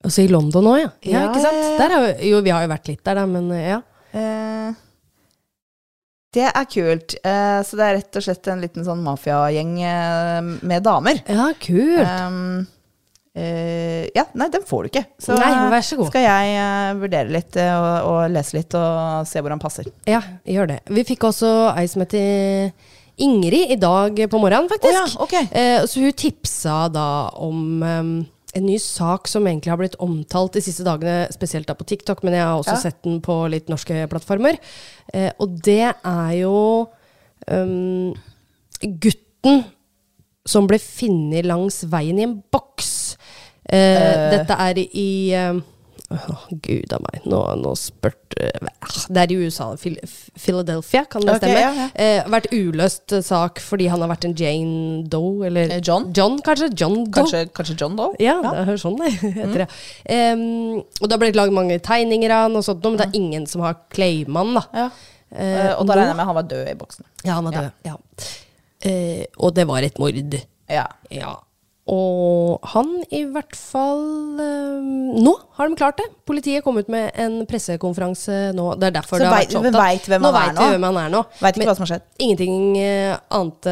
Altså 0.00 0.22
i 0.24 0.30
London 0.32 0.64
òg, 0.70 0.78
ja. 0.80 0.90
ja. 1.04 1.10
Ja, 1.12 1.22
Ikke 1.28 1.42
sant? 1.44 1.90
jo, 1.92 2.30
jo, 2.30 2.38
vi 2.46 2.52
har 2.54 2.62
jo 2.64 2.70
vært 2.70 2.86
litt 2.88 3.02
der, 3.04 3.18
da, 3.20 3.26
men 3.28 3.50
ja. 3.52 3.82
Uh, 4.16 4.72
det 6.32 6.46
er 6.48 6.68
kult. 6.72 7.18
Uh, 7.20 7.60
så 7.66 7.76
det 7.76 7.84
er 7.84 7.96
rett 7.98 8.16
og 8.16 8.24
slett 8.24 8.48
en 8.48 8.62
liten 8.64 8.86
sånn 8.86 9.02
mafiagjeng 9.04 9.74
uh, 9.84 10.40
med 10.64 10.86
damer. 10.86 11.20
Ja, 11.28 11.50
kult. 11.60 12.00
Um, 12.00 12.64
eh, 13.34 14.08
ja, 14.14 14.24
nei, 14.34 14.48
den 14.52 14.64
får 14.66 14.82
du 14.82 14.90
ikke. 14.92 15.04
Så 15.22 15.36
Nei, 15.38 15.50
vær 15.72 15.84
så 15.86 15.98
god. 16.00 16.10
skal 16.10 16.24
jeg 16.24 16.54
eh, 16.58 16.92
vurdere 17.00 17.34
litt 17.34 17.58
eh, 17.60 17.74
og, 17.74 18.08
og 18.10 18.22
lese 18.34 18.56
litt 18.58 18.76
og 18.78 19.28
se 19.28 19.42
hvor 19.42 19.54
han 19.54 19.62
passer. 19.62 19.90
Ja, 20.10 20.22
gjør 20.48 20.72
det. 20.74 20.80
Vi 20.90 21.06
fikk 21.08 21.28
også 21.30 21.52
ei 21.76 21.86
som 21.90 22.04
heter 22.04 22.72
Ingrid 23.20 23.72
i 23.74 23.78
dag 23.80 24.16
på 24.32 24.38
morgenen, 24.40 24.68
faktisk. 24.70 24.96
Oh, 24.96 25.00
ja, 25.04 25.24
okay. 25.24 25.48
eh, 25.52 25.86
så 25.86 26.00
hun 26.00 26.12
tipsa 26.16 26.76
da 26.92 27.06
om 27.36 27.82
um, 27.82 28.12
en 28.54 28.64
ny 28.66 28.78
sak 28.82 29.28
som 29.30 29.46
egentlig 29.46 29.70
har 29.70 29.78
blitt 29.78 29.98
omtalt 30.02 30.56
de 30.56 30.62
siste 30.64 30.82
dagene, 30.86 31.28
spesielt 31.34 31.68
da 31.68 31.76
på 31.78 31.86
TikTok, 31.86 32.24
men 32.26 32.34
jeg 32.34 32.42
har 32.46 32.56
også 32.58 32.74
Ja. 32.74 32.80
sett 32.88 33.02
den 33.06 33.20
på 33.22 33.36
litt 33.52 33.68
norske 33.70 34.06
plattformer. 34.10 34.58
Eh, 35.14 35.30
og 35.38 35.60
det 35.62 35.92
er 35.92 36.32
jo 36.40 36.88
um, 37.46 38.14
gutten 38.82 39.64
som 40.48 40.66
ble 40.66 40.80
funnet 40.82 41.46
langs 41.46 41.82
veien 41.92 42.18
i 42.18 42.24
en 42.26 42.38
boks. 42.50 43.16
Eh, 43.70 44.30
Dette 44.32 44.56
er 44.58 44.80
i 44.82 45.10
Åh, 46.10 46.46
Gud 46.62 46.92
a 46.92 46.98
meg, 46.98 47.20
nå, 47.30 47.38
nå 47.62 47.70
spurte 47.78 48.48
Det 49.08 49.20
er 49.22 49.30
i 49.30 49.36
USA. 49.44 49.68
Philadelphia, 49.78 51.04
kan 51.06 51.22
det 51.22 51.36
Ok, 51.36 51.44
stemme? 51.44 51.60
ja, 51.60 51.70
ja. 51.76 51.84
Eh, 51.94 52.24
vært 52.32 52.48
uløst 52.52 53.14
sak 53.22 53.60
fordi 53.62 53.86
han 53.92 54.02
har 54.02 54.10
vært 54.10 54.24
en 54.26 54.34
Jane 54.34 55.04
Doe, 55.08 55.46
eller 55.46 55.70
Eh, 55.76 55.80
John? 55.86 56.08
John, 56.16 56.40
kanskje? 56.42 56.70
John 56.74 57.04
Doe? 57.04 57.12
Kanskje, 57.22 57.44
kanskje 57.54 57.76
John 57.80 57.94
Doe? 57.96 58.16
Ja, 58.18 58.40
det 58.42 58.66
høres 58.66 58.82
sånn 58.82 58.98
det 58.98 59.12
heter. 59.38 59.54
det. 59.64 59.68
Em, 60.10 60.42
og 60.82 61.06
det 61.06 61.12
har 61.14 61.22
blitt 61.22 61.38
laget 61.38 61.54
mange 61.54 61.78
tegninger 61.78 62.30
av 62.34 62.48
han, 62.48 62.56
og 62.58 62.64
sånt, 62.66 62.82
men 62.90 62.96
det 62.98 63.06
er 63.06 63.18
ingen 63.20 63.46
som 63.46 63.62
har 63.62 63.78
claima 63.94 64.42
han. 64.42 64.54
da. 64.58 64.64
Ja. 64.74 64.90
Eh, 65.30 65.60
Eh, 65.70 65.74
og 65.78 65.86
da 65.86 65.94
regner 65.94 66.08
jeg 66.10 66.16
med 66.18 66.26
han 66.26 66.34
var 66.34 66.42
død 66.50 66.68
i 66.72 66.74
boksen. 66.74 67.04
Ja, 67.22 67.34
han 67.38 67.44
var 67.46 67.52
død. 67.54 67.70
Ja. 67.86 67.94
Eh, 68.82 69.24
og 69.38 69.54
det 69.54 69.66
var 69.68 69.82
et 69.86 69.98
mord. 70.02 70.34
Ja. 70.68 70.88
Ja. 71.10 71.36
Og 71.90 72.60
han 72.70 72.90
i 73.10 73.24
hvert 73.32 73.56
fall 73.58 74.38
eh, 74.38 74.90
Nå 75.24 75.32
har 75.58 75.68
de 75.72 75.78
klart 75.80 75.98
det. 75.98 76.06
Politiet 76.28 76.62
kom 76.62 76.78
ut 76.78 76.90
med 76.92 77.10
en 77.18 77.40
pressekonferanse 77.50 78.52
nå. 78.54 78.68
Det 78.78 78.90
er 78.90 78.94
derfor 79.00 79.18
Så 79.18 79.24
det 79.24 79.30
har 79.30 79.38
vet- 79.40 79.48
vært 79.48 79.56
så 79.56 79.62
vi 79.64 79.72
veit 79.74 80.06
hvem 80.12 80.26
vet 80.28 80.60
hvem 80.60 80.86
han 80.90 81.00
er 81.02 81.10
nå. 81.16 81.24
Veit 81.40 81.56
ikke 81.56 81.64
Men 81.64 81.70
hva 81.72 81.76
som 81.80 81.86
har 81.86 81.92
skjedd. 81.94 82.04
Ingenting 82.22 82.60
eh, 82.78 83.16
annet 83.40 83.70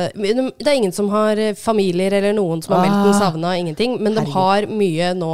Det 0.59 0.67
er 0.73 0.81
ingen 0.81 0.97
som 0.97 1.13
har 1.15 1.39
eh, 1.39 1.55
familier 1.55 2.13
eller 2.19 2.35
noen 2.35 2.63
som 2.65 2.75
har 2.75 2.87
meldt 2.89 3.07
den 3.13 3.21
savna, 3.21 3.55
ingenting. 3.61 4.01
Men 4.03 4.15
de 4.19 4.25
Herregud. 4.27 4.35
har 4.35 4.67
mye 4.83 5.13
nå 5.19 5.31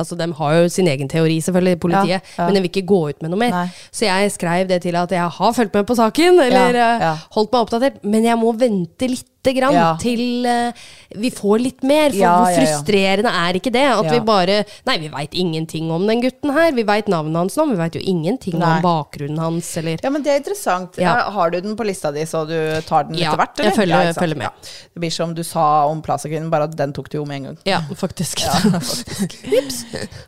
Altså, 0.00 0.14
De 0.16 0.24
har 0.32 0.52
jo 0.54 0.68
sin 0.70 0.86
egen 0.88 1.08
teori, 1.10 1.40
selvfølgelig, 1.42 1.80
politiet, 1.82 2.22
Ja, 2.22 2.34
ja. 2.38 2.44
men 2.46 2.54
de 2.54 2.60
vil 2.62 2.70
ikke 2.70 2.86
gå 2.88 3.00
ut 3.10 3.20
med 3.20 3.32
noe 3.32 3.40
mer. 3.42 3.50
Nei. 3.50 3.64
Så 3.92 4.06
jeg 4.06 4.30
skrev 4.32 4.68
det 4.70 4.78
til 4.86 4.94
at 4.96 5.10
jeg 5.12 5.28
har 5.34 5.52
fulgt 5.52 5.74
med 5.74 5.84
på 5.84 5.96
saken, 5.98 6.38
eller 6.40 6.78
Ja, 6.78 7.10
holdt 7.34 7.50
meg 7.52 7.66
oppdatert, 7.66 7.98
men 8.06 8.24
jeg 8.24 8.38
må 8.38 8.54
vente 8.56 9.08
lite 9.10 9.52
grann 9.58 9.98
til 10.00 10.46
eh, 10.46 10.72
vi 11.16 11.30
får 11.30 11.58
litt 11.60 11.82
mer. 11.82 12.10
For 12.10 12.16
Ja, 12.20 12.34
hvor 12.44 12.50
ja, 12.50 12.60
ja. 12.60 12.66
frustrerende 12.66 13.30
er 13.34 13.52
ikke 13.58 13.72
det? 13.72 13.82
At 13.90 14.04
Ja. 14.04 14.10
vi 14.12 14.20
bare 14.20 14.64
Nei, 14.86 14.98
vi 14.98 15.08
veit 15.08 15.32
ingenting 15.34 15.90
om 15.90 16.06
den 16.06 16.20
gutten 16.22 16.52
her. 16.52 16.70
Vi 16.72 16.82
veit 16.84 17.06
navnet 17.08 17.34
hans 17.36 17.56
nå, 17.56 17.66
men 17.66 17.76
vi 17.76 17.82
veit 17.82 17.94
jo 17.94 18.02
ingenting 18.04 18.58
Nei. 18.58 18.76
om 18.76 18.82
bakgrunnen 18.82 19.38
hans, 19.38 19.76
eller 19.76 19.98
Ja, 20.02 20.10
men 20.10 20.22
det 20.22 20.30
er 20.32 20.38
interessant. 20.38 20.96
Ja. 20.98 21.30
Har 21.30 21.50
du 21.50 21.60
den 21.60 21.76
på 21.76 21.84
lista 21.84 22.12
di, 22.12 22.20
så 22.22 22.46
du 22.46 22.80
tar 22.86 23.04
den 23.04 23.14
Ja, 23.18 23.32
etter 23.32 23.38
hvert? 23.44 23.56
jeg 23.64 23.74
følger- 23.74 23.88
ja, 23.88 24.02
jeg 24.12 24.14
følger 24.14 24.36
med. 24.36 24.42
Ja. 24.44 24.50
Det 24.94 25.00
blir 25.00 25.10
som 25.12 25.34
du 25.34 25.42
sa 25.42 25.86
om 25.86 26.00
Plaza-kvinnen, 26.02 26.50
bare 26.50 26.64
at 26.64 26.76
den 26.76 26.92
tok 26.92 27.08
du 27.10 27.18
jo 27.18 27.24
med 27.24 27.36
en 27.36 27.44
gang. 27.44 27.58
Ja, 27.64 27.80
faktisk. 27.94 28.40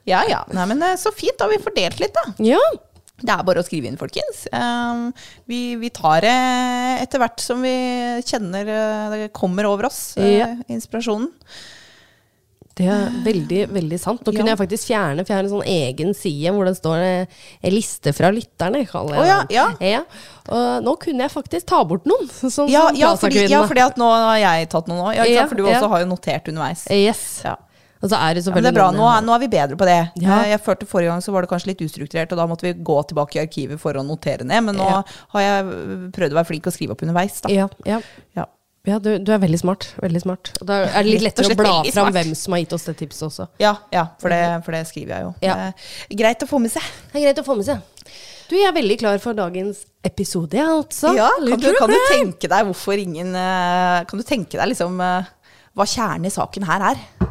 Ja, 0.05 0.23
ja. 0.29 0.45
Nei, 0.53 0.67
men 0.67 0.83
eh, 0.83 0.97
så 0.97 1.13
fint, 1.15 1.37
da 1.39 1.45
har 1.47 1.51
vi 1.57 1.63
fordelt 1.63 2.01
litt, 2.01 2.15
da. 2.15 2.33
ja. 2.39 2.59
Det 3.23 3.31
er 3.35 3.45
bare 3.47 3.63
å 3.63 3.67
skrive 3.67 3.87
inn, 3.91 3.99
folkens. 4.01 4.45
Um, 4.53 5.05
vi, 5.47 5.77
vi 5.79 5.91
tar 5.95 6.25
det 6.25 6.37
etter 7.05 7.23
hvert 7.23 7.41
som 7.43 7.63
vi 7.63 7.75
kjenner 8.27 8.67
eh, 8.67 9.13
det 9.15 9.29
kommer 9.37 9.69
over 9.71 9.87
oss, 9.91 10.17
eh, 10.19 10.39
Ja. 10.41 10.51
inspirasjonen. 10.69 11.31
Det 12.73 12.87
er 12.89 13.11
veldig, 13.21 13.59
veldig 13.69 13.99
sant. 14.01 14.23
Nå 14.25 14.33
kunne 14.33 14.49
Ja. 14.49 14.55
jeg 14.57 14.61
faktisk 14.63 14.87
fjerne, 14.89 15.27
for 15.27 15.35
jeg 15.35 15.37
har 15.37 15.45
en 15.45 15.51
sånn 15.53 15.67
egen 15.69 16.15
side 16.17 16.53
hvor 16.55 16.65
det 16.65 16.77
står 16.79 17.03
eh, 17.05 17.27
en 17.63 17.73
liste 17.75 18.15
fra 18.17 18.31
lytterne. 18.33 18.87
kaller 18.89 19.19
jeg 19.19 19.23
Å, 19.23 19.51
ja, 19.53 19.67
ja. 19.79 20.01
Og 20.49 20.83
nå 20.87 20.95
kunne 20.99 21.27
jeg 21.27 21.35
faktisk 21.35 21.67
ta 21.69 21.83
bort 21.85 22.07
noen. 22.09 22.25
Sånn 22.41 22.71
Ja, 22.73 22.87
sånn 22.89 22.97
ja, 22.97 23.15
fordi, 23.21 23.45
ja, 23.51 23.61
fordi 23.69 23.85
at 23.85 24.01
nå 24.01 24.09
har 24.09 24.39
jeg 24.41 24.71
tatt 24.73 24.89
noen 24.89 25.05
òg. 25.05 25.21
Ja, 25.29 25.45
for 25.47 25.55
du 25.61 25.65
også 25.69 25.89
har 25.93 26.01
jo 26.01 26.07
notert 26.15 26.49
underveis. 26.49 26.87
Yes. 26.91 27.43
Ja. 27.45 27.57
Og 28.03 28.11
så 28.11 28.19
er 28.19 28.35
det 28.35 28.43
Ja, 28.47 28.55
men 28.55 28.65
det 28.67 28.73
er 28.73 28.77
bra. 28.77 28.89
Nå 28.95 29.05
er, 29.07 29.21
nå 29.23 29.35
er 29.37 29.43
vi 29.45 29.49
bedre 29.53 29.77
på 29.79 29.87
det. 29.87 29.99
Ja. 30.23 30.41
Eh, 30.43 30.53
Jeg 30.53 30.63
følte 30.65 30.89
Forrige 30.91 31.13
gang 31.13 31.23
så 31.23 31.35
var 31.35 31.45
det 31.45 31.53
kanskje 31.53 31.71
litt 31.71 31.85
ustrukturert, 31.87 32.33
og 32.35 32.41
da 32.41 32.49
måtte 32.51 32.67
vi 32.67 32.73
gå 32.75 32.97
tilbake 33.13 33.39
i 33.39 33.43
arkivet 33.45 33.79
for 33.83 33.95
å 33.95 34.03
notere 34.07 34.47
ned. 34.49 34.67
Men 34.69 34.81
nå 34.81 34.89
Ja. 34.89 35.03
har 35.37 35.41
jeg 35.47 36.11
prøvd 36.17 36.35
å 36.35 36.41
være 36.41 36.51
flink 36.51 36.67
og 36.67 36.75
skrive 36.75 36.97
opp 36.97 37.07
underveis. 37.07 37.41
Da. 37.45 37.53
Ja, 37.55 37.69
ja. 37.87 38.01
Ja. 38.35 38.47
ja 38.91 38.99
du, 38.99 39.19
du 39.23 39.33
er 39.33 39.39
veldig 39.39 39.61
smart. 39.63 39.95
Veldig 40.03 40.23
smart. 40.25 40.53
Og 40.61 40.67
Da 40.67 40.81
er 40.89 41.03
det 41.07 41.15
litt 41.15 41.23
lettere 41.29 41.55
å 41.55 41.59
bla 41.63 41.77
fram 41.95 42.13
hvem 42.13 42.35
som 42.35 42.57
har 42.57 42.65
gitt 42.65 42.75
oss 42.75 42.89
det 42.91 42.97
tipset 42.99 43.29
også. 43.31 43.49
Ja, 43.63 43.77
ja 43.95 44.09
for, 44.19 44.35
det, 44.35 44.43
for 44.67 44.75
det 44.75 44.83
skriver 44.91 45.15
jeg 45.17 45.29
jo. 45.29 45.35
Ja. 45.47 45.57
Eh, 45.71 46.17
greit 46.25 46.43
å 46.43 46.51
få 46.51 46.59
med 46.59 46.75
seg. 46.75 46.83
Det 47.13 47.23
er 47.23 47.29
greit 47.31 47.39
å 47.39 47.47
få 47.47 47.57
med 47.61 47.71
seg. 47.71 47.81
Du, 48.51 48.57
jeg 48.59 48.67
er 48.69 48.75
veldig 48.75 48.99
klar 49.01 49.19
for 49.23 49.33
dagens 49.39 49.87
episode, 50.05 50.59
ja, 50.59 50.67
altså. 50.75 51.15
Ja, 51.17 51.31
kan, 51.39 51.61
du, 51.63 51.71
kan 51.79 51.89
du 51.89 51.97
tenke 52.11 52.51
deg 52.51 52.67
hvorfor 52.67 52.99
ingen 52.99 53.31
eh, 53.39 54.03
Kan 54.11 54.19
du 54.19 54.27
tenke 54.27 54.59
deg 54.59 54.75
liksom 54.75 54.99
eh, 55.01 55.31
hva 55.73 55.87
kjernen 55.89 56.27
i 56.29 56.35
saken 56.35 56.67
her 56.69 56.91
er? 56.91 57.22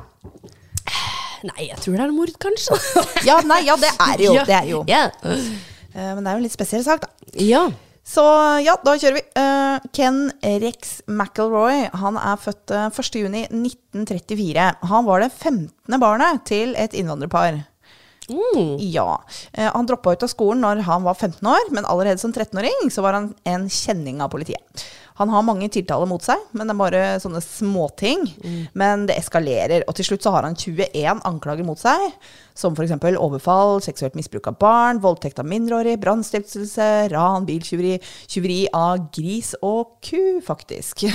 Nei, 1.47 1.67
jeg 1.69 1.80
tror 1.82 1.97
det 1.97 2.04
er 2.06 2.12
mord, 2.15 2.34
kanskje. 2.41 2.77
Ja, 3.30 3.39
nei, 3.45 3.63
ja, 3.67 3.77
det 3.82 3.91
er 3.95 4.25
jo. 4.25 4.34
Det 4.45 4.58
er 4.58 4.67
jo. 4.69 4.82
Yeah. 4.89 5.13
Uh, 5.23 6.12
men 6.15 6.21
det 6.21 6.30
er 6.30 6.36
jo 6.36 6.41
en 6.41 6.45
litt 6.45 6.58
spesiell 6.58 6.84
sak, 6.86 7.06
da. 7.06 7.32
ja. 7.41 7.65
Så 8.12 8.23
ja, 8.65 8.73
da 8.82 8.95
kjører 8.97 9.19
vi. 9.19 9.23
Uh, 9.38 9.89
Ken 9.93 10.23
Rex 10.63 10.99
McElroy 11.06 11.86
han 12.01 12.17
er 12.17 12.39
født 12.41 12.73
uh, 12.73 12.88
1.6.1934. 12.89 14.69
Han 14.89 15.06
var 15.08 15.21
det 15.21 15.30
15. 15.30 15.99
barnet 16.01 16.41
til 16.49 16.73
et 16.82 16.97
innvandrerpar. 16.97 17.62
Mm. 18.32 18.80
Ja. 18.89 19.19
Uh, 19.54 19.69
han 19.69 19.88
droppa 19.89 20.15
ut 20.15 20.25
av 20.25 20.32
skolen 20.34 20.65
når 20.65 20.84
han 20.89 21.06
var 21.06 21.19
15 21.19 21.45
år, 21.54 21.69
men 21.75 21.88
allerede 21.88 22.21
som 22.21 22.34
13-åring 22.34 22.89
så 22.93 23.06
var 23.06 23.19
han 23.19 23.32
en 23.47 23.69
kjenning 23.69 24.21
av 24.25 24.34
politiet. 24.34 24.86
Han 25.21 25.29
har 25.34 25.45
mange 25.45 25.69
tiltaler 25.71 26.10
mot 26.10 26.23
seg, 26.25 26.41
men 26.57 26.67
det 26.67 26.73
er 26.75 26.81
bare 26.81 27.01
sånne 27.21 27.41
småting. 27.45 28.25
Men 28.77 29.05
det 29.10 29.15
eskalerer, 29.21 29.86
og 29.88 29.95
til 29.97 30.07
slutt 30.12 30.25
så 30.25 30.34
har 30.36 30.47
han 30.49 30.57
21 30.57 31.21
anklager 31.29 31.67
mot 31.67 31.79
seg. 31.81 32.10
Som 32.57 32.75
f.eks. 32.75 32.91
overfall, 33.15 33.77
seksuelt 33.81 34.17
misbruk 34.19 34.49
av 34.51 34.57
barn, 34.60 34.99
voldtekt 35.01 35.39
av 35.39 35.47
mindreårig, 35.47 35.95
brannstiftelse, 36.03 36.88
ran, 37.13 37.45
biltyveri, 37.47 37.93
tyveri 38.29 38.65
av 38.75 39.05
gris 39.15 39.53
og 39.63 39.95
ku, 40.03 40.41
faktisk. 40.45 41.05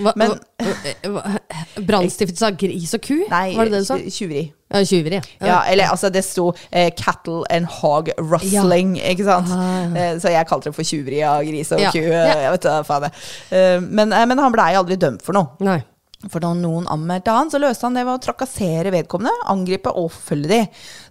Hva, 0.00 0.14
Men 0.16 0.38
hva- 0.62 0.94
hva- 1.18 1.40
Brannstiftelse 1.86 2.46
av 2.48 2.56
gris 2.60 2.94
og 2.96 3.02
ku? 3.04 3.16
Nei, 3.30 3.54
Var 3.56 3.68
det 3.68 3.72
det 3.76 3.80
du 3.84 3.88
sa? 3.88 3.96
Tjuveri. 3.98 4.44
Ja, 4.72 4.80
tjuveri. 4.82 5.20
Ja, 5.40 5.58
eller 5.70 5.92
altså 5.92 6.10
det 6.10 6.24
sto 6.26 6.48
eh, 6.72 6.90
'cattle 6.90 7.44
and 7.50 7.66
hog 7.66 8.08
rustling', 8.18 8.96
ikke 8.98 9.24
sant? 9.24 9.50
Eh, 9.96 10.16
så 10.18 10.32
jeg 10.32 10.46
kalte 10.48 10.70
det 10.70 10.74
for 10.74 10.82
tjuveri 10.82 11.20
av 11.22 11.44
gris 11.46 11.70
og 11.72 11.80
Ja. 11.80 11.90
ku. 11.92 11.98
Ja. 12.00 12.24
eh, 12.24 12.42
Jeg 12.42 12.52
vet 12.56 12.62
da 12.66 12.82
faen. 12.82 13.04
Eh, 13.50 13.78
men, 13.80 14.08
men 14.10 14.38
han 14.38 14.52
blei 14.52 14.74
aldri 14.74 14.96
dømt 14.96 15.22
for 15.22 15.32
noe. 15.38 15.48
Nei. 15.60 15.82
For 16.28 16.40
da 16.40 16.52
noen 16.54 16.86
anmeldte 16.90 17.30
han, 17.30 17.50
så 17.50 17.60
løste 17.60 17.86
han 17.86 17.94
det 17.94 18.04
ved 18.08 18.18
å 18.18 18.24
trakassere 18.24 18.90
vedkommende, 18.90 19.30
angripe 19.46 19.92
og 19.94 20.10
følge 20.10 20.48
de. 20.48 20.60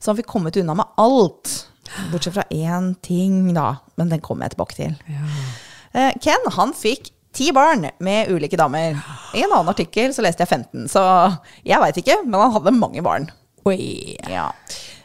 Så 0.02 0.12
han 0.12 0.18
fikk 0.18 0.28
kommet 0.28 0.58
unna 0.58 0.76
med 0.76 0.86
alt. 0.98 1.68
Bortsett 2.12 2.34
fra 2.34 2.44
én 2.52 2.96
ting, 3.02 3.54
da. 3.54 3.78
Men 3.96 4.10
den 4.10 4.20
kommer 4.20 4.50
jeg 4.50 4.58
tilbake 4.58 4.76
til. 4.76 4.96
Ja. 5.08 6.12
Ken 6.20 6.50
han 6.58 6.74
fikk 6.76 7.12
ti 7.36 7.52
barn 7.56 7.90
med 8.04 8.32
ulike 8.34 8.58
damer. 8.60 8.96
I 9.36 9.44
en 9.44 9.52
annen 9.52 9.74
artikkel 9.74 10.14
så 10.16 10.24
leste 10.26 10.46
jeg 10.46 10.54
15, 10.56 10.88
så 10.92 11.04
jeg 11.68 11.82
veit 11.84 12.00
ikke, 12.02 12.22
men 12.26 12.40
han 12.40 12.56
hadde 12.56 12.76
mange 12.78 13.04
barn. 13.06 13.30
Oi. 13.68 14.16
Ja. 14.32 14.50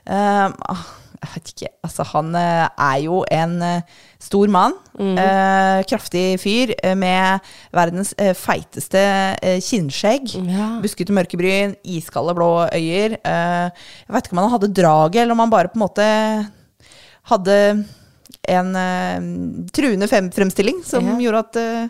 Um, 0.06 0.54
jeg 1.20 1.30
vet 1.34 1.50
ikke. 1.52 1.68
Altså, 1.84 2.04
han 2.14 2.30
eh, 2.38 2.66
er 2.80 3.00
jo 3.04 3.18
en 3.28 3.58
eh, 3.62 3.98
stor 4.24 4.48
mann. 4.48 4.72
eh, 5.00 5.82
kraftig 5.88 6.38
fyr 6.40 6.72
med 6.96 7.44
verdens 7.76 8.14
feiteste 8.40 9.02
kinnskjegg. 9.66 10.32
Ja. 10.48 10.70
Buskete 10.80 11.12
mørkebryn, 11.12 11.74
iskalde 11.84 12.34
blå 12.38 12.48
øyer. 12.72 13.18
Eh, 13.20 13.84
jeg 14.06 14.16
vet 14.16 14.30
ikke 14.30 14.38
om 14.38 14.42
han 14.46 14.54
hadde 14.54 14.72
draget, 14.80 15.22
eller 15.26 15.36
om 15.36 15.44
han 15.44 15.52
bare 15.52 15.68
på 15.72 15.76
en 15.76 15.84
måte 15.84 16.08
hadde 17.30 17.58
en 18.48 18.70
uh, 18.76 19.66
truende 19.72 20.08
fem 20.08 20.30
fremstilling 20.32 20.82
som 20.86 21.04
Ja. 21.06 21.16
gjorde 21.18 21.38
at 21.44 21.56
uh, 21.56 21.88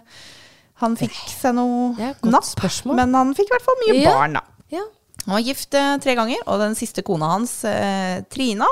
han 0.83 0.97
fikk 0.97 1.13
seg 1.29 1.55
noe 1.55 1.93
napp. 2.25 2.45
spørsmål. 2.49 2.97
Men 2.97 3.15
han 3.15 3.35
fikk 3.35 3.51
i 3.51 3.55
hvert 3.55 3.67
fall 3.69 3.81
mye 3.87 4.01
Ja. 4.03 4.15
barn, 4.17 4.33
da. 4.39 4.43
Ja. 4.73 4.83
Han 5.27 5.35
var 5.37 5.43
gift 5.45 5.75
eh, 5.77 5.97
tre 6.01 6.15
ganger, 6.17 6.41
og 6.49 6.59
den 6.63 6.75
siste 6.75 7.03
kona 7.05 7.29
hans, 7.35 7.59
eh, 7.69 8.23
Trina, 8.33 8.65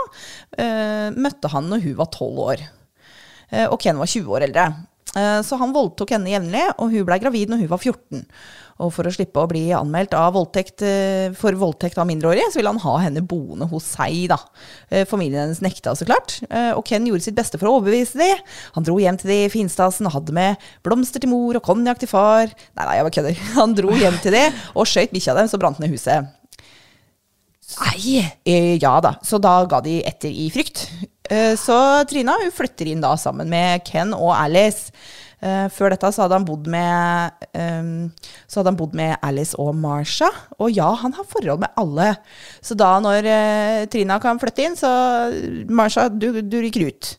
eh, 0.57 1.11
møtte 1.13 1.51
han 1.53 1.69
når 1.69 1.83
hun 1.85 1.95
var 1.99 2.07
tolv 2.07 2.39
år. 2.47 2.63
Eh, 3.53 3.67
og 3.69 3.79
Ken 3.81 3.99
var 4.01 4.07
20 4.09 4.33
år 4.33 4.47
eldre. 4.49 4.71
Så 5.45 5.57
han 5.59 5.73
voldtok 5.73 6.11
henne 6.13 6.29
jevnlig, 6.31 6.63
og 6.79 6.91
hun 6.93 7.05
ble 7.09 7.17
gravid 7.19 7.49
når 7.51 7.63
hun 7.63 7.69
var 7.73 7.79
14. 7.81 8.25
Og 8.79 8.93
for 8.95 9.09
å 9.09 9.13
slippe 9.13 9.43
å 9.43 9.49
bli 9.51 9.65
anmeldt 9.75 10.15
av 10.15 10.37
voldtekt, 10.37 10.85
eh, 10.87 11.33
for 11.35 11.57
voldtekt 11.59 11.99
av 11.99 12.07
mindreårige, 12.07 12.53
så 12.53 12.61
ville 12.61 12.71
han 12.71 12.85
ha 12.85 12.95
henne 13.03 13.25
boende 13.27 13.67
hos 13.71 13.89
seg, 13.97 14.29
da. 14.31 14.39
Eh, 14.91 15.05
familien 15.05 15.49
hennes 15.49 15.63
nekta, 15.65 15.97
så 15.99 16.07
klart. 16.07 16.39
Eh, 16.49 16.71
og 16.73 16.85
Ken 16.87 17.07
gjorde 17.07 17.27
sitt 17.27 17.35
beste 17.35 17.59
for 17.59 17.67
å 17.67 17.81
overbevise 17.81 18.15
de. 18.15 18.31
Han 18.77 18.87
dro 18.87 18.99
hjem 19.03 19.19
til 19.19 19.33
de 19.33 19.45
i 19.45 19.51
finstasen 19.51 20.07
og 20.07 20.15
hadde 20.15 20.33
med 20.33 20.57
blomster 20.87 21.21
til 21.21 21.31
mor 21.31 21.59
og 21.59 21.67
konjakk 21.67 21.99
til 21.99 22.13
far. 22.13 22.47
Nei, 22.77 22.85
nei, 22.85 22.97
jeg 22.97 23.09
bare 23.09 23.17
kødder. 23.19 23.45
Han 23.59 23.75
dro 23.75 23.91
hjem 23.91 24.19
til 24.23 24.33
de 24.33 24.45
og 24.75 24.87
skøyt 24.87 25.11
bikkja 25.11 25.35
dem, 25.35 25.51
så 25.51 25.59
brant 25.59 25.83
ned 25.83 25.91
huset. 25.91 26.31
Nei! 27.79 28.25
Ja 28.81 28.97
da, 29.05 29.19
så 29.23 29.39
da 29.43 29.61
ga 29.69 29.83
de 29.85 29.99
etter 30.07 30.31
i 30.33 30.49
frykt. 30.55 30.87
Eh, 31.29 31.55
så 31.61 31.77
Trina 32.09 32.39
hun 32.41 32.55
flytter 32.55 32.89
inn 32.89 33.03
da 33.05 33.13
sammen 33.21 33.51
med 33.53 33.85
Ken 33.85 34.15
og 34.17 34.33
Alice. 34.39 34.95
Eh, 35.39 35.67
før 35.71 35.95
dette 35.95 36.09
så 36.11 36.25
hadde 36.25 36.35
han 36.41 36.47
bodd 36.49 36.67
med 36.67 37.45
ehm, 37.55 38.09
Så 38.51 38.59
hadde 38.59 38.73
han 38.73 38.79
bodd 38.81 38.97
med 38.99 39.15
Alice 39.23 39.55
og 39.61 39.71
Marsha. 39.79 40.31
Og 40.59 40.73
ja, 40.75 40.89
han 41.03 41.15
har 41.15 41.29
forhold 41.31 41.63
med 41.63 41.79
alle. 41.79 42.11
Så 42.61 42.75
da 42.79 42.97
når 43.03 43.29
eh, 43.31 43.85
Trina 43.93 44.19
kan 44.23 44.41
flytte 44.43 44.67
inn, 44.67 44.77
så 44.79 44.91
Marsha, 45.71 46.09
du, 46.11 46.43
du 46.43 46.59
ryker 46.65 46.89
ut. 46.91 47.15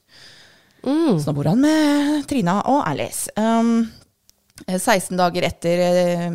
Så 1.19 1.27
nå 1.27 1.35
bor 1.35 1.49
han 1.51 1.59
med 1.63 2.27
Trina 2.29 2.59
og 2.71 2.83
Alice. 2.87 3.31
Um, 3.39 3.89
eh, 4.67 4.79
16 4.79 5.17
dager 5.19 5.47
etter 5.49 5.83
eh, 5.85 6.29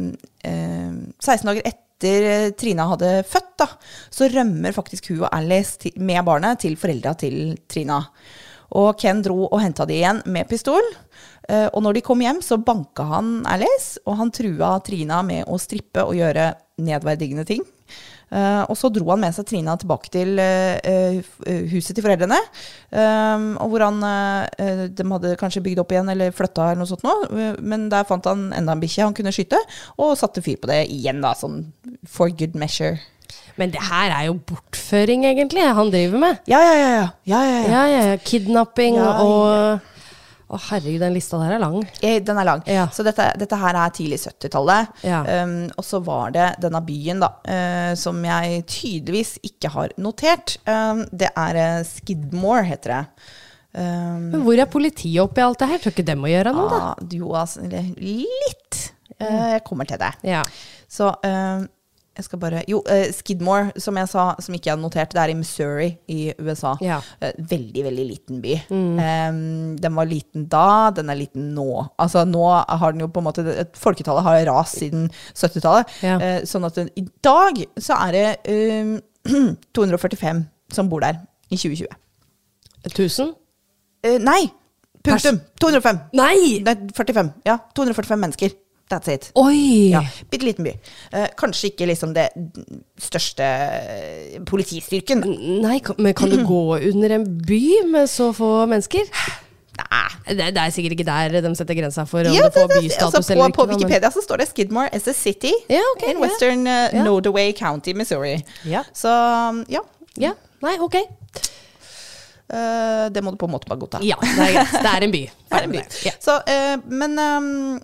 eh, 0.44 0.92
16 1.20 1.48
dager 1.48 1.64
etter 1.64 2.28
eh, 2.28 2.50
Trina 2.58 2.88
hadde 2.92 3.12
født, 3.28 3.52
da, 3.60 3.68
så 4.12 4.28
rømmer 4.32 4.74
faktisk 4.76 5.12
hun 5.12 5.22
og 5.22 5.30
Alice 5.32 5.78
til, 5.80 5.94
med 5.96 6.24
barnet 6.26 6.64
til 6.64 6.76
foreldra 6.80 7.14
til 7.20 7.56
Trina. 7.70 8.02
Og 8.74 8.96
Ken 8.98 9.22
dro 9.22 9.44
og 9.46 9.60
henta 9.62 9.86
de 9.86 10.00
igjen 10.00 10.20
med 10.26 10.48
pistol. 10.50 10.82
Eh, 11.48 11.68
og 11.70 11.82
når 11.84 11.98
de 11.98 12.04
kom 12.06 12.22
hjem, 12.24 12.40
så 12.44 12.60
banka 12.60 13.06
han 13.10 13.36
Alice, 13.50 14.00
og 14.08 14.18
han 14.20 14.32
trua 14.34 14.76
Trina 14.84 15.20
med 15.26 15.48
å 15.50 15.60
strippe 15.60 16.04
og 16.06 16.16
gjøre 16.18 16.52
nedverdigende 16.84 17.46
ting. 17.48 17.64
Uh, 18.34 18.64
og 18.66 18.74
så 18.74 18.88
dro 18.90 19.04
han 19.12 19.20
med 19.22 19.34
seg 19.36 19.46
Trina 19.46 19.76
tilbake 19.78 20.08
til 20.10 20.40
uh, 20.40 21.18
huset 21.70 21.92
til 21.94 22.02
foreldrene. 22.02 22.38
Um, 22.90 23.52
og 23.62 23.70
hvor 23.70 23.84
han 23.84 24.00
uh, 24.02 24.88
De 24.90 25.06
hadde 25.06 25.36
kanskje 25.38 25.62
bygd 25.62 25.82
opp 25.84 25.94
igjen 25.94 26.10
eller 26.10 26.34
flytta 26.34 26.72
eller 26.72 26.80
noe 26.80 26.90
sånt 26.90 27.04
noe. 27.06 27.52
men 27.62 27.86
der 27.92 28.08
fant 28.08 28.26
han 28.26 28.48
enda 28.56 28.74
en 28.74 28.82
bikkje 28.82 29.06
han 29.06 29.14
kunne 29.14 29.30
skyte, 29.34 29.60
og 30.00 30.16
satte 30.18 30.42
fyr 30.42 30.58
på 30.58 30.72
det 30.72 30.82
igjen, 30.90 31.22
da, 31.22 31.34
sånn 31.38 31.68
for 32.10 32.32
good 32.32 32.58
measure. 32.58 32.98
Men 33.60 33.70
det 33.70 33.84
her 33.86 34.10
er 34.10 34.26
jo 34.32 34.38
bortføring, 34.48 35.28
egentlig, 35.28 35.62
han 35.76 35.92
driver 35.92 36.24
med. 36.24 36.42
Ja, 36.50 36.58
ja, 36.58 36.74
ja. 36.74 36.88
ja. 36.90 37.08
ja, 37.30 37.42
ja, 37.44 37.58
ja. 37.60 37.66
Ja, 37.70 37.82
ja, 37.92 38.04
ja. 38.10 38.22
Kidnapping 38.24 38.98
og 38.98 39.93
Å, 40.54 40.58
herregud, 40.68 41.02
den 41.02 41.14
lista 41.16 41.38
der 41.40 41.56
er 41.56 41.62
lang. 41.62 41.80
Den 42.00 42.38
er 42.40 42.46
lang. 42.46 42.62
Ja. 42.70 42.86
Så 42.94 43.02
dette, 43.06 43.26
dette 43.40 43.58
her 43.58 43.78
er 43.80 43.94
tidlig 43.94 44.20
70-tallet. 44.22 44.92
Ja. 45.06 45.22
Um, 45.42 45.56
og 45.74 45.86
så 45.86 45.98
var 46.04 46.34
det 46.34 46.48
denne 46.62 46.82
byen, 46.86 47.22
da, 47.24 47.32
uh, 47.48 47.92
som 47.98 48.20
jeg 48.22 48.62
tydeligvis 48.70 49.36
ikke 49.50 49.72
har 49.74 49.96
notert. 49.98 50.58
Um, 50.68 51.02
det 51.10 51.32
er 51.32 51.58
eh, 51.58 51.80
Skidmore, 51.88 52.64
heter 52.68 52.94
det. 52.94 53.02
Um, 53.74 54.30
Men 54.30 54.44
hvor 54.46 54.60
er 54.62 54.70
politiet 54.70 55.18
oppi 55.24 55.42
alt 55.42 55.58
det 55.58 55.70
her? 55.72 55.82
Tør 55.82 55.96
ikke 55.96 56.06
dem 56.06 56.22
å 56.22 56.30
gjøre 56.30 56.54
noe, 56.54 56.78
da? 56.78 57.08
Jo, 57.18 57.32
altså, 57.40 57.64
eller 57.66 57.90
litt. 57.98 58.84
Uh, 59.18 59.56
jeg 59.56 59.64
kommer 59.66 59.88
til 59.90 59.98
det. 59.98 60.12
Ja. 60.26 60.44
Så 60.90 61.10
eh, 61.26 61.64
jeg 62.14 62.26
skal 62.26 62.40
bare 62.42 62.62
Jo, 62.70 62.80
uh, 62.86 63.08
Skidmore, 63.14 63.72
som 63.80 63.96
jeg 63.98 64.10
sa, 64.10 64.26
som 64.42 64.54
ikke 64.54 64.68
jeg 64.70 64.76
hadde 64.76 64.84
notert, 64.84 65.14
det 65.14 65.22
er 65.22 65.32
i 65.32 65.36
Missouri 65.38 65.88
i 66.10 66.18
USA. 66.38 66.74
Ja. 66.84 67.00
Mm. 67.18 67.26
Eh, 67.26 67.34
veldig, 67.50 67.84
veldig 67.88 68.06
liten 68.08 68.42
by. 68.44 68.54
Eh, 68.70 69.38
den 69.84 69.98
var 69.98 70.10
liten 70.10 70.46
da, 70.50 70.90
den 70.94 71.10
er 71.10 71.18
liten 71.18 71.50
nå. 71.56 71.68
Altså 71.98 72.24
nå 72.28 72.44
har 72.54 72.94
den 72.94 73.04
jo 73.04 73.10
på 73.10 73.22
en 73.22 73.28
måte 73.28 73.66
Folketallet 73.78 74.26
har 74.26 74.44
rast 74.48 74.78
siden 74.82 75.08
70-tallet. 75.34 75.94
Ja. 76.06 76.18
Uh, 76.22 76.40
sånn 76.48 76.66
at 76.68 76.78
den, 76.78 76.90
i 76.98 77.06
dag 77.24 77.62
så 77.82 77.98
er 78.06 78.18
det 78.18 78.26
eh, 78.54 79.54
245 79.74 80.44
som 80.74 80.90
bor 80.90 81.04
der 81.04 81.22
i 81.50 81.58
2020. 81.58 81.88
1000? 82.90 83.34
Eh, 84.04 84.20
nei! 84.20 84.42
Punktum! 85.04 85.40
205. 85.60 85.98
Nei! 86.16 86.60
Det 86.64 86.72
er 86.72 86.84
45. 86.96 87.32
Ja, 87.44 87.58
245 87.76 88.20
mennesker. 88.20 88.54
That's 88.92 89.08
it. 89.08 89.30
Oi! 89.40 89.90
Ja, 89.94 90.02
Bitte 90.30 90.44
liten 90.44 90.66
by. 90.66 90.74
Eh, 91.16 91.28
kanskje 91.40 91.70
ikke 91.72 91.86
liksom 91.88 92.12
det 92.14 92.26
største 93.00 93.46
eh, 93.46 94.34
politistyrken. 94.46 95.24
Nei, 95.64 95.78
kan- 95.80 95.96
men 95.98 96.12
kan 96.14 96.28
du 96.30 96.42
gå 96.52 96.60
under 96.92 97.14
en 97.16 97.24
by 97.48 97.62
med 97.90 98.10
så 98.12 98.28
få 98.36 98.50
mennesker? 98.68 99.08
Nei. 99.74 100.02
Det, 100.28 100.50
det 100.54 100.60
er 100.62 100.70
sikkert 100.72 100.94
ikke 100.94 101.06
der 101.08 101.34
de 101.42 101.50
setter 101.58 101.74
grensa 101.80 102.04
for 102.06 102.28
om 102.28 102.36
Ja, 102.36 102.46
får 102.52 102.68
det- 102.68 102.76
det- 102.76 102.82
bystatus 102.84 103.14
altså, 103.22 103.32
eller 103.32 103.48
på, 103.48 103.48
ikke. 103.48 103.56
på 103.56 103.66
men- 103.66 103.76
Wikipedia 103.80 104.10
så 104.14 104.22
står 104.22 104.42
det 104.44 104.48
Skidmore 104.52 104.92
as 104.94 105.08
a 105.08 105.12
city 105.16 105.50
Ja, 105.72 105.80
okay, 105.96 106.12
in 106.12 106.20
ja. 106.20 106.28
western 106.28 106.66
uh. 106.68 107.04
Nodaway 107.08 107.52
County, 107.58 107.92
Missouri. 107.96 108.36
Ja. 108.68 108.84
Så 108.94 109.08
ja, 109.68 109.80
Ja, 110.20 110.30
nei, 110.62 110.76
ok. 110.78 110.94
Uh, 112.44 113.08
det 113.10 113.22
må 113.24 113.32
du 113.32 113.38
på 113.40 113.46
en 113.48 113.54
måte 113.56 113.66
bare 113.70 113.80
godta. 113.80 113.98
Ja, 114.04 114.18
det 114.20 114.44
er. 114.52 114.66
Det 114.76 114.90
er 114.92 115.04
en 115.06 115.12
by. 115.14 115.22
Er 115.54 115.64
en 115.64 115.72
by. 115.72 115.80
Ja. 116.04 116.12
Så, 116.20 116.34
uh, 116.44 116.82
men 116.92 117.14
um, 117.18 117.80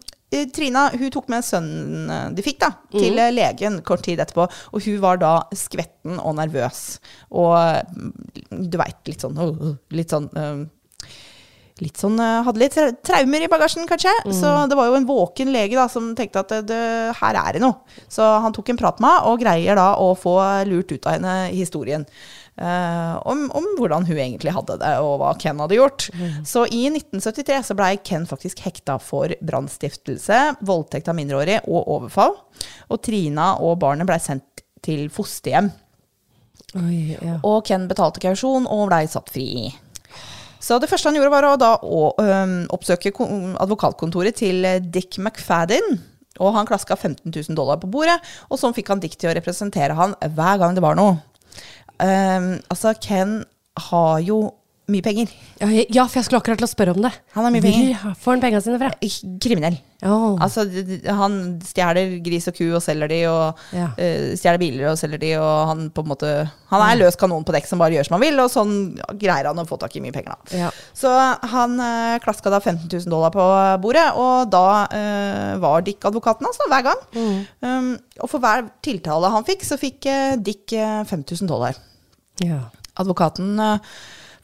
Trina 0.54 0.88
hun 0.94 1.10
tok 1.10 1.26
med 1.32 1.42
sønnen 1.42 2.10
eh, 2.14 2.26
de 2.36 2.42
fikk 2.46 2.60
da, 2.62 2.68
til 2.92 3.16
Mm. 3.16 3.22
eh, 3.24 3.30
legen 3.34 3.78
kort 3.82 4.04
tid 4.06 4.20
etterpå. 4.22 4.46
Og 4.72 4.84
hun 4.86 5.00
var 5.02 5.18
da 5.18 5.32
skvetten 5.56 6.20
og 6.22 6.36
nervøs. 6.38 7.00
Og 7.34 7.56
mm, 7.90 8.12
du 8.70 8.78
veit, 8.78 9.00
litt 9.10 9.24
sånn 9.26 9.38
øh, 9.38 9.64
øh, 9.70 9.74
Litt 9.98 10.14
sånn 10.14 10.30
Litt 11.80 11.96
sånn, 11.96 12.18
Hadde 12.20 12.60
litt 12.60 12.74
traumer 13.08 13.40
i 13.40 13.48
bagasjen, 13.48 13.86
kanskje. 13.88 14.10
Så 14.36 14.50
det 14.68 14.76
var 14.76 14.90
jo 14.90 14.98
en 14.98 15.06
våken 15.08 15.48
lege 15.48 15.78
da, 15.78 15.86
som 15.88 16.10
tenkte 16.14 16.42
at 16.42 16.50
det, 16.52 16.58
det, 16.68 16.80
her 17.16 17.38
er 17.40 17.56
det 17.56 17.62
noe. 17.64 17.78
Så 18.04 18.20
han 18.44 18.52
tok 18.52 18.68
en 18.68 18.76
prat 18.76 19.00
med 19.00 19.08
henne, 19.08 19.30
og 19.30 19.40
greier 19.40 19.78
da 19.80 19.86
å 19.96 20.10
få 20.18 20.34
lurt 20.68 20.92
ut 20.92 21.08
av 21.08 21.16
henne 21.16 21.32
historien. 21.54 22.04
Eh, 22.60 23.16
om, 23.32 23.46
om 23.56 23.68
hvordan 23.78 24.06
hun 24.08 24.20
egentlig 24.20 24.54
hadde 24.54 24.78
det, 24.82 24.92
og 25.02 25.16
hva 25.22 25.32
Ken 25.40 25.60
hadde 25.62 25.78
gjort. 25.78 26.08
Så 26.46 26.66
i 26.68 26.84
1973 26.92 27.60
så 27.70 27.76
blei 27.78 27.94
Ken 28.04 28.28
faktisk 28.28 28.62
hekta 28.66 28.98
for 29.02 29.32
brannstiftelse, 29.40 30.40
voldtekt 30.68 31.10
av 31.10 31.18
mindreårige 31.18 31.64
og 31.66 31.88
overfall. 31.96 32.36
Og 32.90 33.02
Trina 33.04 33.54
og 33.64 33.78
barnet 33.82 34.08
blei 34.08 34.20
sendt 34.22 34.64
til 34.84 35.08
fosterhjem. 35.12 35.70
Oi, 36.78 37.16
ja. 37.16 37.38
Og 37.46 37.64
Ken 37.66 37.88
betalte 37.90 38.22
kausjon 38.22 38.68
og 38.70 38.88
blei 38.92 39.06
satt 39.10 39.32
fri. 39.32 39.70
Så 40.60 40.76
det 40.78 40.90
første 40.90 41.08
han 41.08 41.16
gjorde, 41.16 41.32
var 41.32 41.46
å 41.48 41.56
da 41.58 41.72
å, 41.80 42.02
øhm, 42.20 42.56
oppsøke 42.74 43.14
advokatkontoret 43.64 44.36
til 44.42 44.64
eh, 44.68 44.82
Dick 44.84 45.16
McFadden. 45.18 45.96
Og 46.40 46.54
han 46.54 46.68
klaska 46.68 46.96
15 46.96 47.32
000 47.32 47.56
dollar 47.56 47.80
på 47.80 47.88
bordet, 47.90 48.16
og 48.48 48.60
sånn 48.60 48.76
fikk 48.76 48.92
han 48.92 49.00
Dick 49.02 49.16
til 49.18 49.32
å 49.32 49.34
representere 49.36 49.96
han 49.98 50.14
hver 50.36 50.60
gang 50.60 50.76
det 50.76 50.84
var 50.84 50.96
noe. 50.96 51.18
Ehm, 52.04 52.52
altså, 52.72 52.94
Ken 53.00 53.40
har 53.90 54.18
jo 54.26 54.40
mye 54.90 55.04
penger. 55.06 55.28
Ja, 55.62 56.02
for 56.10 56.18
jeg 56.18 56.26
skulle 56.26 56.40
akkurat 56.40 56.58
til 56.58 56.66
å 56.66 56.70
spørre 56.70 56.92
om 56.96 57.04
det. 57.04 57.12
Han 57.36 57.44
har 57.46 57.52
mye 57.54 57.62
Hvor 57.62 57.70
penger. 57.70 58.14
får 58.18 58.32
han 58.34 58.40
pengene 58.42 58.62
sine 58.64 58.78
fra? 58.80 58.88
Kriminell. 59.38 59.76
Oh. 60.02 60.34
Altså, 60.42 60.64
han 61.14 61.34
stjeler 61.62 62.16
gris 62.24 62.48
og 62.50 62.56
ku 62.56 62.64
og 62.74 62.80
selger 62.82 63.06
de, 63.12 63.18
og 63.30 63.54
Ja. 63.76 63.90
uh, 63.94 64.32
stjeler 64.34 64.58
biler 64.58 64.88
og 64.90 64.96
selger 64.98 65.20
de, 65.22 65.30
og 65.38 65.68
han 65.68 65.84
på 65.94 66.02
en 66.02 66.08
måte 66.10 66.50
Han 66.72 66.82
er 66.82 66.98
løs 66.98 67.14
kanon 67.20 67.44
på 67.46 67.52
dekk 67.54 67.68
som 67.68 67.78
bare 67.78 67.94
gjør 67.94 68.08
som 68.08 68.16
han 68.16 68.24
vil, 68.24 68.40
og 68.42 68.50
sånn 68.50 68.72
greier 69.20 69.46
han 69.46 69.60
å 69.62 69.66
få 69.68 69.78
tak 69.78 69.94
i 69.94 70.02
mye 70.02 70.10
penger, 70.16 70.34
da. 70.34 70.58
Ja. 70.58 70.70
Så 70.96 71.12
han 71.52 71.78
uh, 71.78 72.18
klaska 72.24 72.50
da 72.50 72.58
15 72.58 72.88
000 72.90 73.10
dollar 73.14 73.30
på 73.30 73.46
bordet, 73.84 74.08
og 74.18 74.50
da 74.50 74.64
uh, 74.90 75.54
var 75.62 75.82
Dick 75.86 76.02
advokaten 76.02 76.48
hans 76.50 76.58
hver 76.66 76.82
gang. 76.88 77.06
Um, 77.62 77.92
og 78.18 78.26
for 78.32 78.40
hver 78.42 78.66
tiltale 78.82 79.30
han 79.30 79.46
fikk, 79.46 79.62
så 79.68 79.78
fikk 79.78 80.10
uh, 80.10 80.34
Dick 80.40 80.72
eh, 80.72 81.04
5000 81.06 81.46
dollar. 81.46 81.78
Ja. 82.44 82.62
Advokaten 83.00 83.58
eh, 83.60 83.92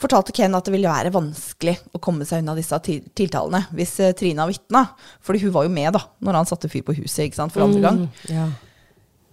fortalte 0.01 0.35
Ken 0.37 0.55
at 0.57 0.67
det 0.67 0.75
ville 0.75 0.93
være 0.93 1.15
vanskelig 1.15 1.79
å 1.97 2.03
komme 2.03 2.27
seg 2.29 2.45
unna 2.45 2.57
disse 2.59 2.79
tiltalene 2.85 3.65
hvis 3.77 3.97
eh, 4.05 4.15
Trina 4.17 4.47
vitna. 4.49 4.87
Fordi 5.25 5.47
hun 5.47 5.57
var 5.57 5.67
jo 5.67 5.75
med 5.75 5.97
da, 5.97 6.07
når 6.25 6.43
han 6.43 6.49
satte 6.49 6.71
fyr 6.73 6.87
på 6.87 6.97
huset 7.01 7.27
ikke 7.27 7.41
sant, 7.41 7.55
for 7.55 7.67
andre 7.67 7.83
gang. 7.85 8.07
Ja. 8.33 8.47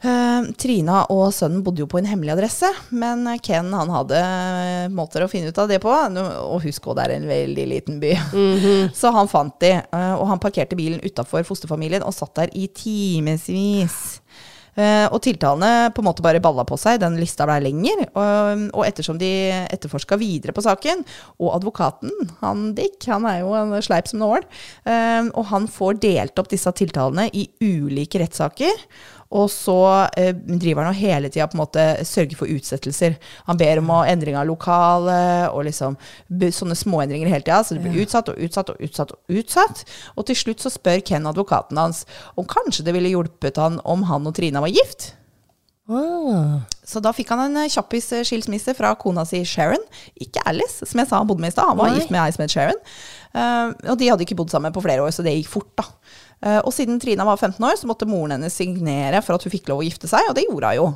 Eh, 0.04 0.48
Trina 0.60 1.04
og 1.14 1.30
sønnen 1.36 1.62
bodde 1.64 1.84
jo 1.84 1.88
på 1.92 2.02
en 2.02 2.08
hemmelig 2.10 2.34
adresse, 2.34 2.68
men 2.92 3.28
Ken 3.44 3.70
han 3.72 3.92
hadde 3.94 4.24
måter 4.92 5.24
å 5.24 5.30
finne 5.32 5.54
ut 5.54 5.62
av 5.64 5.70
det 5.72 5.80
på. 5.84 5.92
Og 5.92 6.64
husk 6.66 6.90
også, 6.90 6.98
det 7.00 7.06
er 7.06 7.16
en 7.20 7.30
veldig 7.30 7.68
liten 7.76 8.02
by. 8.04 8.16
Så 9.00 9.14
han 9.16 9.32
fant 9.32 9.56
de, 9.64 9.78
og 10.18 10.26
han 10.32 10.44
parkerte 10.44 10.80
bilen 10.80 11.04
utafor 11.04 11.48
fosterfamilien 11.48 12.04
og 12.04 12.16
satt 12.16 12.36
der 12.42 12.52
i 12.60 12.68
timevis. 12.68 14.02
Eh, 14.74 15.06
og 15.14 15.22
tiltalene 15.22 15.92
på 15.94 16.02
en 16.02 16.08
måte 16.08 16.26
bare 16.26 16.42
balla 16.44 16.66
på 16.66 16.78
seg, 16.82 17.02
den 17.04 17.20
lista 17.22 17.48
ble 17.50 17.60
lenger. 17.68 18.06
Og 18.16 18.84
ettersom 18.88 19.20
de 19.22 19.32
etterforska 19.70 20.18
videre 20.22 20.56
på 20.56 20.64
saken, 20.66 21.04
og 21.40 21.56
advokaten, 21.58 22.14
han 22.42 22.72
Dick, 22.78 23.00
han 23.10 23.28
er 23.30 23.42
jo 23.44 23.54
en 23.58 23.76
sleip 23.86 24.10
som 24.10 24.24
nål, 24.24 24.46
eh, 24.90 25.30
og 25.30 25.50
han 25.52 25.70
får 25.72 26.00
delt 26.04 26.40
opp 26.42 26.50
disse 26.54 26.72
tiltalene 26.78 27.30
i 27.34 27.48
ulike 27.62 28.22
rettssaker. 28.22 28.86
Og 29.34 29.48
så 29.50 29.78
eh, 30.20 30.34
driver 30.36 30.86
han 30.86 30.94
jo 30.94 31.08
hele 31.08 31.32
tida 31.32 31.48
på 31.50 31.58
en 31.58 31.64
måte 31.64 31.86
sørger 32.06 32.38
for 32.38 32.52
utsettelser. 32.54 33.18
Han 33.48 33.58
ber 33.58 33.82
om 33.82 33.90
endring 34.04 34.38
av 34.38 34.46
lokale 34.50 35.18
og 35.50 35.66
liksom 35.68 35.98
sånne 36.30 36.78
småendringer 36.78 37.32
hele 37.32 37.46
tida. 37.46 37.64
Så 37.66 37.78
det 37.78 37.84
blir 37.86 38.04
utsatt 38.06 38.30
og 38.30 38.38
utsatt 38.38 38.70
og 38.74 38.86
utsatt 38.86 39.16
og 39.16 39.42
utsatt. 39.42 39.84
Og 40.18 40.30
til 40.30 40.38
slutt 40.38 40.64
så 40.64 40.74
spør 40.74 41.02
Ken 41.04 41.28
advokaten 41.30 41.82
hans 41.82 42.06
om 42.38 42.48
kanskje 42.48 42.86
det 42.86 42.96
ville 42.96 43.12
hjulpet 43.16 43.60
han 43.62 43.82
om 43.84 44.06
han 44.10 44.30
og 44.30 44.38
Trina 44.38 44.62
var 44.64 44.74
gift. 44.74 45.14
Oh. 45.92 46.62
Så 46.88 47.02
da 47.04 47.12
fikk 47.12 47.34
han 47.34 47.42
en 47.44 47.58
eh, 47.60 47.72
kjappis 47.72 48.06
eh, 48.16 48.24
skilsmisse 48.28 48.72
fra 48.78 48.94
kona 49.00 49.26
si 49.28 49.42
Sharon. 49.48 49.82
Ikke 50.24 50.44
Alice, 50.48 50.86
som 50.88 51.02
jeg 51.02 51.10
sa 51.10 51.20
han 51.20 51.28
bodde 51.28 51.44
med 51.44 51.52
i 51.52 51.56
stad. 51.56 51.68
Han 51.74 51.80
var 51.80 51.92
Nei. 51.92 52.00
gift 52.00 52.14
med 52.14 52.22
ei 52.24 52.36
som 52.36 52.46
het 52.46 52.56
Sharon. 52.56 52.80
Uh, 53.34 53.74
og 53.90 53.98
de 53.98 54.12
hadde 54.12 54.24
ikke 54.28 54.38
bodd 54.38 54.52
sammen 54.54 54.74
på 54.76 54.84
flere 54.86 55.02
år, 55.02 55.10
så 55.10 55.26
det 55.26 55.34
gikk 55.34 55.50
fort, 55.56 55.72
da. 55.80 55.88
Eh, 56.44 56.60
og 56.60 56.74
siden 56.76 57.00
Trina 57.00 57.26
var 57.28 57.40
15 57.40 57.64
år, 57.64 57.78
så 57.80 57.90
måtte 57.90 58.10
moren 58.10 58.36
hennes 58.36 58.56
signere 58.56 59.24
for 59.24 59.38
at 59.38 59.46
hun 59.46 59.54
fikk 59.54 59.72
lov 59.72 59.84
å 59.84 59.88
gifte 59.88 60.10
seg, 60.12 60.28
og 60.30 60.36
det 60.38 60.46
gjorde 60.50 60.74
hun 60.74 60.80
jo. 60.82 60.88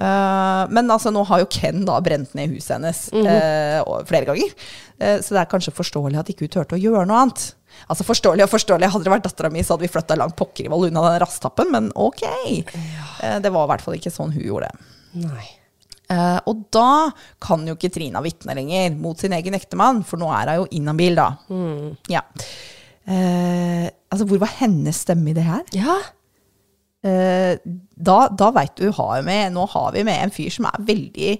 Eh, 0.00 0.64
men 0.74 0.90
altså, 0.90 1.12
nå 1.14 1.22
har 1.28 1.42
jo 1.42 1.50
Ken 1.52 1.84
da 1.86 2.00
brent 2.02 2.34
ned 2.38 2.56
huset 2.56 2.78
hennes 2.78 3.04
mm 3.12 3.26
-hmm. 3.26 4.06
flere 4.08 4.24
ganger. 4.24 4.50
Så 5.00 5.34
det 5.34 5.40
er 5.40 5.50
kanskje 5.50 5.72
forståelig 5.72 6.18
at 6.18 6.28
ikke 6.28 6.44
hun 6.44 6.48
turte 6.48 6.74
å 6.76 6.78
gjøre 6.78 7.06
noe 7.06 7.16
annet. 7.16 7.54
Altså 7.88 8.04
Forståelig 8.04 8.44
og 8.44 8.50
forståelig. 8.50 8.90
Hadde 8.90 9.04
det 9.04 9.12
vært 9.12 9.24
dattera 9.24 9.50
mi, 9.50 9.62
så 9.62 9.72
hadde 9.72 9.86
vi 9.86 9.88
flytta 9.88 10.16
langt 10.16 10.36
pokker 10.36 10.64
i 10.64 10.68
vold 10.68 10.90
unna 10.90 11.10
den 11.10 11.20
rasstappen, 11.20 11.70
men 11.70 11.92
ok. 11.94 12.22
Ja. 13.22 13.38
det 13.38 13.50
var 13.50 13.64
i 13.64 13.68
hvert 13.68 13.80
fall 13.80 13.94
ikke 13.94 14.10
sånn 14.10 14.32
hun 14.32 14.44
gjorde 14.44 14.68
det. 14.68 14.78
Nei. 15.12 15.60
Uh, 16.10 16.40
og 16.50 16.64
da 16.74 17.12
kan 17.38 17.62
jo 17.68 17.76
ikke 17.76 17.92
Trina 17.94 18.20
vitne 18.20 18.56
lenger 18.58 18.96
mot 18.98 19.18
sin 19.18 19.32
egen 19.32 19.54
ektemann, 19.54 20.02
for 20.02 20.18
nå 20.18 20.26
er 20.34 20.48
hun 20.50 20.56
jo 20.58 20.66
inhabil, 20.80 21.14
da. 21.14 21.28
Ja. 22.10 22.24
Eh, 23.08 23.86
altså, 24.10 24.26
hvor 24.28 24.42
var 24.42 24.56
hennes 24.60 25.02
stemme 25.06 25.32
i 25.32 25.36
det 25.36 25.44
her? 25.46 25.62
Ja. 25.76 25.98
Eh, 27.06 27.56
da 27.96 28.18
da 28.28 28.50
veit 28.52 28.74
du 28.76 28.90
har 28.92 29.22
med, 29.24 29.54
Nå 29.54 29.64
har 29.72 29.92
vi 29.94 30.02
med 30.04 30.26
en 30.26 30.34
fyr 30.34 30.50
som 30.52 30.66
er 30.68 30.82
veldig 30.84 31.30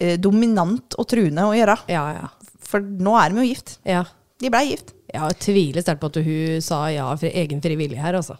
eh, 0.00 0.14
dominant 0.20 0.96
og 0.96 1.08
truende 1.10 1.44
å 1.48 1.56
gjøre. 1.56 1.76
Ja, 1.92 2.06
ja. 2.16 2.30
For 2.70 2.80
nå 2.80 3.16
er 3.18 3.32
de 3.32 3.42
jo 3.42 3.50
gift. 3.50 3.76
Ja. 3.88 4.04
De 4.40 4.48
blei 4.52 4.70
gift. 4.70 4.94
Ja, 5.10 5.26
Jeg 5.28 5.40
tviler 5.42 5.84
sterkt 5.84 6.00
på 6.00 6.08
at 6.12 6.20
hun 6.22 6.62
sa 6.64 6.84
ja 6.92 7.10
for 7.18 7.28
egen 7.42 7.60
frivillig 7.60 7.98
her, 8.00 8.16
altså. 8.16 8.38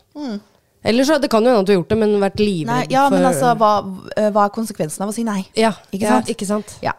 Eller 0.87 1.05
så, 1.05 1.19
Det 1.21 1.29
kan 1.29 1.45
jo 1.45 1.51
hende 1.51 1.61
at 1.61 1.67
du 1.67 1.73
har 1.75 1.81
gjort 1.81 1.91
det, 1.93 1.99
men 2.01 2.15
vært 2.23 2.41
livredd 2.41 2.93
ja, 2.95 3.03
for 3.09 3.17
men 3.19 3.27
altså, 3.29 3.53
hva, 3.61 3.73
eh, 4.17 4.31
hva 4.33 4.47
er 4.47 4.55
konsekvensen 4.55 5.05
av 5.05 5.11
å 5.13 5.17
si 5.17 5.27
nei? 5.27 5.43
Ja, 5.59 5.75
Ikke 5.91 6.07
ja, 6.07 6.15
sant? 6.15 6.31
Ikke 6.33 6.49
sant? 6.49 6.77
Ja. 6.85 6.95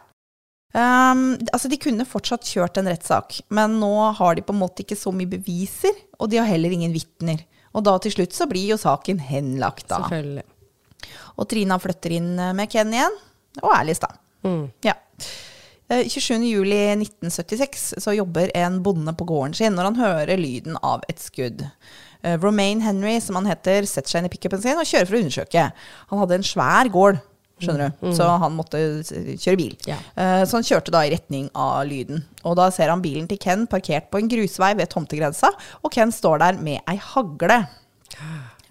Um, 0.72 1.34
altså 1.52 1.68
De 1.68 1.76
kunne 1.76 2.06
fortsatt 2.08 2.48
kjørt 2.48 2.78
en 2.80 2.88
rettssak, 2.88 3.42
men 3.52 3.76
nå 3.82 3.92
har 4.16 4.38
de 4.38 4.44
på 4.46 4.54
en 4.54 4.62
måte 4.62 4.84
ikke 4.86 4.96
så 4.96 5.12
mye 5.12 5.28
beviser, 5.28 5.96
og 6.18 6.32
de 6.32 6.40
har 6.40 6.48
heller 6.48 6.72
ingen 6.72 6.94
vitner. 6.94 7.44
Og 7.76 7.84
da 7.84 7.96
til 8.00 8.14
slutt 8.14 8.36
så 8.36 8.48
blir 8.48 8.72
jo 8.72 8.80
saken 8.80 9.20
henlagt, 9.28 9.86
da. 9.90 10.00
Selvfølgelig. 10.04 10.46
Og 11.40 11.48
Trina 11.48 11.78
flytter 11.80 12.16
inn 12.18 12.34
eh, 12.40 12.54
med 12.56 12.70
Ken 12.72 12.92
igjen, 12.92 13.16
og 13.62 13.72
Alice, 13.76 14.00
da. 14.02 14.12
Mm. 14.48 14.64
Ja. 14.84 14.96
Eh, 15.92 16.06
27.07.1976 16.08 18.00
så 18.02 18.14
jobber 18.16 18.52
en 18.56 18.80
bonde 18.84 19.12
på 19.16 19.26
gården 19.28 19.56
sin 19.56 19.76
når 19.76 19.90
han 19.90 20.00
hører 20.00 20.40
lyden 20.40 20.78
av 20.80 21.04
et 21.10 21.20
skudd. 21.22 21.64
Eh, 22.22 22.38
Romaine 22.40 22.84
Henry, 22.84 23.18
som 23.20 23.36
han 23.40 23.50
heter, 23.50 23.88
setter 23.88 24.14
seg 24.14 24.22
inn 24.22 24.30
i 24.30 24.32
pickupen 24.32 24.62
sin 24.62 24.80
og 24.80 24.88
kjører 24.88 25.08
for 25.08 25.18
å 25.18 25.22
undersøke. 25.24 25.66
Han 26.12 26.22
hadde 26.22 26.38
en 26.38 26.48
svær 26.52 26.92
gård, 26.92 27.20
skjønner 27.62 27.92
du, 28.00 28.10
så 28.16 28.26
han 28.42 28.52
måtte 28.56 28.78
kjøre 29.06 29.56
bil. 29.60 29.76
Ja. 29.88 29.96
Eh, 30.16 30.42
Så 30.44 30.58
han 30.58 30.66
kjørte 30.66 30.92
da 30.94 31.02
i 31.06 31.12
retning 31.14 31.48
av 31.54 31.84
lyden. 31.88 32.24
Og 32.44 32.56
da 32.58 32.68
ser 32.74 32.90
han 32.92 33.02
bilen 33.04 33.28
til 33.30 33.38
Ken 33.38 33.66
parkert 33.70 34.10
på 34.10 34.18
en 34.20 34.28
grusvei 34.28 34.72
ved 34.78 34.90
tomtegrensa, 34.92 35.50
og 35.82 35.92
Ken 35.94 36.12
står 36.12 36.38
der 36.42 36.58
med 36.60 36.80
ei 36.90 36.96
hagle. 36.96 37.62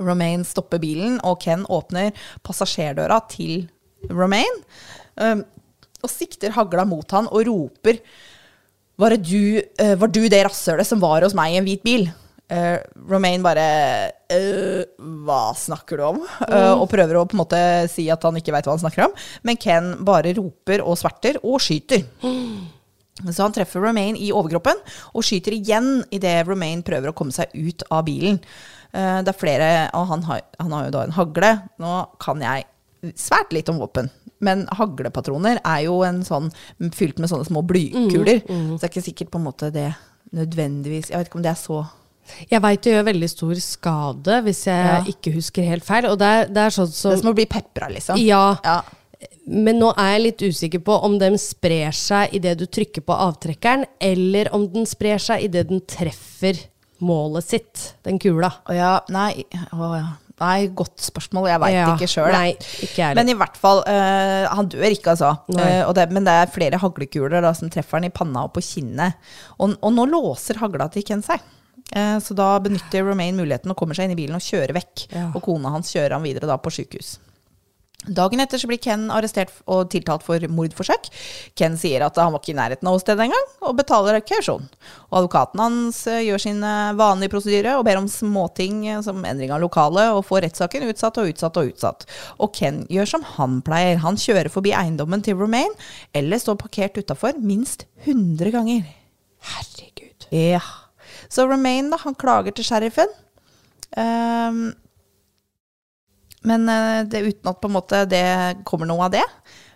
Romaine 0.01 0.43
stopper 0.47 0.79
bilen, 0.81 1.19
og 1.23 1.39
Ken 1.43 1.65
åpner 1.69 2.11
passasjerdøra 2.43 3.21
til 3.29 3.67
Romaine. 4.09 4.63
um, 5.17 5.43
og 6.01 6.09
sikter 6.09 6.49
hagla 6.55 6.81
mot 6.89 7.11
han 7.13 7.27
og 7.29 7.43
roper 7.45 7.99
Var, 8.97 9.09
det 9.13 9.19
du, 9.29 9.61
eh, 9.77 9.93
var 9.95 10.07
du 10.09 10.23
det 10.29 10.39
rasshølet 10.47 10.87
som 10.87 10.99
var 10.99 11.21
hos 11.21 11.35
meg 11.37 11.53
i 11.53 11.57
en 11.59 11.65
hvit 11.67 11.83
bil? 11.85 12.07
Eh, 12.51 12.77
Romaine 13.07 13.43
bare 13.45 13.65
«Øh, 14.31 14.83
Hva 15.23 15.53
snakker 15.55 15.99
du 16.01 16.03
om? 16.03 16.19
Eh, 16.47 16.73
og 16.73 16.89
prøver 16.91 17.15
å 17.15 17.23
på 17.29 17.37
en 17.37 17.43
måte 17.45 17.61
si 17.91 18.09
at 18.11 18.23
han 18.27 18.35
ikke 18.39 18.51
veit 18.51 18.67
hva 18.67 18.75
han 18.75 18.83
snakker 18.83 19.05
om. 19.05 19.13
Men 19.47 19.59
Ken 19.61 19.93
bare 20.07 20.33
roper 20.35 20.83
og 20.83 20.99
sverter 20.99 21.39
og 21.43 21.61
skyter. 21.63 22.03
Så 23.21 23.43
han 23.43 23.53
treffer 23.53 23.83
Romaine 23.83 24.17
i 24.17 24.31
overkroppen 24.33 24.79
og 25.13 25.25
skyter 25.27 25.53
igjen 25.53 25.99
idet 26.15 26.39
Romaine 26.47 26.81
prøver 26.83 27.11
å 27.11 27.15
komme 27.15 27.35
seg 27.35 27.51
ut 27.53 27.83
av 27.93 28.03
bilen. 28.07 28.39
Eh, 28.91 29.19
det 29.23 29.31
er 29.31 29.37
flere, 29.37 29.69
og 29.95 30.09
han 30.09 30.25
har, 30.27 30.41
han 30.59 30.75
har 30.75 30.87
jo 30.87 30.93
da 30.97 31.05
en 31.05 31.15
hagle. 31.15 31.51
Nå 31.83 31.93
kan 32.23 32.41
jeg 32.43 32.67
svært 33.19 33.53
litt 33.55 33.69
om 33.71 33.79
våpen, 33.81 34.09
men 34.43 34.65
haglepatroner 34.77 35.61
er 35.61 35.85
jo 35.87 36.01
en 36.07 36.21
sånn 36.25 36.51
fylt 36.97 37.21
med 37.21 37.31
sånne 37.31 37.47
små 37.47 37.63
blykuler. 37.67 38.41
Så 38.43 38.81
det 38.81 38.87
er 38.89 38.91
ikke 38.91 39.07
sikkert 39.07 39.31
på 39.33 39.39
en 39.41 39.47
måte 39.47 39.71
det 39.73 39.91
nødvendigvis 40.31 41.09
Jeg 41.11 41.19
vet 41.19 41.27
ikke 41.27 41.39
om 41.41 41.43
det 41.43 41.51
er 41.51 41.59
så 41.59 41.81
Jeg 42.49 42.61
veit 42.63 42.81
det 42.85 42.93
gjør 42.93 43.05
veldig 43.09 43.29
stor 43.29 43.53
skade, 43.63 44.37
hvis 44.45 44.63
jeg 44.67 44.85
Ja. 44.85 45.03
ikke 45.13 45.33
husker 45.35 45.63
helt 45.67 45.83
feil. 45.85 46.05
Og 46.11 46.17
det 46.21 46.27
er, 46.27 46.45
det 46.47 46.57
er 46.57 46.69
sånn 46.69 46.87
Det 46.87 46.95
som 46.95 47.11
er 47.11 47.17
som 47.23 47.31
å 47.33 47.35
bli 47.35 47.45
pepra, 47.45 47.89
liksom. 47.91 48.17
Ja, 48.23 48.57
Ja. 48.63 48.81
men 49.47 49.79
nå 49.79 49.91
er 49.97 50.13
jeg 50.17 50.21
litt 50.21 50.41
usikker 50.53 50.79
på 50.83 51.03
om 51.03 51.17
den 51.19 51.37
sprer 51.37 51.91
seg 51.91 52.33
idet 52.33 52.57
du 52.57 52.65
trykker 52.65 53.01
på 53.05 53.13
avtrekkeren, 53.13 53.85
eller 53.99 54.49
om 54.53 54.67
den 54.71 54.85
sprer 54.85 55.17
seg 55.19 55.43
idet 55.43 55.67
den 55.69 55.81
treffer 55.81 56.57
målet 57.01 57.43
sitt, 57.43 57.93
den 58.03 58.19
kula. 58.19 58.51
Å 58.69 58.73
ja, 58.75 58.99
nei, 59.09 59.43
å 59.73 59.95
ja. 59.97 60.07
nei, 60.39 60.67
godt 60.67 60.97
spørsmål. 61.01 61.47
Jeg 61.49 61.59
veit 61.59 61.73
Ja, 61.73 61.95
ikke 61.95 62.07
sjøl. 62.07 63.15
Men 63.15 63.29
i 63.29 63.33
hvert 63.33 63.57
fall, 63.57 63.83
eh, 63.87 64.45
han 64.47 64.69
dør 64.69 64.85
ikke, 64.93 65.15
altså. 65.17 65.31
Og 65.87 65.95
det, 65.95 66.11
men 66.11 66.23
det 66.23 66.31
er 66.31 66.45
flere 66.53 66.77
haglekuler 66.79 67.41
da, 67.41 67.51
som 67.53 67.69
treffer 67.69 67.97
han 67.99 68.05
i 68.05 68.09
panna 68.13 68.43
og 68.45 68.53
på 68.53 68.61
kinnet. 68.61 69.13
Og, 69.59 69.75
og 69.81 69.93
nå 69.93 70.05
låser 70.09 70.55
hagla 70.61 70.87
til 70.93 71.03
Ken 71.03 71.21
seg. 71.25 71.41
Eh, 71.95 72.19
så 72.23 72.37
da 72.37 72.53
benytter 72.63 73.03
Romaine 73.07 73.39
muligheten 73.41 73.73
og 73.73 73.79
kommer 73.79 73.97
seg 73.97 74.07
inn 74.07 74.15
i 74.15 74.21
bilen 74.21 74.37
og 74.37 74.45
kjører 74.45 74.77
vekk. 74.77 75.07
Ja. 75.11 75.27
Og 75.35 75.43
kona 75.45 75.73
hans 75.75 75.91
kjører 75.93 76.17
han 76.17 76.25
videre 76.25 76.49
da 76.49 76.59
på 76.61 76.73
sykehus. 76.73 77.17
Dagen 78.01 78.41
etter 78.41 78.57
så 78.57 78.65
blir 78.65 78.79
Ken 78.81 79.11
arrestert 79.13 79.51
og 79.69 79.91
tiltalt 79.93 80.23
for 80.25 80.41
mordforsøk. 80.49 81.05
Ken 81.53 81.75
sier 81.77 82.01
at 82.01 82.17
han 82.17 82.31
var 82.33 82.41
ikke 82.41 82.55
i 82.55 82.57
nærheten 82.57 82.89
av 82.89 82.97
åstedet 82.97 83.27
engang, 83.27 83.51
og 83.61 83.75
betaler 83.77 84.17
kausjon. 84.25 84.65
Og 85.11 85.19
advokaten 85.19 85.61
hans 85.61 85.99
eh, 86.09 86.23
gjør 86.25 86.41
sin 86.41 86.65
eh, 86.65 86.95
vanlige 86.97 87.35
prosedyre 87.35 87.75
og 87.77 87.85
ber 87.85 88.01
om 88.01 88.09
småting 88.09 88.87
som 89.05 89.21
endring 89.21 89.53
av 89.53 89.61
lokale, 89.61 90.07
og 90.15 90.25
får 90.25 90.47
rettssaken 90.47 90.87
utsatt 90.89 91.21
og 91.21 91.29
utsatt 91.29 91.61
og 91.61 91.69
utsatt. 91.75 92.09
Og 92.41 92.49
Ken 92.57 92.87
gjør 92.89 93.13
som 93.13 93.27
han 93.37 93.61
pleier. 93.67 94.01
Han 94.01 94.17
kjører 94.17 94.49
forbi 94.49 94.73
eiendommen 94.73 95.21
til 95.21 95.37
Romaine, 95.37 95.77
eller 96.17 96.41
står 96.41 96.57
parkert 96.63 96.97
utafor 96.97 97.37
minst 97.37 97.85
100 98.07 98.49
ganger. 98.57 98.87
Herregud. 99.53 100.31
Ja. 100.33 100.65
Så 101.31 101.47
Romaine, 101.47 101.91
da, 101.93 101.99
han 102.03 102.17
klager 102.19 102.55
til 102.55 102.67
sheriffen. 102.67 103.11
Um, 103.95 104.71
men 106.47 106.63
det 106.65 107.11
det, 107.11 107.25
uten 107.27 107.51
at 107.51 107.59
på 107.61 107.69
en 107.69 107.75
måte 107.75 108.05
det 108.09 108.23
kommer 108.67 108.89
noe 108.89 109.05
av 109.07 109.13
det. 109.13 109.25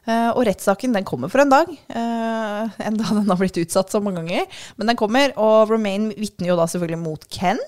Uh, 0.05 0.35
og 0.35 0.43
rettssaken 0.45 0.93
den 0.93 1.05
kommer 1.07 1.31
for 1.33 1.41
en 1.41 1.49
dag, 1.49 1.69
uh, 1.95 2.75
enda 2.85 3.07
den 3.09 3.31
har 3.31 3.39
blitt 3.39 3.57
utsatt 3.57 3.89
så 3.89 4.01
mange 4.03 4.21
ganger. 4.21 4.59
Men 4.77 4.91
den 4.91 4.99
kommer, 4.99 5.33
og 5.41 5.71
Romaine 5.71 6.13
vitner 6.13 6.51
jo 6.51 6.57
da 6.59 6.67
selvfølgelig 6.69 7.01
mot 7.01 7.25
Ken. 7.33 7.61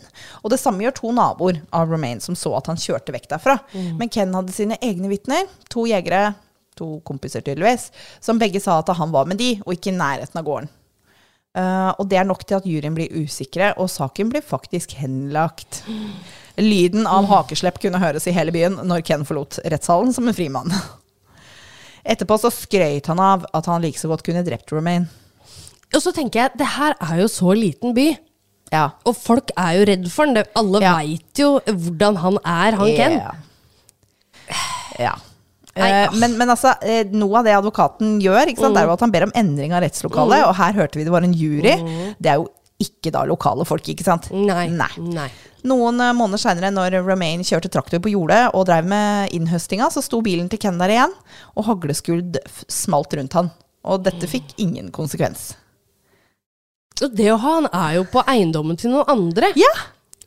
Og 0.44 0.54
det 0.54 0.60
samme 0.62 0.86
gjør 0.86 0.98
to 1.00 1.14
naboer 1.18 1.64
av 1.74 1.90
Romaine 1.90 2.22
som 2.22 2.38
så 2.38 2.54
at 2.60 2.70
han 2.70 2.82
kjørte 2.82 3.16
vekk 3.16 3.32
derfra. 3.34 3.58
Men 3.74 4.12
Ken 4.14 4.36
hadde 4.38 4.54
sine 4.54 4.78
egne 4.86 5.10
vitner, 5.10 5.50
to 5.74 5.88
jegere, 5.90 6.36
to 6.78 7.00
kompiser 7.08 7.42
tydeligvis, 7.42 7.90
som 8.22 8.38
begge 8.38 8.62
sa 8.62 8.78
at 8.84 8.94
han 9.00 9.14
var 9.16 9.26
med 9.30 9.42
de, 9.42 9.56
og 9.66 9.74
ikke 9.74 9.90
i 9.90 9.98
nærheten 9.98 10.38
av 10.38 10.46
gården. 10.46 10.70
Eh, 11.58 11.90
og 11.98 12.06
det 12.12 12.20
er 12.22 12.28
nok 12.30 12.44
til 12.46 12.60
at 12.60 12.68
juryen 12.70 12.94
blir 12.98 13.10
usikre, 13.18 13.72
og 13.82 13.90
saken 13.90 14.30
blir 14.34 14.46
faktisk 14.46 14.94
henlagt. 15.00 15.82
Lyden 16.62 17.08
av 17.10 17.26
hakeslepp 17.30 17.80
kunne 17.82 18.02
høres 18.02 18.28
i 18.30 18.34
hele 18.36 18.54
byen 18.54 18.80
når 18.86 19.04
Ken 19.06 19.26
forlot 19.26 19.60
rettssalen 19.66 20.14
som 20.14 20.28
en 20.30 20.38
frimann. 20.38 20.74
Etterpå 22.08 22.38
så 22.40 22.50
skrøyt 22.54 23.10
han 23.12 23.20
av 23.20 23.44
at 23.58 23.66
han 23.70 23.82
like 23.84 24.00
så 24.00 24.10
godt 24.12 24.24
kunne 24.26 24.46
drept 24.48 24.72
Romaine. 24.72 25.10
Og 25.96 26.02
så 26.04 26.12
tenker 26.16 26.46
jeg, 26.46 26.58
det 26.60 26.70
her 26.78 26.96
er 27.04 27.22
jo 27.24 27.28
så 27.32 27.54
liten 27.58 27.94
by. 27.96 28.08
Ja. 28.74 28.90
Og 29.08 29.16
folk 29.16 29.52
er 29.56 29.78
jo 29.78 29.86
redd 29.88 30.08
for 30.12 30.28
han. 30.28 30.42
Alle 30.60 30.82
Ja. 30.84 30.96
veit 31.00 31.40
jo 31.42 31.54
hvordan 31.66 32.18
han 32.24 32.40
er, 32.44 32.78
han 32.80 32.96
Ken. 32.98 33.18
Ja. 35.00 35.14
Nei, 35.78 35.90
Eh, 36.06 36.14
men, 36.22 36.38
men 36.40 36.50
altså, 36.54 36.74
eh, 36.82 37.04
noe 37.12 37.40
av 37.40 37.46
det 37.48 37.54
advokaten 37.58 38.18
gjør, 38.24 38.52
ikke 38.52 38.64
sant, 38.66 38.76
det 38.76 38.84
er 38.84 38.88
jo 38.90 38.96
at 38.98 39.04
han 39.06 39.12
ber 39.14 39.28
om 39.28 39.34
endring 39.36 39.74
av 39.78 39.84
rettslokalet, 39.86 40.46
og 40.48 40.56
her 40.60 40.74
hørte 40.80 40.98
vi 41.00 41.04
det 41.08 41.14
var 41.14 41.24
en 41.28 41.34
jury. 41.38 41.76
Det 42.20 42.32
er 42.32 42.42
jo 42.42 42.48
ikke 42.80 43.10
da 43.14 43.24
lokale 43.26 43.66
folk, 43.66 43.88
ikke 43.90 44.06
sant? 44.06 44.28
Nei. 44.32 44.68
Nei. 44.70 44.90
Nei. 45.02 45.30
Noen 45.68 46.00
eh, 46.00 46.14
måneder 46.14 46.38
seinere, 46.42 46.70
når 46.72 47.00
Romaine 47.08 47.44
kjørte 47.48 47.72
traktor 47.74 48.00
på 48.04 48.12
jordet 48.14 48.44
og 48.54 48.68
drev 48.70 48.86
med 48.88 49.34
innhøstinga, 49.34 49.90
så 49.92 50.04
sto 50.06 50.22
bilen 50.22 50.50
til 50.52 50.60
Ken 50.62 50.78
der 50.78 50.94
igjen, 50.94 51.16
og 51.58 51.66
hagleskudd 51.72 52.38
smalt 52.70 53.14
rundt 53.18 53.34
han. 53.40 53.50
Og 53.88 54.04
dette 54.06 54.28
fikk 54.30 54.54
ingen 54.62 54.92
konsekvens. 54.94 55.56
Og 57.02 57.14
det 57.14 57.28
å 57.34 57.38
ha 57.42 57.52
han 57.60 57.68
er 57.72 57.92
jo 58.00 58.06
på 58.10 58.24
eiendommen 58.30 58.78
til 58.80 58.90
noen 58.94 59.10
andre. 59.12 59.52
Ja! 59.58 59.70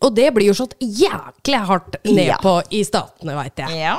Og 0.01 0.15
det 0.17 0.31
blir 0.33 0.47
jo 0.49 0.55
slått 0.57 0.77
jæklig 0.81 1.59
hardt 1.69 1.97
ned 2.07 2.31
Ja. 2.31 2.39
på 2.41 2.55
i 2.73 2.81
statene, 2.87 3.35
veit 3.37 3.59
jeg. 3.61 3.81
Ja. 3.83 3.99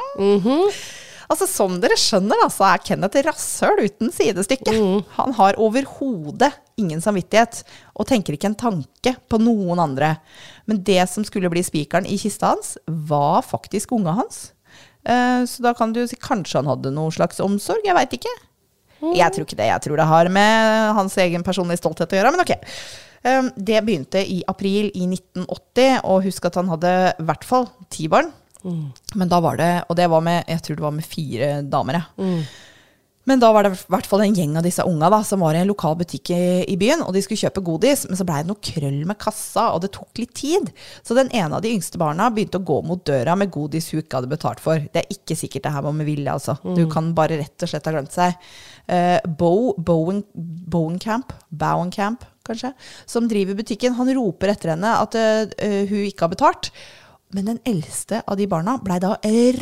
Altså, 1.31 1.47
Som 1.47 1.77
dere 1.79 1.95
skjønner, 1.99 2.35
da, 2.43 2.49
så 2.51 2.65
er 2.67 2.83
Kenneth 2.83 3.17
et 3.19 3.27
rasshøl 3.29 3.79
uten 3.85 4.11
sidestykke. 4.11 4.73
Han 5.15 5.35
har 5.37 5.59
overhodet 5.61 6.51
ingen 6.81 6.99
samvittighet, 7.03 7.61
og 7.95 8.09
tenker 8.09 8.35
ikke 8.35 8.49
en 8.51 8.57
tanke 8.59 9.15
på 9.31 9.39
noen 9.39 9.79
andre. 9.79 10.15
Men 10.67 10.81
det 10.83 11.05
som 11.11 11.23
skulle 11.27 11.51
bli 11.53 11.63
spikeren 11.63 12.09
i 12.09 12.17
kista 12.19 12.51
hans, 12.51 12.75
var 12.87 13.45
faktisk 13.47 13.93
unga 13.95 14.17
hans. 14.19 14.49
Eh, 15.07 15.43
så 15.47 15.63
da 15.63 15.73
kan 15.77 15.93
du 15.95 16.03
si 16.07 16.19
kanskje 16.19 16.59
han 16.59 16.69
hadde 16.69 16.91
noe 16.93 17.13
slags 17.15 17.39
omsorg, 17.43 17.85
jeg 17.85 17.97
veit 17.97 18.17
ikke. 18.19 18.33
Jeg 19.17 19.33
tror 19.33 19.47
ikke 19.47 19.57
det. 19.57 19.69
Jeg 19.71 19.81
tror 19.85 19.97
det 19.97 20.09
har 20.11 20.29
med 20.29 20.91
hans 20.97 21.15
egen 21.23 21.45
personlige 21.45 21.81
stolthet 21.81 22.11
å 22.11 22.19
gjøre, 22.19 22.35
men 22.35 22.43
ok. 22.43 22.53
Um, 23.21 23.49
Det 23.55 23.79
begynte 23.85 24.21
i 24.21 24.41
april 24.49 24.91
i 24.97 25.07
1980, 25.07 26.01
og 26.05 26.23
husk 26.25 26.45
at 26.49 26.57
han 26.59 26.69
hadde 26.69 26.93
i 27.13 27.25
hvert 27.25 27.45
fall 27.47 27.67
ti 27.93 28.07
barn. 28.11 28.31
Men 29.17 29.31
da 29.31 29.39
var 29.43 29.57
det, 29.61 29.71
og 29.89 29.97
det 29.97 30.09
var 30.11 30.25
med, 30.25 30.43
jeg 30.47 30.65
tror 30.65 30.77
det 30.77 30.85
var 30.85 30.97
med 30.97 31.07
fire 31.07 31.53
damer, 31.65 32.01
mm. 32.17 32.43
Men 33.29 33.41
da 33.41 33.51
var 33.53 33.65
det 33.65 33.75
i 33.75 33.91
hvert 33.93 34.07
fall 34.09 34.23
en 34.25 34.33
gjeng 34.33 34.55
av 34.57 34.65
disse 34.65 34.83
unga 34.87 35.09
da, 35.13 35.19
som 35.25 35.43
var 35.45 35.53
i 35.53 35.59
en 35.61 35.69
lokal 35.69 35.93
butikk 35.99 36.31
i, 36.33 36.41
i 36.73 36.77
byen, 36.79 37.03
og 37.05 37.13
de 37.13 37.21
skulle 37.21 37.43
kjøpe 37.43 37.61
godis, 37.65 38.07
men 38.09 38.17
så 38.17 38.25
blei 38.25 38.39
det 38.41 38.49
noe 38.49 38.63
krøll 38.65 39.03
med 39.05 39.19
kassa, 39.21 39.67
og 39.75 39.83
det 39.83 39.91
tok 39.93 40.23
litt 40.23 40.33
tid. 40.37 40.71
Så 41.05 41.17
den 41.17 41.29
ene 41.29 41.59
av 41.59 41.61
de 41.61 41.73
yngste 41.75 42.01
barna 42.01 42.31
begynte 42.33 42.57
å 42.57 42.65
gå 42.65 42.79
mot 42.87 43.03
døra 43.05 43.35
med 43.37 43.53
godis 43.53 43.91
hun 43.91 44.01
ikke 44.01 44.19
hadde 44.21 44.31
betalt 44.31 44.63
for. 44.63 44.81
Det 44.81 45.03
er 45.03 45.13
ikke 45.13 45.37
sikkert 45.37 45.67
det 45.67 45.75
her 45.75 45.85
var 45.85 45.95
med 45.97 46.09
vilje, 46.09 46.33
altså. 46.33 46.57
Du 46.77 46.87
kan 46.91 47.13
bare 47.17 47.37
rett 47.43 47.67
og 47.67 47.69
slett 47.69 47.89
ha 47.89 47.93
glemt 47.93 48.15
seg. 48.15 48.49
Uh, 48.89 49.19
Bo, 49.37 49.53
Bowen, 49.77 50.23
Bowenkamp, 50.33 51.35
Bowenkamp, 51.53 52.25
kanskje, 52.47 52.73
som 53.05 53.29
driver 53.29 53.59
butikken, 53.59 53.93
han 53.99 54.09
roper 54.17 54.55
etter 54.55 54.73
henne 54.73 54.95
at 54.97 55.13
eh, 55.13 55.85
hun 55.85 56.07
ikke 56.07 56.25
har 56.25 56.31
betalt. 56.33 56.71
Men 57.35 57.47
den 57.47 57.59
eldste 57.67 58.21
av 58.27 58.39
de 58.39 58.47
barna 58.51 58.77
blei 58.83 58.99
da 59.03 59.15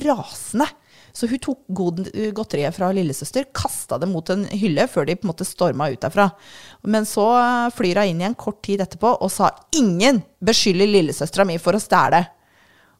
rasende. 0.04 0.68
Så 1.14 1.28
hun 1.28 1.42
tok 1.42 1.64
godteriet 1.74 2.76
fra 2.76 2.92
lillesøster, 2.94 3.48
kasta 3.56 3.98
det 4.00 4.08
mot 4.10 4.28
en 4.30 4.46
hylle 4.54 4.86
før 4.88 5.08
de 5.10 5.16
på 5.18 5.26
en 5.26 5.32
måte 5.32 5.48
storma 5.48 5.90
ut 5.90 6.02
derfra. 6.04 6.30
Men 6.86 7.08
så 7.10 7.26
eh, 7.40 7.70
flyr 7.76 8.02
hun 8.02 8.12
inn 8.12 8.22
igjen 8.22 8.38
kort 8.40 8.62
tid 8.66 8.84
etterpå 8.86 9.16
og 9.18 9.32
sa 9.34 9.50
ingen 9.76 10.22
beskylder 10.46 10.92
lillesøstera 10.92 11.48
mi 11.50 11.58
for 11.62 11.78
å 11.78 11.82
stjele. 11.82 12.28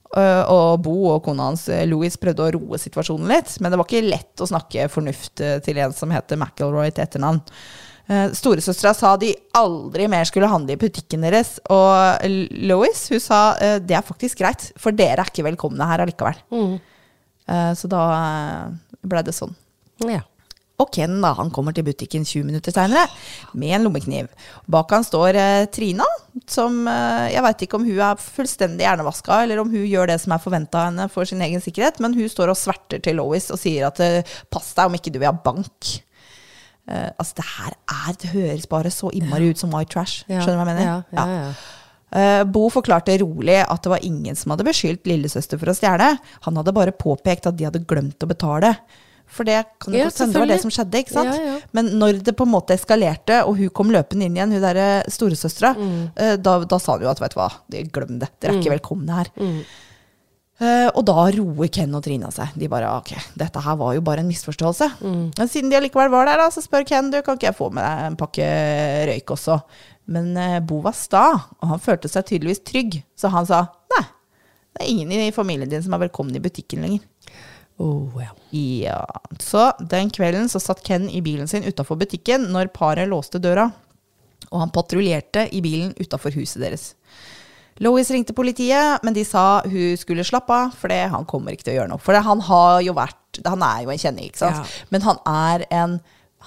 Uh, 0.10 0.42
og 0.50 0.80
Bo 0.82 0.94
og 1.12 1.20
kona 1.28 1.52
hans 1.52 1.68
eh, 1.70 1.84
Louis 1.86 2.16
prøvde 2.18 2.42
å 2.42 2.54
roe 2.56 2.80
situasjonen 2.82 3.30
litt, 3.30 3.52
men 3.62 3.70
det 3.70 3.78
var 3.78 3.86
ikke 3.86 4.08
lett 4.08 4.42
å 4.42 4.48
snakke 4.50 4.88
fornuft 4.90 5.44
eh, 5.46 5.60
til 5.62 5.78
en 5.78 5.94
som 5.94 6.10
heter 6.10 6.40
McElroy 6.40 6.90
til 6.90 7.06
etternavn. 7.06 7.44
Uh, 8.10 8.32
Storesøstera 8.34 8.96
sa 8.98 9.14
de 9.22 9.36
aldri 9.58 10.08
mer 10.10 10.26
skulle 10.26 10.50
handle 10.50 10.74
i 10.74 10.82
butikken 10.82 11.28
deres, 11.28 11.58
og 11.70 12.26
Lois 12.70 13.06
hun 13.14 13.22
sa 13.22 13.42
uh, 13.60 13.78
det 13.78 14.00
er 14.00 14.06
faktisk 14.06 14.42
greit, 14.42 14.72
for 14.82 14.96
dere 14.96 15.22
er 15.22 15.32
ikke 15.32 15.46
velkomne 15.46 15.88
her 15.92 16.06
allikevel. 16.06 16.42
Uh, 16.50 17.72
så 17.78 17.90
da 17.92 18.04
blei 19.00 19.16
ble 19.16 19.26
det 19.30 19.38
sånn. 19.38 19.56
Ja. 20.10 20.24
Og 20.80 20.88
Ken 20.96 21.18
da, 21.20 21.34
han 21.36 21.52
kommer 21.52 21.76
til 21.76 21.84
butikken 21.88 22.24
20 22.24 22.46
minutter 22.48 22.72
seinere 22.72 23.10
med 23.60 23.76
en 23.76 23.88
lommekniv. 23.88 24.30
Bak 24.72 24.94
han 24.96 25.04
står 25.04 25.36
eh, 25.36 25.68
Trina, 25.76 26.08
som 26.48 26.86
eh, 26.88 27.34
jeg 27.34 27.44
veit 27.44 27.66
ikke 27.66 27.80
om 27.80 27.88
hun 27.88 28.00
er 28.06 28.22
fullstendig 28.24 28.86
hjernevaska, 28.86 29.42
eller 29.44 29.60
om 29.60 29.72
hun 29.74 29.84
gjør 29.84 30.14
det 30.14 30.20
som 30.24 30.36
er 30.36 30.44
forventa 30.44 30.86
henne 30.88 31.10
for 31.12 31.28
sin 31.28 31.44
egen 31.44 31.64
sikkerhet, 31.64 32.00
men 32.04 32.16
hun 32.16 32.32
står 32.32 32.54
og 32.54 32.60
sverter 32.60 33.04
til 33.04 33.20
Lois 33.20 33.50
og 33.52 33.60
sier 33.60 33.90
at 33.90 34.00
eh, 34.06 34.38
pass 34.52 34.72
deg 34.78 34.88
om 34.88 34.96
ikke 34.96 35.12
du 35.12 35.20
vil 35.20 35.32
ha 35.32 35.36
bank. 35.36 35.98
Eh, 36.90 37.10
altså, 37.22 37.36
det 37.38 37.46
her 37.46 37.74
er 37.94 38.16
Det 38.18 38.30
høres 38.34 38.66
bare 38.70 38.90
så 38.90 39.12
innmari 39.14 39.52
ut 39.52 39.58
som 39.62 39.70
white 39.76 39.92
trash. 39.94 40.24
Skjønner 40.28 40.56
du 40.56 40.58
hva 40.58 40.66
jeg 40.66 40.72
mener? 40.74 40.88
Ja, 40.88 41.04
ja, 41.14 41.44
ja. 41.44 41.52
Uh, 42.10 42.44
Bo 42.50 42.64
forklarte 42.74 43.14
rolig 43.22 43.60
at 43.62 43.84
det 43.86 43.92
var 43.92 44.02
ingen 44.02 44.34
som 44.36 44.50
hadde 44.50 44.66
beskyldt 44.66 45.06
lillesøster 45.06 45.60
for 45.62 45.70
å 45.70 45.76
stjele. 45.78 46.08
Han 46.48 46.56
hadde 46.58 46.74
bare 46.74 46.92
påpekt 46.98 47.46
at 47.46 47.56
de 47.60 47.68
hadde 47.68 47.84
glemt 47.86 48.18
å 48.26 48.30
betale. 48.32 48.72
For 49.30 49.46
det 49.46 49.60
kan 49.78 49.94
jo 49.94 50.00
Ja, 50.00 50.08
hende 50.10 50.34
det 50.34 50.42
var 50.42 50.48
det 50.50 50.58
som 50.64 50.72
skjedde. 50.74 50.98
ikke 51.04 51.14
sant? 51.14 51.36
Ja, 51.38 51.52
ja. 51.52 51.58
Men 51.78 51.92
når 52.02 52.24
det 52.26 52.34
på 52.36 52.48
en 52.48 52.54
måte 52.56 52.74
eskalerte, 52.74 53.44
og 53.46 53.60
hun 53.60 53.70
kom 53.70 53.92
løpende 53.94 54.26
inn 54.26 54.34
igjen, 54.40 54.56
hun 54.58 54.64
derre 54.64 55.04
storesøstera, 55.06 55.76
Mm. 55.78 56.10
uh, 56.18 56.36
da, 56.38 56.56
da 56.66 56.80
sa 56.82 56.94
hun 56.98 57.02
jo 57.06 57.12
at 57.12 57.20
vet 57.22 57.36
du 57.36 57.38
hva, 57.38 57.52
det- 57.70 57.92
glem 57.94 58.18
det, 58.18 58.30
dere 58.42 58.56
er 58.56 58.58
ikke 58.64 58.74
velkomne 58.80 59.14
her. 59.14 59.30
Mm. 59.38 59.62
Eh, 60.60 60.90
og 60.92 61.06
da 61.08 61.24
roer 61.32 61.70
Ken 61.72 61.94
og 61.96 62.04
Trina 62.04 62.30
seg. 62.36 62.52
De 62.60 62.68
bare 62.72 62.90
ok, 63.00 63.14
dette 63.40 63.62
her 63.64 63.78
var 63.80 63.94
jo 63.96 64.04
bare 64.04 64.26
en 64.26 64.28
misforståelse. 64.28 64.90
Mm. 65.00 65.22
Men 65.38 65.52
siden 65.52 65.72
de 65.72 65.78
allikevel 65.80 66.12
var 66.12 66.28
der, 66.28 66.42
da, 66.42 66.50
så 66.52 66.64
spør 66.64 66.88
Ken 66.88 67.12
du, 67.14 67.22
kan 67.24 67.40
ikke 67.40 67.48
jeg 67.48 67.60
få 67.60 67.70
med 67.76 67.86
deg 67.86 68.10
en 68.10 68.20
pakke 68.20 68.50
røyk 69.08 69.36
også. 69.38 69.60
Men 70.12 70.34
uh, 70.36 70.58
Bo 70.66 70.82
var 70.84 70.98
sta, 70.98 71.26
og 71.62 71.72
han 71.76 71.84
følte 71.84 72.12
seg 72.12 72.28
tydeligvis 72.28 72.64
trygg, 72.68 73.00
så 73.16 73.32
han 73.32 73.48
sa 73.48 73.62
nei, 73.94 74.04
det 74.74 74.84
er 74.84 74.92
ingen 74.92 75.14
i 75.14 75.32
familien 75.36 75.70
din 75.70 75.84
som 75.86 75.96
er 75.96 76.04
velkommen 76.08 76.36
i 76.36 76.44
butikken 76.44 76.84
lenger. 76.84 77.06
Oh, 77.80 78.12
ja. 78.20 78.34
Ja, 78.52 79.06
så 79.40 79.70
den 79.80 80.10
kvelden 80.12 80.50
så 80.52 80.60
satt 80.60 80.82
Ken 80.84 81.06
i 81.08 81.22
bilen 81.24 81.48
sin 81.48 81.64
utafor 81.64 82.00
butikken 82.02 82.50
når 82.52 82.74
paret 82.76 83.08
låste 83.08 83.40
døra, 83.40 83.70
og 84.50 84.64
han 84.66 84.74
patruljerte 84.74 85.46
i 85.56 85.62
bilen 85.64 85.94
utafor 86.02 86.36
huset 86.36 86.66
deres. 86.66 86.90
Lois 87.80 88.10
ringte 88.12 88.36
politiet, 88.36 89.04
men 89.08 89.16
de 89.16 89.24
sa 89.28 89.62
hun 89.64 90.00
skulle 90.00 90.26
slappe 90.28 90.52
av, 90.52 90.74
for 90.76 90.92
det, 90.92 91.06
han 91.14 91.28
kommer 91.30 91.56
ikke 91.56 91.70
til 91.70 91.78
å 91.78 91.80
gjøre 91.82 91.92
noe. 91.94 92.04
For 92.04 92.16
det, 92.16 92.26
han 92.28 92.42
har 92.50 92.82
jo 92.84 92.96
vært 92.98 93.16
Han 93.46 93.62
er 93.64 93.86
jo 93.86 93.92
en 93.94 94.02
kjenning, 94.02 94.26
ikke 94.28 94.42
sant? 94.42 94.58
Ja. 94.58 94.88
Men 94.92 95.06
han 95.06 95.20
er 95.30 95.64
en, 95.70 95.96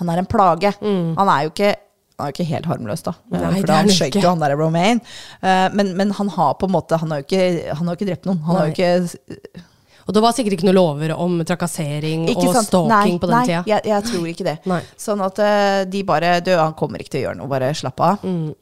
han 0.01 0.11
er 0.13 0.21
en 0.21 0.29
plage. 0.29 0.75
Han 0.83 1.31
er 1.31 1.47
jo 1.47 1.55
ikke 1.55 1.75
han 2.23 2.29
er 2.29 2.31
jo 2.31 2.37
ikke 2.37 2.51
helt 2.53 2.67
harmløs, 2.71 3.03
da. 3.03 3.13
Nei, 3.33 3.51
for 3.57 3.73
han 3.73 3.91
skjøt 3.91 4.17
jo 4.21 4.29
han 4.29 4.43
der 4.43 4.55
Romaine. 4.55 5.01
Eh, 5.41 5.69
men, 5.75 5.93
men 5.99 6.13
han 6.15 6.29
har 6.31 6.55
på 6.61 6.69
en 6.69 6.75
måte 6.75 6.99
Han 7.01 7.11
har 7.11 7.23
jo 7.23 7.27
ikke, 7.27 7.75
han 7.75 7.89
har 7.89 7.99
ikke 7.99 8.09
drept 8.13 8.29
noen. 8.29 8.43
Han 8.47 8.59
har 8.59 8.69
jo 8.69 8.75
Nei. 8.75 8.77
ikke 8.77 9.63
Og 10.07 10.15
det 10.15 10.23
var 10.23 10.37
sikkert 10.37 10.57
ikke 10.59 10.69
noe 10.69 10.77
lover 10.77 11.15
om 11.17 11.41
trakassering 11.49 12.29
ikke 12.29 12.45
og 12.51 12.59
sant? 12.59 12.69
stalking 12.69 13.17
nei, 13.17 13.23
på 13.23 13.31
den 13.31 13.37
nei, 13.39 13.47
tida. 13.49 13.63
Jeg, 13.73 13.87
jeg 13.91 14.07
tror 14.11 14.29
ikke 14.35 14.47
det. 14.47 14.57
Nei. 14.71 14.81
Sånn 15.01 15.25
at 15.25 15.41
uh, 15.43 15.81
de 15.89 16.05
bare 16.07 16.37
Du, 16.45 16.53
han 16.59 16.77
kommer 16.79 17.03
ikke 17.03 17.17
til 17.17 17.23
å 17.23 17.27
gjøre 17.29 17.41
noe, 17.41 17.51
bare 17.51 17.73
slapp 17.79 18.05
av. 18.07 18.27
Mm. 18.27 18.53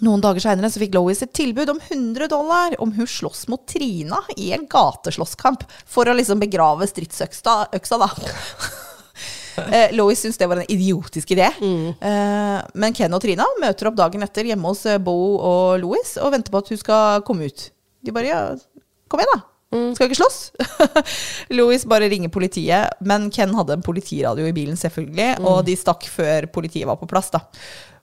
Noen 0.00 0.22
dager 0.24 0.40
seinere 0.40 0.70
fikk 0.72 0.94
Lois 0.96 1.20
et 1.22 1.32
tilbud 1.36 1.68
om 1.68 1.78
100 1.78 2.28
dollar 2.32 2.74
om 2.82 2.92
hun 2.96 3.06
slåss 3.06 3.44
mot 3.52 3.60
Trina 3.68 4.18
i 4.36 4.52
en 4.56 4.64
gateslåsskamp. 4.66 5.62
For 5.86 6.08
å 6.08 6.14
liksom 6.16 6.40
begrave 6.42 6.88
stridsøksa, 6.90 7.68
øksa, 7.76 7.98
da. 8.02 8.08
Eh, 9.52 9.90
Lois 9.92 10.16
syntes 10.16 10.38
det 10.40 10.46
var 10.48 10.56
en 10.62 10.70
idiotisk 10.72 11.34
idé. 11.34 11.44
Mm. 11.60 11.90
Eh, 12.00 12.60
men 12.80 12.94
Ken 12.96 13.12
og 13.12 13.20
Trina 13.20 13.44
møter 13.60 13.90
opp 13.90 13.98
dagen 13.98 14.24
etter 14.24 14.48
hjemme 14.48 14.70
hos 14.72 14.86
eh, 14.88 14.96
Bo 14.96 15.12
og 15.44 15.74
Lois 15.82 16.14
og 16.24 16.32
venter 16.32 16.54
på 16.54 16.62
at 16.62 16.70
hun 16.72 16.80
skal 16.80 17.20
komme 17.28 17.50
ut. 17.52 17.66
De 18.00 18.14
bare 18.16 18.30
ja, 18.30 18.38
kom 19.12 19.20
igjen, 19.20 19.34
da. 19.36 19.76
Mm. 19.76 19.90
Skal 19.96 20.08
ikke 20.08 20.18
slåss? 20.22 20.38
Louis 21.56 21.84
bare 21.88 22.08
ringer 22.12 22.32
politiet, 22.32 22.96
men 23.04 23.28
Ken 23.32 23.52
hadde 23.56 23.76
en 23.76 23.84
politiradio 23.84 24.48
i 24.48 24.56
bilen, 24.56 24.80
selvfølgelig, 24.80 25.28
Mm. 25.42 25.46
og 25.52 25.60
de 25.68 25.76
stakk 25.76 26.08
før 26.12 26.48
politiet 26.52 26.88
var 26.88 26.96
på 27.00 27.08
plass. 27.12 27.28
da. 27.36 27.44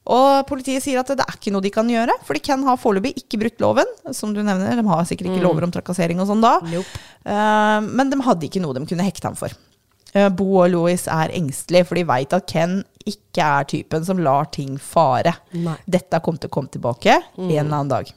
Og 0.10 0.46
politiet 0.50 0.82
sier 0.82 1.00
at 1.02 1.12
det 1.14 1.22
er 1.22 1.38
ikke 1.38 1.54
noe 1.54 1.62
de 1.62 1.72
kan 1.74 1.90
gjøre, 1.90 2.16
fordi 2.26 2.42
Ken 2.48 2.66
har 2.66 2.80
foreløpig 2.82 3.14
ikke 3.22 3.40
brutt 3.44 3.62
loven. 3.62 3.90
Som 4.16 4.34
du 4.34 4.42
nevner, 4.42 4.80
de 4.80 4.86
har 4.88 5.06
sikkert 5.06 5.30
ikke 5.30 5.44
lover 5.44 5.68
om 5.68 5.74
trakassering 5.74 6.22
og 6.22 6.30
sånn 6.32 6.42
da. 6.44 6.56
Nope. 6.72 7.02
Uh, 7.28 7.78
men 7.86 8.10
de 8.10 8.22
hadde 8.26 8.48
ikke 8.50 8.64
noe 8.64 8.78
de 8.78 8.88
kunne 8.90 9.06
hekte 9.06 9.30
ham 9.30 9.38
for. 9.38 9.54
Uh, 10.16 10.26
Bo 10.34 10.48
og 10.64 10.72
Louis 10.74 11.06
er 11.14 11.36
engstelige, 11.38 11.86
for 11.92 12.00
de 12.00 12.08
veit 12.10 12.34
at 12.34 12.50
Ken 12.50 12.80
ikke 13.10 13.46
er 13.46 13.70
typen 13.70 14.06
som 14.06 14.22
lar 14.26 14.50
ting 14.54 14.80
fare. 14.82 15.36
Nei. 15.54 15.78
Dette 15.86 16.22
kommer 16.26 16.42
til 16.42 16.50
å 16.50 16.58
komme 16.58 16.74
tilbake 16.74 17.16
en 17.38 17.46
eller 17.54 17.70
annen 17.70 17.94
dag. 17.94 18.14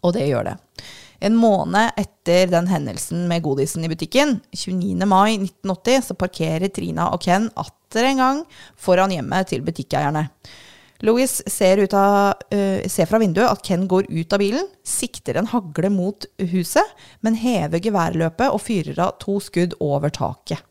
Og 0.00 0.16
det 0.16 0.24
gjør 0.30 0.48
det. 0.48 0.58
En 1.24 1.36
måned 1.40 1.96
etter 2.00 2.50
den 2.52 2.66
hendelsen 2.68 3.28
med 3.30 3.44
godisen 3.44 3.84
i 3.86 3.88
butikken, 3.88 4.38
29. 4.52 5.06
mai 5.08 5.36
1980, 5.36 6.02
så 6.08 6.16
parkerer 6.20 6.72
Trina 6.74 7.10
og 7.14 7.22
Ken 7.24 7.48
atter 7.60 8.08
en 8.10 8.20
gang 8.20 8.40
foran 8.76 9.12
hjemmet 9.14 9.52
til 9.52 9.64
butikkeierne. 9.64 10.26
Louis 11.02 11.30
ser, 11.50 11.82
ut 11.82 11.94
av, 11.98 12.38
uh, 12.54 12.84
ser 12.88 13.08
fra 13.10 13.18
vinduet 13.18 13.50
at 13.50 13.64
Ken 13.66 13.88
går 13.90 14.06
ut 14.08 14.32
av 14.32 14.40
bilen, 14.40 14.68
sikter 14.86 15.40
en 15.40 15.50
hagle 15.50 15.90
mot 15.92 16.26
huset, 16.52 16.94
men 17.20 17.38
hever 17.40 17.82
geværløpet 17.82 18.54
og 18.54 18.62
fyrer 18.62 19.00
av 19.02 19.16
to 19.22 19.40
skudd 19.42 19.74
over 19.82 20.14
taket. 20.14 20.62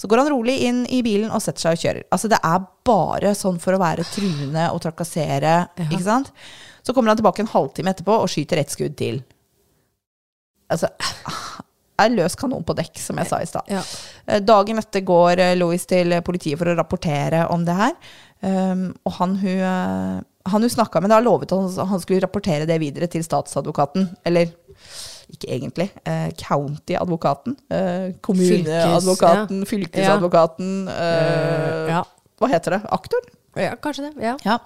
Så 0.00 0.08
går 0.08 0.22
han 0.22 0.30
rolig 0.32 0.54
inn 0.64 0.84
i 0.88 1.02
bilen 1.04 1.28
og 1.28 1.42
setter 1.44 1.60
seg 1.60 1.76
og 1.76 1.82
kjører. 1.82 2.04
Altså 2.14 2.28
Det 2.32 2.38
er 2.40 2.62
bare 2.88 3.34
sånn 3.36 3.58
for 3.60 3.76
å 3.76 3.80
være 3.82 4.06
truende 4.08 4.70
og 4.72 4.80
trakassere. 4.80 5.56
ikke 5.90 6.00
sant? 6.06 6.30
Så 6.80 6.94
kommer 6.96 7.12
han 7.12 7.20
tilbake 7.20 7.44
en 7.44 7.52
halvtime 7.52 7.92
etterpå 7.92 8.16
og 8.22 8.30
skyter 8.32 8.62
ett 8.62 8.72
skudd 8.72 8.96
til. 8.96 9.20
Altså 10.72 10.88
er 12.00 12.14
løs 12.14 12.36
kanon 12.38 12.64
på 12.64 12.76
dekk, 12.78 12.96
som 13.02 13.18
jeg 13.20 13.28
sa 13.28 13.40
i 13.42 13.48
stad. 13.48 13.68
Ja. 13.70 13.82
Eh, 14.26 14.40
Dagen 14.40 14.80
etter 14.80 15.04
går 15.06 15.42
eh, 15.44 15.56
Louis 15.58 15.84
til 15.88 16.16
politiet 16.24 16.60
for 16.60 16.72
å 16.72 16.76
rapportere 16.78 17.46
om 17.52 17.64
det 17.66 17.76
her. 17.76 17.96
Um, 18.42 18.86
og 19.04 19.12
han 19.18 19.34
hun, 19.36 19.58
eh, 19.60 20.20
han 20.50 20.64
hun 20.64 20.70
snakka 20.72 21.02
med, 21.04 21.10
da 21.12 21.18
lovet 21.20 21.50
han 21.52 21.68
han 21.90 22.00
skulle 22.00 22.22
rapportere 22.24 22.66
det 22.68 22.78
videre 22.80 23.08
til 23.12 23.24
statsadvokaten. 23.26 24.08
Eller 24.24 24.48
ikke 25.30 25.50
egentlig. 25.52 25.90
Eh, 26.08 26.30
County-advokaten. 26.40 27.56
Eh, 27.70 28.14
kommuneadvokaten, 28.24 29.64
fylkesadvokaten. 29.68 30.88
eh, 30.88 31.92
Ja. 31.92 32.02
Hva 32.40 32.48
heter 32.48 32.78
det? 32.78 32.82
Aktor? 32.90 33.20
ja, 33.56 33.74
kanskje 33.76 34.08
det. 34.08 34.22
Ja. 34.24 34.36
Ja, 34.46 34.58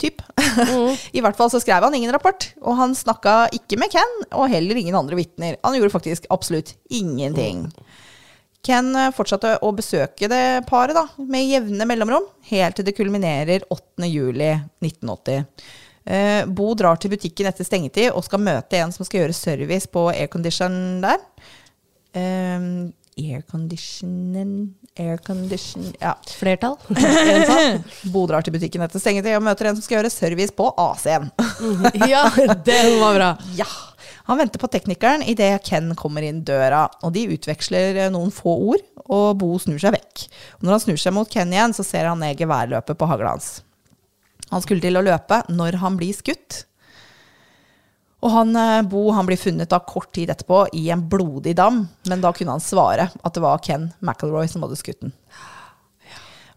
typ. 0.00 0.22
I 1.16 1.20
hvert 1.20 1.36
fall 1.36 1.50
så 1.52 1.60
skrev 1.60 1.82
han 1.84 1.94
ingen 1.94 2.12
rapport, 2.14 2.46
og 2.62 2.76
han 2.78 2.94
snakka 2.96 3.50
ikke 3.52 3.76
med 3.78 3.92
Ken, 3.92 4.14
og 4.32 4.48
heller 4.50 4.78
ingen 4.80 4.94
andre 4.96 5.18
vitner. 5.18 5.58
Han 5.62 5.76
gjorde 5.76 5.92
faktisk 5.92 6.26
absolutt 6.32 6.74
ingenting. 6.88 7.66
Ken 7.68 7.83
eh, 8.72 9.10
fortsatte 9.14 9.58
å 9.62 9.72
besøke 9.76 10.28
det 10.30 10.64
paret 10.68 10.96
da, 10.96 11.06
med 11.18 11.46
jevne 11.48 11.86
mellomrom, 11.88 12.26
helt 12.50 12.78
til 12.78 12.86
det 12.86 12.96
kulminerer 12.96 13.66
8. 13.70 14.06
juli 14.08 14.52
1980. 14.84 15.44
Eh, 16.04 16.42
Bo 16.46 16.74
drar 16.76 16.98
til 17.00 17.12
butikken 17.14 17.48
etter 17.48 17.64
stengetid 17.64 18.10
og 18.12 18.24
skal 18.26 18.42
møte 18.44 18.80
en 18.80 18.92
som 18.92 19.06
skal 19.06 19.22
gjøre 19.24 19.36
service 19.36 19.88
på 19.88 20.08
aircondition 20.12 21.00
der. 21.04 21.22
Eh, 22.14 22.70
airconditionen 23.14 24.74
Aircondition 24.94 25.88
Ja. 25.98 26.12
Flertall? 26.38 26.76
Bo 28.12 28.26
drar 28.30 28.44
til 28.46 28.54
butikken 28.54 28.84
etter 28.86 29.02
stengetid 29.02 29.34
og 29.34 29.42
møter 29.42 29.70
en 29.70 29.78
som 29.78 29.82
skal 29.82 29.98
gjøre 30.00 30.12
service 30.12 30.54
på 30.54 30.68
AC-en. 30.78 31.32
ja, 32.12 32.28
den 32.66 33.00
var 33.00 33.18
bra. 33.18 33.32
ja. 33.58 33.66
Han 34.28 34.40
venter 34.40 34.60
på 34.60 34.70
teknikeren 34.72 35.22
idet 35.28 35.66
Ken 35.66 35.90
kommer 36.00 36.24
inn 36.24 36.40
døra, 36.48 36.86
og 37.04 37.12
de 37.12 37.26
utveksler 37.34 37.98
eh, 38.06 38.12
noen 38.12 38.32
få 38.32 38.54
ord, 38.72 38.84
og 39.04 39.36
Bo 39.40 39.50
snur 39.60 39.80
seg 39.82 39.96
vekk. 39.98 40.26
Og 40.58 40.64
når 40.64 40.76
han 40.76 40.84
snur 40.86 41.00
seg 41.00 41.16
mot 41.16 41.30
Ken 41.30 41.52
igjen, 41.52 41.76
så 41.76 41.84
ser 41.84 42.08
han 42.08 42.22
ned 42.24 42.40
geværløpet 42.40 42.96
på 42.96 43.08
hagla 43.10 43.34
hans. 43.34 43.58
Han 44.48 44.64
skulle 44.64 44.84
til 44.84 44.96
å 44.96 45.04
løpe 45.04 45.42
når 45.52 45.76
han 45.82 45.98
blir 46.00 46.16
skutt. 46.16 46.64
Og 48.24 48.32
han, 48.32 48.56
eh, 48.56 48.86
Bo 48.88 49.10
han 49.12 49.28
blir 49.28 49.40
funnet 49.40 49.68
da 49.68 49.82
kort 49.84 50.14
tid 50.16 50.32
etterpå 50.32 50.64
i 50.72 50.86
en 50.94 51.04
blodig 51.04 51.52
dam, 51.60 51.84
men 52.08 52.24
da 52.24 52.32
kunne 52.32 52.56
han 52.56 52.64
svare 52.64 53.10
at 53.12 53.36
det 53.36 53.44
var 53.44 53.60
Ken 53.60 53.90
McElroy 54.00 54.48
som 54.48 54.64
hadde 54.64 54.80
skutt 54.80 55.02
den. 55.04 55.12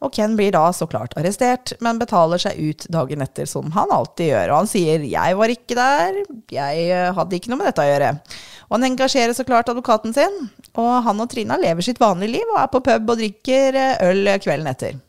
Og 0.06 0.14
Ken 0.14 0.36
blir 0.38 0.52
da 0.54 0.68
så 0.76 0.86
klart 0.90 1.16
arrestert, 1.18 1.74
men 1.82 1.98
betaler 1.98 2.42
seg 2.42 2.60
ut 2.60 2.86
dagen 2.94 3.24
etter, 3.26 3.48
som 3.50 3.72
han 3.74 3.94
alltid 3.94 4.30
gjør. 4.30 4.52
Og 4.52 4.58
han 4.62 4.70
sier 4.70 5.02
'jeg 5.02 5.38
var 5.38 5.50
ikke 5.50 5.76
der, 5.76 6.20
jeg 6.54 6.90
eh, 6.92 7.14
hadde 7.14 7.36
ikke 7.36 7.50
noe 7.50 7.58
med 7.58 7.68
dette 7.72 7.82
å 7.82 7.90
gjøre'. 7.90 8.20
Og 8.70 8.76
han 8.78 8.92
engasjerer 8.92 9.34
så 9.34 9.46
klart 9.48 9.70
advokaten 9.70 10.14
sin, 10.14 10.50
og 10.76 11.04
han 11.04 11.20
og 11.20 11.30
Trina 11.30 11.58
lever 11.58 11.82
sitt 11.82 12.00
vanlige 12.00 12.38
liv 12.38 12.54
og 12.54 12.62
er 12.62 12.68
på 12.68 12.84
pub 12.84 13.10
og 13.10 13.18
drikker 13.18 13.74
eh, 13.74 13.98
øl 14.06 14.30
kvelden 14.38 14.68
etter. 14.70 15.00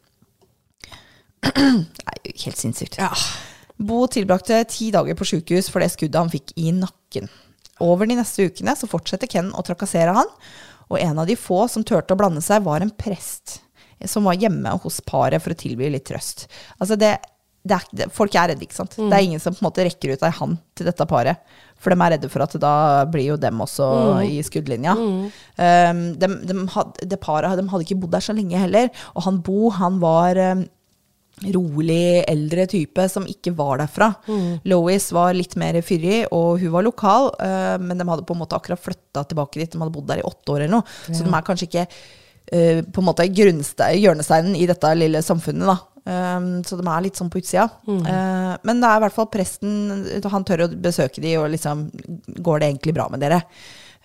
Nei, 1.58 2.18
helt 2.24 2.56
sinnssykt. 2.56 2.96
Bo 3.76 4.06
tilbrakte 4.06 4.64
ti 4.64 4.90
dager 4.90 5.14
på 5.14 5.28
sjukehus 5.28 5.68
for 5.68 5.84
det 5.84 5.92
skuddet 5.92 6.18
han 6.18 6.32
fikk 6.32 6.56
i 6.56 6.72
nakken. 6.72 7.28
Over 7.78 8.08
de 8.08 8.16
neste 8.16 8.48
ukene 8.48 8.74
så 8.74 8.88
fortsetter 8.90 9.28
Ken 9.30 9.52
å 9.52 9.62
trakassere 9.62 10.16
han, 10.16 10.32
og 10.88 10.98
en 10.98 11.18
av 11.20 11.28
de 11.28 11.36
få 11.36 11.68
som 11.68 11.84
turte 11.84 12.16
å 12.16 12.18
blande 12.18 12.40
seg, 12.40 12.64
var 12.64 12.80
en 12.80 12.90
prest 12.90 13.60
som 14.06 14.28
var 14.28 14.38
hjemme 14.38 14.76
hos 14.84 15.00
paret 15.06 15.42
for 15.42 15.54
å 15.54 15.58
tilby 15.58 15.90
litt 15.90 16.06
trøst. 16.06 16.46
Altså 16.78 16.98
det, 17.00 17.16
det 17.66 17.78
er, 17.78 18.12
folk 18.14 18.36
er 18.38 18.52
redde, 18.52 18.64
ikke 18.66 18.78
sant. 18.78 18.94
Det 18.98 19.10
er 19.10 19.26
ingen 19.26 19.42
som 19.42 19.56
på 19.56 19.62
en 19.62 19.68
måte 19.68 19.86
rekker 19.86 20.14
ut 20.14 20.24
ei 20.26 20.34
hand 20.38 20.60
til 20.78 20.88
dette 20.88 21.08
paret. 21.10 21.42
For 21.78 21.94
de 21.94 21.98
er 22.02 22.14
redde 22.14 22.30
for 22.32 22.42
at 22.44 22.56
da 22.62 22.72
blir 23.10 23.32
jo 23.32 23.36
dem 23.40 23.60
også 23.62 23.88
i 24.26 24.40
skuddlinja. 24.46 24.94
Um, 24.94 26.00
de, 26.18 26.32
de 26.48 26.56
had, 26.74 26.98
det 27.02 27.20
paret 27.22 27.58
de 27.58 27.68
hadde 27.70 27.86
ikke 27.86 28.00
bodd 28.02 28.16
der 28.16 28.24
så 28.24 28.34
lenge 28.36 28.58
heller. 28.62 28.90
Og 29.14 29.26
han 29.26 29.42
Bo, 29.46 29.70
han 29.74 30.00
var 30.02 30.38
um, 30.54 30.64
rolig, 31.54 32.24
eldre 32.26 32.66
type 32.70 33.04
som 33.10 33.26
ikke 33.30 33.52
var 33.58 33.82
derfra. 33.82 34.10
Lois 34.68 35.10
var 35.14 35.36
litt 35.36 35.54
mer 35.60 35.78
fyrig, 35.86 36.24
og 36.34 36.58
hun 36.62 36.72
var 36.74 36.86
lokal, 36.86 37.30
eh, 37.44 37.76
men 37.82 37.98
de 37.98 38.06
hadde 38.08 38.26
på 38.26 38.34
en 38.34 38.42
måte 38.42 38.58
akkurat 38.58 38.82
flytta 38.82 39.22
tilbake 39.30 39.60
dit. 39.60 39.70
De 39.70 39.78
hadde 39.82 39.94
bodd 39.94 40.08
der 40.10 40.22
i 40.22 40.26
åtte 40.26 40.54
år 40.54 40.64
eller 40.64 40.80
noe. 40.80 40.96
Så 41.06 41.22
de 41.22 41.30
er 41.30 41.46
kanskje 41.46 41.68
ikke 41.70 41.86
på 42.48 43.02
en 43.02 43.06
måte 43.06 43.26
hjørnesteinen 43.28 44.54
i 44.56 44.66
dette 44.70 44.92
lille 44.96 45.20
samfunnet, 45.24 45.68
da. 45.68 45.98
Um, 46.08 46.62
så 46.64 46.78
de 46.78 46.86
er 46.88 47.02
litt 47.04 47.18
sånn 47.18 47.28
på 47.28 47.42
utsida. 47.42 47.66
Eh, 47.84 48.52
men 48.64 48.78
det 48.80 48.88
er 48.88 48.96
i 48.96 49.02
hvert 49.02 49.12
fall 49.12 49.26
presten 49.28 50.06
Han 50.32 50.46
tør 50.48 50.62
å 50.64 50.68
besøke 50.72 51.20
de, 51.20 51.34
og 51.36 51.50
liksom 51.52 51.82
Går 52.40 52.62
det 52.62 52.70
egentlig 52.70 52.94
bra 52.96 53.10
med 53.12 53.20
dere? 53.20 53.42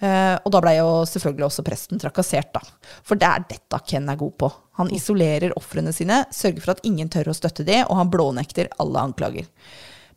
Uh, 0.03 0.35
og 0.43 0.49
da 0.51 0.59
ble 0.65 0.73
jo 0.75 0.89
selvfølgelig 1.07 1.45
også 1.47 1.63
presten 1.63 2.01
trakassert, 2.01 2.49
da. 2.51 2.91
For 3.07 3.15
det 3.15 3.29
er 3.29 3.47
dette 3.53 3.79
Ken 3.87 4.11
er 4.11 4.19
god 4.19 4.35
på. 4.41 4.51
Han 4.81 4.91
isolerer 4.91 5.55
ofrene 5.55 5.93
sine, 5.95 6.25
sørger 6.33 6.65
for 6.65 6.73
at 6.73 6.83
ingen 6.89 7.07
tør 7.13 7.31
å 7.31 7.37
støtte 7.37 7.63
de, 7.63 7.79
og 7.85 7.95
han 8.01 8.11
blånekter 8.11 8.73
alle 8.83 9.05
anklager. 9.07 9.47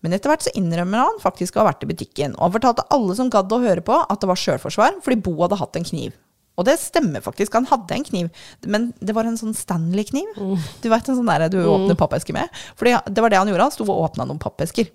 Men 0.02 0.16
etter 0.16 0.32
hvert 0.32 0.48
så 0.48 0.54
innrømmer 0.58 1.04
han 1.04 1.22
faktisk 1.22 1.54
å 1.54 1.62
ha 1.62 1.68
vært 1.68 1.86
i 1.86 1.90
butikken, 1.92 2.34
og 2.34 2.48
han 2.48 2.56
fortalte 2.56 2.88
alle 2.96 3.14
som 3.20 3.30
gadd 3.30 3.52
å 3.52 3.62
høre 3.62 3.84
på, 3.84 4.00
at 4.00 4.22
det 4.22 4.32
var 4.32 4.40
sjølforsvar 4.40 4.98
fordi 5.04 5.22
Bo 5.22 5.36
hadde 5.44 5.60
hatt 5.60 5.78
en 5.78 5.86
kniv. 5.86 6.16
Og 6.56 6.64
det 6.64 6.78
stemmer 6.80 7.20
faktisk, 7.20 7.52
han 7.52 7.66
hadde 7.68 7.94
en 7.98 8.04
kniv, 8.04 8.28
men 8.66 8.90
det 9.00 9.14
var 9.14 9.24
en 9.28 9.36
sånn 9.36 9.52
Stanley-kniv. 9.56 10.30
Du 10.82 10.88
vet 10.88 11.08
en 11.08 11.16
sånn 11.18 11.26
der 11.28 11.48
du 11.52 11.58
åpner 11.68 11.94
pappesker 12.00 12.32
med? 12.32 12.48
For 12.76 12.88
det 12.88 13.20
var 13.20 13.30
det 13.30 13.36
han 13.42 13.48
gjorde, 13.52 13.66
han 13.68 13.74
sto 13.74 13.84
og 13.84 14.06
åpna 14.10 14.24
noen 14.26 14.40
pappesker. 14.40 14.88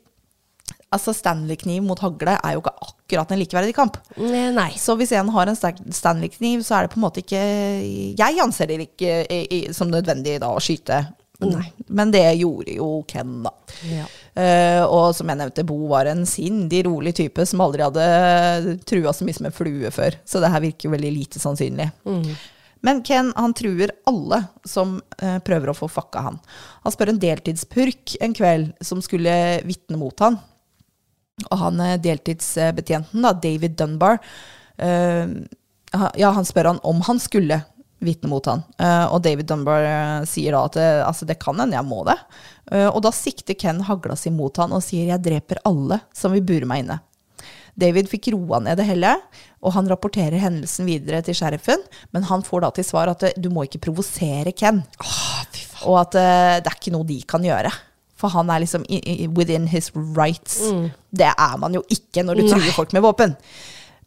Altså 0.92 1.14
Stanley-kniv 1.16 1.84
mot 1.88 2.00
hagle 2.04 2.34
er 2.44 2.54
jo 2.58 2.60
ikke 2.64 2.74
akkurat 2.84 3.32
en 3.32 3.40
likeverdig 3.40 3.76
kamp. 3.78 3.96
Nei. 4.20 4.72
Så 4.76 4.98
hvis 5.00 5.14
en 5.16 5.30
har 5.32 5.48
en 5.48 5.56
Stan- 5.56 5.86
Stanley-kniv, 5.94 6.66
så 6.68 6.80
er 6.80 6.88
det 6.88 6.92
på 6.96 7.00
en 7.00 7.06
måte 7.06 7.22
ikke 7.24 7.40
Jeg 8.20 8.42
anser 8.44 8.68
det 8.68 8.80
ikke 8.90 9.74
som 9.74 9.88
nødvendig 9.94 10.40
da 10.44 10.50
å 10.52 10.60
skyte. 10.60 11.00
Men 11.90 12.12
det 12.12 12.26
gjorde 12.38 12.76
jo 12.76 12.90
Ken, 13.08 13.42
da. 13.46 13.54
Ja. 13.90 14.04
Eh, 14.32 14.80
og 14.86 15.12
som 15.16 15.28
jeg 15.28 15.40
nevnte, 15.42 15.66
Bo 15.68 15.78
var 15.92 16.08
en 16.08 16.24
sindig, 16.30 16.86
rolig 16.88 17.14
type 17.18 17.44
som 17.48 17.64
aldri 17.64 17.84
hadde 17.84 18.78
trua 18.88 19.12
så 19.16 19.28
mye 19.28 19.38
som 19.38 19.50
en 19.50 19.56
flue 19.56 19.92
før. 19.94 20.18
Så 20.26 20.44
det 20.44 20.52
her 20.54 20.64
virker 20.64 20.88
jo 20.88 20.96
veldig 20.96 21.14
lite 21.18 21.42
sannsynlig. 21.44 21.90
Men 22.82 23.04
Ken 23.06 23.30
han 23.36 23.54
truer 23.58 23.94
alle 24.10 24.42
som 24.66 24.96
uh, 25.22 25.38
prøver 25.46 25.70
å 25.70 25.78
få 25.78 25.90
fucka 25.92 26.24
han. 26.26 26.40
Han 26.86 26.96
spør 26.96 27.12
en 27.14 27.22
deltidspurk 27.22 28.16
en 28.26 28.34
kveld 28.38 28.72
som 28.82 29.04
skulle 29.06 29.34
vitne 29.68 30.00
mot 30.02 30.24
han. 30.24 30.40
Og 31.48 31.58
han 31.58 31.80
eh, 31.82 32.00
deltidsbetjenten, 32.02 33.24
da, 33.26 33.36
David 33.38 33.78
Dunbar, 33.78 34.18
uh, 34.82 35.28
ja, 35.92 36.32
han 36.32 36.48
spør 36.48 36.72
han 36.72 36.82
om 36.88 37.02
han 37.06 37.20
skulle 37.22 37.62
vitne 38.02 38.32
mot 38.32 38.46
han. 38.50 38.64
Uh, 38.82 39.14
og 39.14 39.22
David 39.26 39.50
Dunbar 39.50 39.86
eh, 39.86 40.26
sier 40.30 40.56
da 40.56 40.66
at 40.68 40.78
det, 40.78 40.90
altså, 41.06 41.28
det 41.30 41.38
kan 41.42 41.60
hende 41.62 41.78
jeg 41.78 41.88
må 41.88 42.02
det. 42.08 42.18
Uh, 42.72 42.90
og 42.90 43.02
da 43.06 43.14
sikter 43.16 43.58
Ken 43.58 43.84
hagla 43.88 44.18
si 44.18 44.34
mot 44.34 44.58
han 44.62 44.74
og 44.74 44.84
sier 44.86 45.14
jeg 45.14 45.24
dreper 45.24 45.62
alle 45.70 46.02
som 46.18 46.34
vil 46.36 46.46
bure 46.46 46.70
meg 46.70 46.86
inne. 46.86 47.02
David 47.80 48.10
fikk 48.12 48.32
roa 48.36 48.60
ned 48.64 48.80
det 48.80 48.88
hele, 48.90 49.14
og 49.64 49.76
han 49.78 49.88
rapporterer 49.90 50.42
hendelsen 50.42 50.88
videre 50.90 51.22
til 51.26 51.38
sheriffen, 51.38 51.84
men 52.12 52.26
han 52.28 52.44
får 52.46 52.66
da 52.66 52.72
til 52.76 52.88
svar 52.88 53.12
at 53.14 53.24
eh, 53.28 53.38
du 53.40 53.50
må 53.54 53.66
ikke 53.68 53.84
provosere 53.88 54.54
Ken. 54.58 54.84
Og 55.88 56.02
at 56.04 56.18
eh, 56.20 56.58
det 56.62 56.68
er 56.68 56.78
ikke 56.78 56.94
noe 56.96 57.08
de 57.08 57.22
kan 57.28 57.46
gjøre. 57.46 57.72
For 58.22 58.30
han 58.36 58.52
er 58.54 58.62
liksom 58.62 58.84
within 59.34 59.66
his 59.72 59.90
rights. 59.96 60.60
Det 61.10 61.32
er 61.32 61.56
man 61.58 61.74
jo 61.74 61.82
ikke 61.90 62.22
når 62.22 62.38
du 62.38 62.50
truer 62.52 62.76
folk 62.76 62.94
med 62.94 63.02
våpen. 63.02 63.34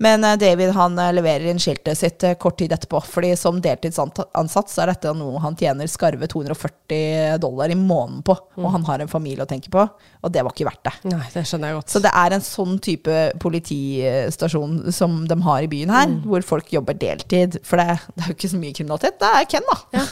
Men 0.05 0.25
eh, 0.25 0.37
David 0.41 0.75
han 0.77 0.99
eh, 1.01 1.13
leverer 1.17 1.49
inn 1.49 1.61
skiltet 1.63 1.99
sitt 1.99 2.25
eh, 2.27 2.37
kort 2.41 2.59
tid 2.61 2.73
etterpå. 2.77 3.01
fordi 3.09 3.33
som 3.41 3.61
deltidsansatt 3.65 4.73
så 4.73 4.85
er 4.85 4.93
dette 4.93 5.15
noe 5.17 5.41
han 5.41 5.57
tjener 5.57 5.89
skarve 5.91 6.29
240 6.31 7.39
dollar 7.41 7.73
i 7.73 7.79
måneden 7.79 8.21
på. 8.27 8.37
Og 8.61 8.69
han 8.75 8.85
har 8.89 9.01
en 9.01 9.11
familie 9.11 9.47
å 9.47 9.49
tenke 9.49 9.73
på, 9.73 9.85
og 9.85 10.33
det 10.33 10.45
var 10.45 10.53
ikke 10.53 10.69
verdt 10.69 10.85
det. 10.87 10.95
Nei, 11.15 11.29
det 11.33 11.45
skjønner 11.49 11.73
jeg 11.73 11.79
godt. 11.81 11.95
Så 11.95 12.03
det 12.05 12.13
er 12.21 12.37
en 12.37 12.45
sånn 12.45 12.77
type 12.85 13.23
politistasjon 13.43 14.77
som 14.95 15.23
de 15.31 15.39
har 15.47 15.65
i 15.65 15.71
byen 15.73 15.95
her, 15.95 16.13
hvor 16.29 16.45
folk 16.47 16.73
jobber 16.75 16.99
deltid. 17.01 17.59
For 17.67 17.81
det, 17.81 17.99
det 18.15 18.27
er 18.27 18.33
jo 18.33 18.39
ikke 18.39 18.53
så 18.53 18.61
mye 18.61 18.77
kriminalitet. 18.77 19.19
Det 19.23 19.31
er 19.31 19.49
Ken, 19.55 19.71
da. 19.71 19.79
Ja. 19.97 20.05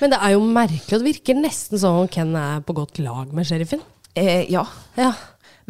Men 0.00 0.14
det 0.14 0.22
er 0.22 0.34
jo 0.36 0.44
merkelig, 0.46 0.88
og 0.88 1.04
det 1.04 1.10
virker 1.10 1.38
nesten 1.38 1.80
som 1.82 2.00
om 2.02 2.10
Ken 2.10 2.32
er 2.38 2.64
på 2.64 2.76
godt 2.76 3.02
lag 3.04 3.34
med 3.34 3.48
sheriffen. 3.48 3.84
Eh, 4.14 4.46
ja. 4.52 4.64
Ja. 4.96 5.12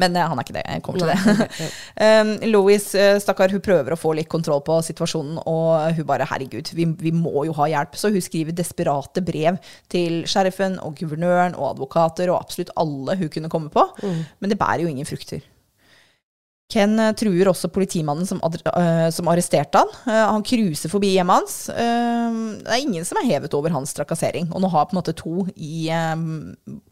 Men 0.01 0.17
eh, 0.17 0.27
han 0.31 0.39
er 0.39 0.47
ikke 0.47 0.57
det. 0.57 0.65
Jeg 0.67 0.85
kommer 0.85 1.05
til 1.05 1.13
det. 1.13 1.71
um, 2.03 2.33
Louis, 2.55 2.89
eh, 2.99 3.17
stakkar, 3.23 3.55
hun 3.55 3.65
prøver 3.65 3.95
å 3.95 4.01
få 4.01 4.15
litt 4.19 4.31
kontroll 4.33 4.63
på 4.67 4.81
situasjonen, 4.87 5.41
og 5.51 5.99
hun 5.99 6.09
bare 6.09 6.29
herregud, 6.31 6.73
vi, 6.77 6.89
vi 7.01 7.15
må 7.15 7.47
jo 7.49 7.57
ha 7.61 7.71
hjelp. 7.73 7.99
Så 8.01 8.13
hun 8.15 8.25
skriver 8.25 8.57
desperate 8.57 9.25
brev 9.25 9.59
til 9.93 10.23
sheriffen 10.31 10.79
og 10.83 10.99
guvernøren 11.01 11.59
og 11.59 11.75
advokater 11.75 12.33
og 12.33 12.41
absolutt 12.43 12.75
alle 12.81 13.19
hun 13.21 13.33
kunne 13.33 13.53
komme 13.53 13.73
på. 13.75 13.89
Men 14.05 14.53
det 14.53 14.61
bærer 14.61 14.85
jo 14.85 14.93
ingen 14.93 15.09
frukter. 15.09 15.45
Ken 16.73 16.97
eh, 16.99 17.13
truer 17.19 17.49
også 17.51 17.69
politimannen 17.73 18.27
som, 18.27 18.41
øh, 18.41 19.09
som 19.13 19.29
arresterte 19.31 19.83
han. 19.83 19.91
Uh, 20.09 20.33
han 20.33 20.45
cruiser 20.47 20.93
forbi 20.93 21.13
hjemmet 21.15 21.43
hans. 21.43 21.57
Uh, 21.69 22.57
det 22.65 22.73
er 22.73 22.83
ingen 22.83 23.07
som 23.07 23.21
er 23.21 23.29
hevet 23.29 23.55
over 23.57 23.75
hans 23.75 23.93
trakassering. 23.97 24.49
Og 24.53 24.65
nå 24.65 24.71
har 24.73 24.89
på 24.89 24.97
en 24.97 25.01
måte 25.03 25.17
to 25.19 25.45
i 25.55 25.89
eh, 25.93 26.25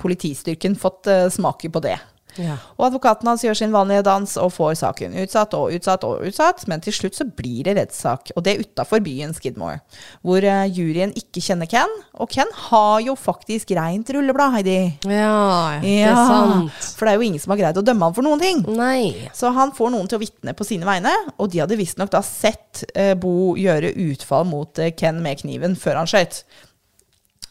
politistyrken 0.02 0.76
fått 0.78 1.10
smake 1.32 1.72
på 1.72 1.82
det. 1.84 1.96
Ja. 2.40 2.56
Og 2.78 2.86
advokaten 2.88 3.28
hans 3.28 3.44
gjør 3.44 3.58
sin 3.58 3.74
vanlige 3.74 4.04
dans 4.06 4.36
og 4.40 4.52
får 4.54 4.76
saken 4.80 5.16
utsatt 5.22 5.54
og 5.56 5.74
utsatt 5.76 6.06
og 6.08 6.24
utsatt, 6.26 6.64
men 6.70 6.82
til 6.84 6.94
slutt 6.96 7.18
så 7.18 7.26
blir 7.28 7.66
det 7.68 7.76
rettssak, 7.78 8.32
og 8.36 8.46
det 8.46 8.58
utafor 8.62 9.02
byen 9.04 9.34
Skidmore, 9.36 9.80
hvor 10.24 10.44
uh, 10.44 10.64
juryen 10.68 11.12
ikke 11.18 11.42
kjenner 11.44 11.68
Ken. 11.70 11.92
Og 12.22 12.30
Ken 12.32 12.50
har 12.68 13.02
jo 13.04 13.16
faktisk 13.18 13.74
reint 13.76 14.10
rulleblad, 14.14 14.56
Heidi. 14.56 14.78
ja, 15.08 15.80
det 15.82 15.96
er 16.06 16.16
sant. 16.16 16.90
For 16.96 17.06
det 17.06 17.14
er 17.14 17.20
jo 17.20 17.28
ingen 17.28 17.42
som 17.42 17.54
har 17.54 17.62
greid 17.64 17.80
å 17.80 17.86
dømme 17.86 18.08
han 18.08 18.16
for 18.16 18.26
noen 18.26 18.42
ting. 18.42 18.64
Nei. 18.78 19.28
Så 19.36 19.52
han 19.54 19.74
får 19.76 19.92
noen 19.94 20.10
til 20.10 20.20
å 20.20 20.24
vitne 20.24 20.56
på 20.56 20.66
sine 20.68 20.88
vegne, 20.88 21.12
og 21.36 21.52
de 21.52 21.62
hadde 21.64 21.78
visstnok 21.80 22.12
da 22.12 22.24
sett 22.26 22.84
uh, 22.96 23.12
Bo 23.18 23.54
gjøre 23.58 23.94
utfall 24.08 24.48
mot 24.48 24.80
uh, 24.80 24.92
Ken 24.96 25.20
med 25.24 25.42
kniven 25.44 25.76
før 25.78 26.02
han 26.02 26.10
skøyt. 26.10 26.44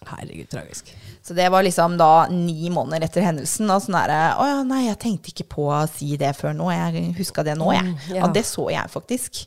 Herregud, 0.09 0.49
tragisk. 0.49 0.95
Så 1.31 1.35
det 1.35 1.49
var 1.49 1.63
liksom 1.63 1.93
da 1.95 2.27
ni 2.27 2.67
måneder 2.69 3.05
etter 3.07 3.23
hendelsen. 3.23 3.69
Og 3.71 3.85
sånn 3.85 3.95
derre 3.95 4.19
Å 4.35 4.47
ja, 4.49 4.57
nei, 4.67 4.81
jeg 4.89 4.97
tenkte 4.99 5.31
ikke 5.31 5.45
på 5.53 5.69
å 5.71 5.85
si 5.87 6.17
det 6.19 6.33
før 6.35 6.57
nå. 6.57 6.65
Jeg 6.73 7.05
huska 7.15 7.45
det 7.47 7.53
nå, 7.55 7.69
jeg. 7.71 7.85
Mm, 7.87 8.01
ja. 8.09 8.17
Ja, 8.17 8.27
det 8.35 8.43
så 8.49 8.65
jeg 8.73 8.91
faktisk. 8.91 9.45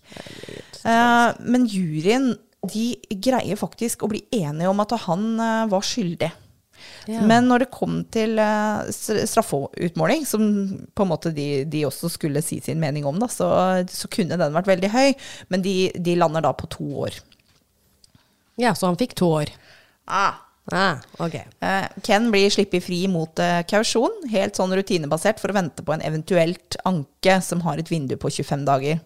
Uh, 0.81 1.37
men 1.45 1.67
juryen, 1.69 2.31
de 2.73 2.87
greier 3.21 3.61
faktisk 3.61 4.07
å 4.07 4.09
bli 4.15 4.23
enige 4.33 4.71
om 4.73 4.81
at 4.81 4.97
han 5.05 5.27
uh, 5.37 5.67
var 5.69 5.85
skyldig. 5.85 6.31
Ja. 7.05 7.21
Men 7.29 7.51
når 7.51 7.67
det 7.67 7.69
kom 7.77 8.01
til 8.17 8.41
uh, 8.41 8.89
straffeutmåling, 8.89 10.25
som 10.25 10.49
på 10.89 11.05
en 11.05 11.13
måte 11.13 11.35
de, 11.37 11.67
de 11.69 11.85
også 11.85 12.09
skulle 12.17 12.41
si 12.49 12.63
sin 12.65 12.81
mening 12.81 13.05
om, 13.05 13.21
da, 13.21 13.29
så, 13.29 13.51
så 13.93 14.09
kunne 14.09 14.41
den 14.41 14.57
vært 14.57 14.73
veldig 14.73 14.93
høy. 14.97 15.13
Men 15.53 15.69
de, 15.69 15.77
de 16.01 16.17
lander 16.17 16.49
da 16.49 16.57
på 16.57 16.73
to 16.73 16.89
år. 17.11 17.21
Ja, 18.57 18.73
så 18.73 18.89
han 18.89 18.97
fikk 18.97 19.19
to 19.21 19.29
år. 19.43 19.53
Ah. 20.09 20.41
Ah, 20.73 20.97
okay. 21.19 21.45
Eh, 21.61 21.87
Ken 22.03 22.31
blir 22.33 22.49
sluppet 22.51 22.85
fri 22.87 23.03
mot 23.13 23.39
eh, 23.43 23.61
kausjon, 23.69 24.23
helt 24.33 24.57
sånn 24.57 24.73
rutinebasert, 24.73 25.41
for 25.43 25.53
å 25.53 25.59
vente 25.59 25.85
på 25.85 25.93
en 25.93 26.05
eventuelt 26.05 26.79
anke 26.89 27.37
som 27.45 27.61
har 27.67 27.81
et 27.81 27.91
vindu 27.93 28.17
på 28.21 28.33
25 28.33 28.65
dager. 28.65 29.03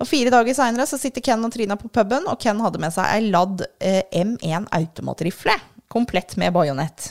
Og 0.00 0.08
Fire 0.08 0.32
dager 0.32 0.56
seinere 0.56 0.88
sitter 0.88 1.20
Ken 1.24 1.44
og 1.44 1.52
Trina 1.52 1.76
på 1.76 1.90
puben, 1.92 2.24
og 2.24 2.40
Ken 2.40 2.62
hadde 2.64 2.80
med 2.80 2.94
seg 2.96 3.12
ei 3.12 3.28
ladd 3.28 3.66
eh, 3.76 4.06
M1 4.16 4.70
automatrifle, 4.72 5.58
komplett 5.92 6.38
med 6.40 6.56
bajonett. 6.56 7.10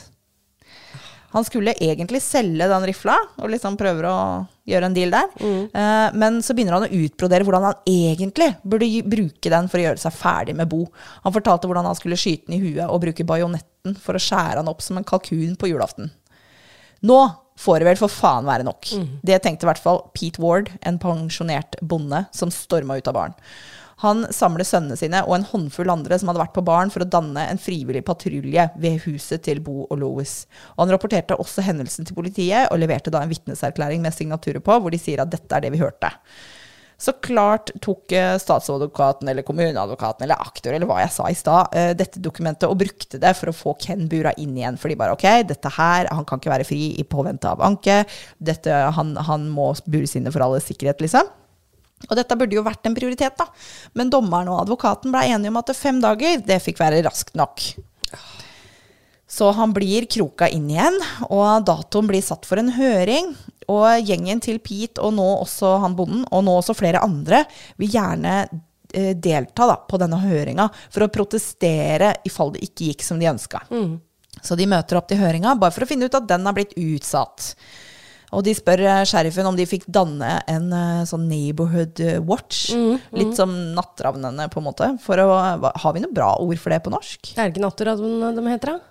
Han 1.31 1.45
skulle 1.45 1.75
egentlig 1.77 2.21
selge 2.25 2.67
den 2.71 2.85
rifla, 2.89 3.15
og 3.37 3.51
liksom 3.53 3.77
prøver 3.77 4.07
å 4.09 4.15
gjøre 4.69 4.89
en 4.89 4.95
deal 4.95 5.11
der. 5.13 5.27
Eh, 5.41 6.15
men 6.17 6.39
så 6.45 6.55
begynner 6.57 6.77
han 6.77 6.87
å 6.87 7.01
utbrodere 7.03 7.45
hvordan 7.45 7.67
han 7.69 7.83
egentlig 7.89 8.51
burde 8.63 8.89
bruke 9.05 9.51
den 9.53 9.69
for 9.69 9.81
å 9.81 9.83
gjøre 9.87 10.01
seg 10.01 10.15
ferdig 10.17 10.55
med 10.57 10.69
Bo. 10.71 10.85
Han 11.25 11.35
fortalte 11.35 11.69
hvordan 11.69 11.89
han 11.89 11.97
skulle 11.99 12.17
skyte 12.19 12.49
den 12.49 12.57
i 12.57 12.63
huet 12.63 12.87
og 12.87 13.01
bruke 13.05 13.27
bajonetten 13.29 13.97
for 14.01 14.17
å 14.17 14.23
skjære 14.23 14.61
han 14.61 14.71
opp 14.71 14.81
som 14.85 14.97
en 14.97 15.07
kalkun 15.07 15.53
på 15.59 15.69
julaften. 15.71 16.09
Nå 17.05 17.19
får 17.59 17.81
det 17.81 17.89
vel 17.89 17.99
for 17.99 18.11
faen 18.11 18.47
være 18.47 18.65
nok. 18.67 18.87
Det 19.23 19.41
tenkte 19.43 19.67
i 19.67 19.69
hvert 19.69 19.83
fall 19.83 20.05
Pete 20.15 20.41
Ward, 20.41 20.71
en 20.81 20.99
pensjonert 20.99 21.75
bonde 21.81 22.25
som 22.35 22.51
storma 22.51 22.97
ut 22.97 23.07
av 23.11 23.17
baren. 23.17 23.35
Han 24.03 24.23
samler 24.31 24.67
sønnene 24.67 24.95
sine 24.99 25.23
og 25.25 25.33
en 25.35 25.47
håndfull 25.49 25.91
andre 25.91 26.19
som 26.19 26.31
hadde 26.31 26.39
vært 26.39 26.55
på 26.55 26.63
baren 26.67 26.91
for 26.93 27.03
å 27.03 27.09
danne 27.17 27.43
en 27.51 27.59
frivillig 27.59 28.05
patrulje 28.07 28.69
ved 28.79 29.01
huset 29.03 29.43
til 29.43 29.59
Bo 29.63 29.83
og 29.89 29.99
Louis. 29.99 30.35
Og 30.77 30.85
han 30.85 30.93
rapporterte 30.93 31.35
også 31.39 31.65
hendelsen 31.65 32.07
til 32.07 32.15
politiet 32.15 32.71
og 32.71 32.79
leverte 32.79 33.11
da 33.11 33.25
en 33.25 33.33
vitneserklæring 33.33 34.05
med 34.05 34.15
signaturer 34.15 34.63
på, 34.63 34.79
hvor 34.79 34.95
de 34.95 35.01
sier 35.01 35.19
at 35.19 35.33
dette 35.33 35.51
er 35.51 35.65
det 35.65 35.73
vi 35.75 35.83
hørte. 35.83 36.13
Så 36.99 37.13
klart 37.23 37.71
tok 37.79 38.11
eh, 38.11 38.33
statsadvokaten 38.39 39.29
eller 39.31 39.45
kommuneadvokaten 39.47 40.25
eller 40.25 40.41
aktor 40.43 40.75
eller 40.75 40.87
hva 40.87 40.97
jeg 40.99 41.13
sa 41.15 41.27
i 41.31 41.37
stad, 41.37 41.75
eh, 41.79 41.91
dette 41.95 42.19
dokumentet 42.23 42.67
og 42.67 42.79
brukte 42.81 43.19
det 43.23 43.31
for 43.39 43.51
å 43.51 43.55
få 43.55 43.75
Ken 43.79 44.03
bura 44.11 44.33
inn 44.35 44.57
igjen. 44.57 44.79
For 44.79 44.91
de 44.91 44.99
bare 44.99 45.15
ok, 45.15 45.27
dette 45.47 45.71
her, 45.77 46.11
han 46.11 46.27
kan 46.27 46.43
ikke 46.43 46.51
være 46.51 46.67
fri 46.67 46.81
i 46.99 47.07
påvente 47.07 47.51
av 47.51 47.63
anke. 47.63 48.01
Dette, 48.35 48.81
han, 48.95 49.15
han 49.29 49.47
må 49.51 49.71
bures 49.87 50.17
inne 50.19 50.35
for 50.35 50.43
alles 50.43 50.67
sikkerhet, 50.67 50.99
liksom. 51.03 51.31
Og 52.07 52.15
dette 52.15 52.37
burde 52.39 52.55
jo 52.55 52.63
vært 52.63 52.87
en 52.87 52.95
prioritet, 52.95 53.35
da. 53.37 53.49
Men 53.97 54.11
dommeren 54.13 54.49
og 54.53 54.63
advokaten 54.63 55.11
ble 55.13 55.25
enige 55.33 55.51
om 55.51 55.59
at 55.59 55.73
fem 55.75 55.99
dager, 56.03 56.39
det 56.45 56.61
fikk 56.63 56.79
være 56.79 57.03
raskt 57.05 57.35
nok. 57.37 57.65
Så 59.29 59.51
han 59.53 59.73
blir 59.75 60.07
kroka 60.09 60.47
inn 60.49 60.71
igjen, 60.71 60.95
og 61.29 61.67
datoen 61.67 62.07
blir 62.09 62.23
satt 62.25 62.47
for 62.49 62.61
en 62.61 62.71
høring. 62.73 63.35
Og 63.69 64.01
gjengen 64.01 64.39
til 64.41 64.57
Pete, 64.63 64.97
og 65.05 65.13
nå 65.19 65.27
også 65.43 65.75
han 65.83 65.93
bonden, 65.97 66.23
og 66.33 66.41
nå 66.47 66.55
også 66.57 66.73
flere 66.73 67.03
andre, 67.05 67.43
vil 67.77 67.91
gjerne 67.93 68.39
eh, 68.41 69.11
delta 69.13 69.67
da, 69.69 69.75
på 69.85 69.99
denne 70.01 70.17
høringa 70.23 70.65
for 70.89 71.05
å 71.05 71.11
protestere 71.13 72.15
i 72.25 72.31
fall 72.33 72.55
det 72.55 72.63
ikke 72.65 72.89
gikk 72.89 73.05
som 73.05 73.21
de 73.21 73.29
ønska. 73.29 73.61
Så 74.41 74.57
de 74.57 74.65
møter 74.71 74.97
opp 74.97 75.11
til 75.11 75.19
høringa 75.21 75.53
bare 75.59 75.75
for 75.75 75.85
å 75.85 75.89
finne 75.89 76.09
ut 76.09 76.17
at 76.17 76.25
den 76.29 76.49
har 76.49 76.55
blitt 76.57 76.73
utsatt. 76.79 77.51
Og 78.35 78.43
de 78.45 78.53
spør 78.53 78.83
eh, 78.85 79.03
sheriffen 79.09 79.47
om 79.49 79.57
de 79.57 79.65
fikk 79.69 79.87
danne 79.89 80.35
en 80.51 80.69
eh, 80.75 81.01
sånn 81.09 81.25
neighborhood 81.31 82.01
eh, 82.05 82.19
watch. 82.21 82.69
Litt 83.15 83.33
som 83.39 83.53
Natteravnene, 83.77 84.49
på 84.53 84.61
en 84.61 84.67
måte. 84.69 84.91
Å, 84.95 85.39
har 85.81 85.95
vi 85.95 86.03
noe 86.05 86.13
bra 86.13 86.35
ord 86.43 86.61
for 86.61 86.73
det 86.73 86.83
på 86.85 86.93
norsk? 86.93 87.33
Er 87.35 87.47
det 87.49 87.55
ikke 87.55 87.65
Natteravn 87.65 88.37
de 88.37 88.45
heter, 88.51 88.75
da? 88.77 88.89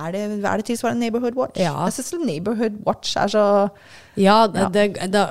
Er 0.00 0.14
det, 0.14 0.20
er 0.48 0.60
det 0.60 0.64
tilsvarende 0.64 1.02
Neighborhood 1.04 1.36
Watch? 1.36 1.58
Ja. 1.60 1.74
Jeg 1.88 1.98
syns 1.98 2.24
Neighborhood 2.24 2.78
Watch 2.86 3.16
er 3.20 3.28
så 3.28 3.42
Ja, 4.16 4.46
det, 4.48 4.62
Ja. 4.62 4.68
Det, 4.72 4.84
det, 5.12 5.24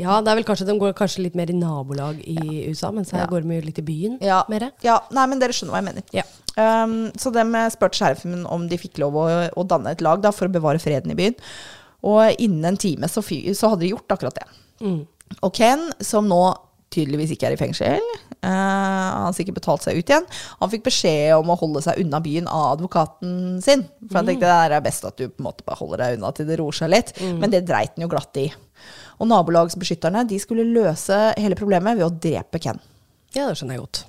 ja, 0.00 0.16
det 0.20 0.32
er 0.32 0.38
vel 0.40 0.46
kanskje 0.48 0.66
de 0.66 0.74
går 0.80 0.96
kanskje 0.98 1.22
litt 1.22 1.36
mer 1.38 1.52
i 1.52 1.54
nabolag 1.54 2.18
i 2.26 2.66
USA, 2.66 2.90
mens 2.90 3.12
her 3.14 3.22
Ja. 3.22 3.28
går 3.30 3.46
de 3.46 3.54
jo 3.60 3.66
litt 3.68 3.78
i 3.78 3.86
byen 3.86 4.18
ja, 4.24 4.42
mer. 4.50 4.72
ja, 4.82 4.98
Nei, 5.14 5.26
men 5.30 5.38
dere 5.38 5.54
skjønner 5.54 5.76
hva 5.76 5.82
jeg 5.84 5.88
mener. 5.92 6.02
Ja. 6.16 6.26
Um, 6.56 7.12
så 7.20 7.30
de 7.30 7.44
spurte 7.70 8.00
sheriffen 8.00 8.46
om 8.48 8.66
de 8.66 8.78
fikk 8.80 8.98
lov 8.98 9.14
å, 9.20 9.26
å 9.52 9.64
danne 9.68 9.92
et 9.92 10.00
lag 10.00 10.22
da, 10.24 10.32
for 10.32 10.48
å 10.48 10.54
bevare 10.56 10.80
freden 10.82 11.12
i 11.12 11.18
byen. 11.18 11.36
Og 12.06 12.38
innen 12.42 12.70
en 12.70 12.78
time 12.80 13.10
så, 13.10 13.24
så 13.24 13.72
hadde 13.72 13.84
de 13.84 13.92
gjort 13.94 14.14
akkurat 14.14 14.38
det. 14.38 14.46
Mm. 14.84 15.02
Og 15.42 15.52
Ken, 15.56 15.88
som 16.04 16.28
nå 16.30 16.40
tydeligvis 16.94 17.32
ikke 17.34 17.48
er 17.48 17.56
i 17.56 17.58
fengsel, 17.58 18.04
uh, 18.30 18.46
han 18.46 19.24
har 19.26 19.34
sikkert 19.36 19.58
betalt 19.58 19.84
seg 19.84 19.98
ut 19.98 20.12
igjen, 20.12 20.26
han 20.60 20.70
fikk 20.72 20.86
beskjed 20.86 21.34
om 21.34 21.50
å 21.50 21.58
holde 21.58 21.82
seg 21.84 21.98
unna 22.04 22.20
byen 22.22 22.46
av 22.46 22.76
advokaten 22.76 23.58
sin. 23.64 23.82
For 24.06 24.20
han 24.20 24.30
tenkte 24.30 24.46
det 24.46 24.78
er 24.78 24.84
best 24.84 25.08
at 25.08 25.18
du 25.18 25.26
på 25.26 25.42
en 25.42 25.48
måte 25.48 25.66
bare 25.66 25.80
holder 25.82 26.04
deg 26.04 26.18
unna 26.20 26.32
til 26.36 26.48
det 26.48 26.60
roer 26.62 26.78
seg 26.78 26.92
litt. 26.94 27.12
Men 27.40 27.52
det 27.52 27.66
dreit 27.68 27.96
han 27.96 28.06
jo 28.06 28.12
glatt 28.12 28.38
i. 28.40 28.46
Og 29.18 29.28
nabolagsbeskytterne 29.32 30.26
de 30.30 30.38
skulle 30.40 30.66
løse 30.68 31.18
hele 31.40 31.58
problemet 31.58 31.98
ved 31.98 32.06
å 32.06 32.12
drepe 32.14 32.62
Ken. 32.62 32.78
Ja, 33.34 33.48
det 33.48 33.58
skjønner 33.58 33.76
jeg 33.76 33.88
godt. 33.88 34.06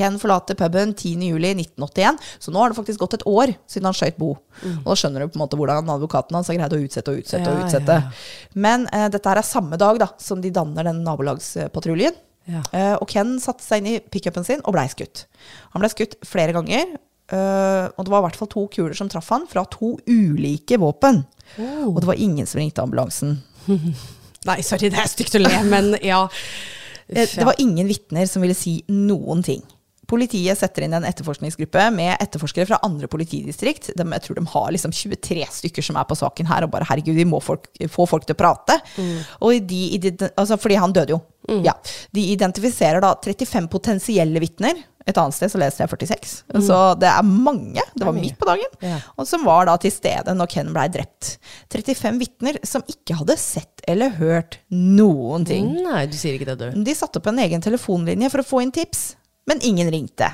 Ken 0.00 0.16
forlater 0.20 0.56
puben 0.58 0.94
10.07.1981, 0.96 2.20
så 2.40 2.54
nå 2.54 2.62
har 2.62 2.72
det 2.72 2.78
faktisk 2.80 3.04
gått 3.04 3.18
et 3.20 3.26
år 3.28 3.52
siden 3.70 3.90
han 3.90 3.96
skjøt 3.96 4.18
Bo. 4.20 4.32
Og 4.64 4.88
da 4.88 4.96
skjønner 4.98 5.24
du 5.24 5.32
på 5.34 5.38
en 5.38 5.44
måte 5.44 5.60
hvordan 5.60 5.92
advokaten 5.92 6.38
hans 6.38 6.50
har 6.50 6.58
greid 6.58 6.76
å 6.76 6.80
utsette 6.86 7.12
og 7.12 7.20
utsette. 7.22 7.44
Ja, 7.44 7.52
og 7.54 7.68
utsette. 7.68 8.00
ja, 8.00 8.56
Men 8.66 8.88
eh, 8.94 9.06
dette 9.12 9.36
er 9.36 9.44
samme 9.46 9.78
dag 9.80 10.00
da, 10.02 10.10
som 10.20 10.42
de 10.42 10.52
danner 10.54 10.88
den 10.90 11.04
nabolagspatruljen. 11.06 12.16
Ja. 12.50 12.64
Eh, 12.72 12.96
og 12.96 13.06
Ken 13.12 13.36
satte 13.42 13.62
seg 13.62 13.82
inn 13.82 13.92
i 13.92 14.00
pickupen 14.00 14.46
sin 14.46 14.64
og 14.64 14.74
blei 14.74 14.88
skutt. 14.90 15.26
Han 15.74 15.84
ble 15.84 15.92
skutt 15.92 16.18
flere 16.26 16.56
ganger, 16.56 16.96
Uh, 17.30 17.86
og 17.94 18.02
det 18.02 18.10
var 18.10 18.24
i 18.24 18.24
hvert 18.24 18.38
fall 18.40 18.48
to 18.50 18.64
kuler 18.74 18.96
som 18.98 19.06
traff 19.06 19.28
han 19.30 19.44
fra 19.46 19.62
to 19.70 19.92
ulike 20.10 20.74
våpen. 20.82 21.20
Oh. 21.62 21.92
Og 21.92 22.00
det 22.02 22.08
var 22.08 22.18
ingen 22.18 22.48
som 22.50 22.58
ringte 22.58 22.82
ambulansen. 22.82 23.36
Nei, 24.48 24.56
sorry, 24.66 24.88
det 24.90 24.98
er 24.98 25.10
stygt 25.12 25.36
å 25.38 25.42
le, 25.42 25.52
men 25.70 25.92
ja. 26.02 26.24
Uff, 27.10 27.14
ja. 27.14 27.26
Det 27.26 27.46
var 27.46 27.62
ingen 27.62 27.86
vitner 27.90 28.26
som 28.30 28.42
ville 28.42 28.56
si 28.58 28.80
noen 28.90 29.44
ting. 29.46 29.62
Politiet 30.10 30.58
setter 30.58 30.86
inn 30.86 30.96
en 30.98 31.06
etterforskningsgruppe 31.06 31.86
med 31.94 32.16
etterforskere 32.16 32.66
fra 32.66 32.80
andre 32.86 33.06
politidistrikt. 33.10 33.92
De, 33.94 34.06
jeg 34.16 34.24
tror 34.26 34.40
de 34.40 34.46
har 34.54 34.70
liksom 34.74 34.94
23 34.96 35.46
stykker 35.60 35.86
som 35.86 35.98
er 36.00 36.08
på 36.10 36.18
saken 36.18 36.50
her, 36.50 36.66
og 36.66 36.72
bare 36.74 36.88
herregud, 36.88 37.14
vi 37.14 37.28
må 37.28 37.38
folk, 37.44 37.70
få 37.92 38.08
folk 38.10 38.26
til 38.26 38.34
å 38.34 38.40
prate. 38.40 38.80
Og 39.46 39.60
de, 39.70 39.82
altså, 40.34 40.58
fordi 40.60 40.80
han 40.82 40.96
døde 40.96 41.14
jo. 41.14 41.20
Ja. 41.64 41.74
De 42.14 42.30
identifiserer 42.34 43.02
da 43.02 43.14
35 43.16 43.70
potensielle 43.72 44.42
vitner. 44.42 44.78
Et 45.08 45.16
annet 45.16 45.34
sted 45.34 45.50
så 45.50 45.58
leste 45.58 45.82
jeg 45.82 45.90
46. 45.90 46.34
Så 46.66 46.78
det 47.00 47.08
er 47.08 47.26
mange. 47.26 47.82
Det 47.94 48.06
var 48.06 48.14
midt 48.14 48.36
på 48.38 48.46
dagen. 48.46 48.68
Ja. 48.84 48.98
Og 49.16 49.26
som 49.26 49.46
var 49.48 49.66
da 49.66 49.76
til 49.80 49.92
stede 49.94 50.34
når 50.36 50.50
Ken 50.52 50.74
blei 50.74 50.86
drept. 50.92 51.38
35 51.72 52.20
vitner 52.20 52.60
som 52.66 52.84
ikke 52.90 53.16
hadde 53.22 53.38
sett 53.40 53.82
eller 53.90 54.12
hørt 54.20 54.60
noen 54.74 55.46
ting. 55.48 55.72
Nei, 55.86 56.04
du 56.10 56.18
sier 56.18 56.36
ikke 56.36 56.50
det, 56.52 56.58
du. 56.60 56.84
De 56.84 56.94
satte 56.94 57.18
opp 57.18 57.30
en 57.32 57.40
egen 57.42 57.64
telefonlinje 57.64 58.30
for 58.30 58.44
å 58.44 58.46
få 58.46 58.62
inn 58.62 58.74
tips, 58.76 59.14
men 59.50 59.62
ingen 59.66 59.90
ringte. 59.90 60.30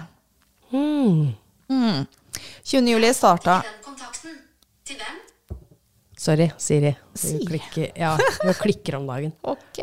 Mm. 0.72 1.32
20. 2.66 2.90
juli 2.92 3.12
starta. 3.16 3.62
Til 4.86 4.98
hvem? 5.00 5.22
Sorry, 6.16 6.46
Siri. 6.60 6.90
Si. 7.16 7.34
Hun 7.36 7.46
klikker, 7.48 7.90
ja, 7.98 8.14
hun 8.42 8.54
klikker 8.60 8.98
om 8.98 9.06
dagen. 9.08 9.32
Ok. 9.52 9.80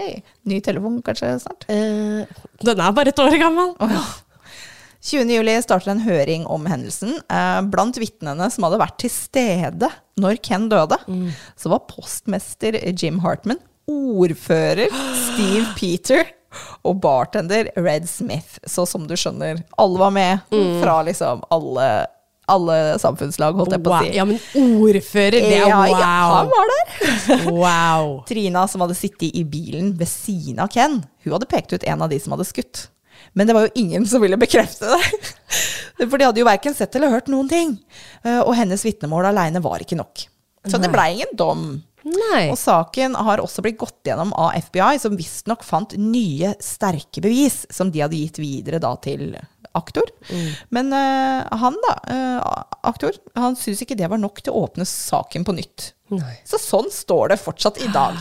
Ny 0.50 0.60
telefon 0.66 1.00
kanskje 1.06 1.34
snart? 1.44 1.66
Eh, 1.72 2.30
den 2.66 2.82
er 2.84 2.96
bare 2.96 3.14
et 3.14 3.22
år 3.22 3.36
gammel. 3.42 3.74
20. 5.04 5.30
juli 5.36 5.54
startet 5.66 5.92
en 5.94 6.04
høring 6.06 6.46
om 6.52 6.66
hendelsen. 6.70 7.18
Eh, 7.22 7.60
blant 7.74 7.98
vitnene 8.02 8.48
som 8.54 8.66
hadde 8.68 8.82
vært 8.82 8.98
til 9.04 9.12
stede 9.14 9.90
når 10.22 10.40
Ken 10.46 10.70
døde, 10.72 10.98
så 11.60 11.74
var 11.74 11.86
postmester 11.90 12.78
Jim 12.94 13.20
Hartman, 13.26 13.60
ordfører 13.90 14.88
Steve 15.28 15.68
Peter 15.78 16.24
og 16.84 17.00
bartender 17.04 17.70
Red 17.78 18.08
Smith. 18.10 18.60
Så 18.66 18.86
som 18.90 19.08
du 19.08 19.16
skjønner, 19.20 19.64
alle 19.78 20.00
var 20.02 20.12
med 20.16 20.54
fra 20.82 21.00
liksom 21.08 21.44
alle, 21.54 21.88
alle 22.52 22.78
samfunnslag, 23.00 23.56
holdt 23.56 23.72
jeg 23.78 23.84
på 23.86 23.92
å 23.92 23.98
Wow. 23.98 24.04
si. 24.08 24.16
Ja, 24.18 24.26
men 24.26 24.40
ordfører, 24.88 25.38
det 25.40 25.54
er 25.62 25.68
Ja, 25.70 25.78
wow. 25.84 26.00
ja, 26.00 26.16
han 26.38 26.52
var 26.54 26.74
der. 26.74 27.46
Wow. 27.64 28.10
Trina, 28.28 28.66
som 28.68 28.82
hadde 28.84 28.96
sittet 29.00 29.30
i 29.36 29.44
bilen 29.48 29.94
ved 30.00 30.08
siden 30.12 30.60
av 30.60 30.68
Ken, 30.74 31.00
hun 31.24 31.34
hadde 31.38 31.48
pekt 31.52 31.74
ut 31.74 31.84
en 31.88 32.02
av 32.04 32.10
de 32.12 32.20
som 32.20 32.36
hadde 32.36 32.46
skutt. 32.50 32.88
Men 33.34 33.48
det 33.48 33.54
var 33.56 33.66
jo 33.66 33.72
ingen 33.80 34.06
som 34.06 34.22
ville 34.22 34.38
bekrefte 34.38 34.86
det. 34.92 35.30
For 36.10 36.18
de 36.20 36.26
hadde 36.28 36.42
jo 36.42 36.46
verken 36.46 36.76
sett 36.78 36.94
eller 36.98 37.10
hørt 37.14 37.30
noen 37.32 37.48
ting. 37.50 37.72
Eh, 38.26 38.42
Og 38.44 38.54
hennes 38.58 38.84
vitnemål 38.86 39.30
aleine 39.32 39.62
var 39.64 39.82
ikke 39.82 39.98
nok. 39.98 40.26
Så 40.70 40.78
det 40.80 40.92
blei 40.94 41.10
ingen 41.16 41.34
dom. 41.40 41.64
Nei. 42.04 42.50
Og 42.52 42.58
saken 42.60 43.16
har 43.16 43.40
også 43.40 43.64
blitt 43.64 43.80
gått 43.80 44.08
gjennom 44.08 44.34
av 44.36 44.58
FBI, 44.60 45.00
som 45.00 45.16
visstnok 45.18 45.64
fant 45.64 45.96
nye, 46.00 46.54
sterke 46.64 47.24
bevis 47.24 47.64
som 47.72 47.92
de 47.94 48.04
hadde 48.04 48.20
gitt 48.20 48.40
videre 48.44 48.82
da 48.84 48.94
til 49.04 49.38
aktor. 49.74 50.10
Men 50.70 50.94
uh, 50.94 51.48
han, 51.64 51.78
da, 51.86 51.94
uh, 52.12 52.64
aktor, 52.92 53.16
han 53.40 53.58
syntes 53.58 53.86
ikke 53.86 53.98
det 53.98 54.10
var 54.12 54.22
nok 54.22 54.44
til 54.44 54.54
å 54.54 54.66
åpne 54.68 54.86
saken 54.88 55.48
på 55.48 55.56
nytt. 55.58 55.94
Nei. 56.14 56.36
Så 56.48 56.60
sånn 56.62 56.92
står 56.94 57.34
det 57.34 57.42
fortsatt 57.42 57.82
i 57.82 57.90
dag. 57.94 58.20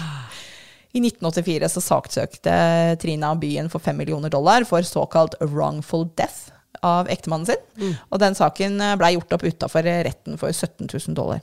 I 0.92 1.00
1984 1.02 1.68
så 1.72 1.82
saksøkte 1.82 2.54
Trina 3.02 3.32
byen 3.40 3.70
for 3.72 3.84
5 3.84 3.96
millioner 3.98 4.32
dollar 4.32 4.66
for 4.68 4.84
såkalt 4.84 5.38
wrongful 5.40 6.06
death 6.20 6.52
av 6.84 7.08
ektemannen 7.12 7.48
sin. 7.48 7.96
Og 8.12 8.20
den 8.20 8.36
saken 8.36 8.80
blei 9.00 9.14
gjort 9.16 9.32
opp 9.36 9.46
utafor 9.46 9.88
retten 10.04 10.36
for 10.40 10.52
17 10.52 10.88
000 10.88 11.16
dollar. 11.16 11.40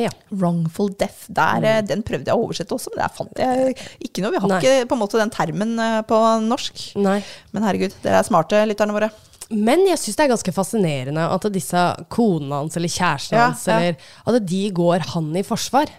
Ja. 0.00 0.10
Wrongful 0.30 0.90
death. 0.98 1.28
Der, 1.28 1.62
mm. 1.62 1.90
Den 1.90 2.02
prøvde 2.06 2.30
jeg 2.30 2.36
å 2.38 2.46
oversette 2.48 2.74
også, 2.74 2.90
men 2.94 3.04
der 3.04 3.12
fant 3.14 3.38
jeg 3.38 3.76
ikke 4.02 4.24
noe. 4.24 4.34
Vi 4.34 4.42
har 4.42 4.50
Nei. 4.50 4.62
ikke 4.62 4.88
på 4.90 4.96
en 4.96 5.02
måte 5.04 5.20
den 5.20 5.34
termen 5.34 5.76
eh, 5.78 6.00
på 6.08 6.18
norsk. 6.48 6.82
Nei. 7.04 7.20
Men 7.54 7.68
herregud, 7.68 7.94
dere 8.02 8.18
er 8.20 8.26
smarte, 8.26 8.64
lytterne 8.68 8.96
våre. 8.96 9.12
Men 9.54 9.84
jeg 9.86 10.00
syns 10.00 10.16
det 10.16 10.24
er 10.24 10.32
ganske 10.32 10.54
fascinerende 10.56 11.24
at 11.30 11.46
disse 11.52 11.80
konene 12.12 12.62
hans 12.62 12.78
eller 12.78 12.90
kjæresten 12.90 13.36
Ja, 13.36 13.48
hans, 13.50 13.66
ja. 13.68 13.76
eller 13.76 14.38
at 14.40 14.46
de 14.48 14.62
går 14.74 15.04
han 15.12 15.28
i 15.36 15.44
forsvar. 15.46 15.92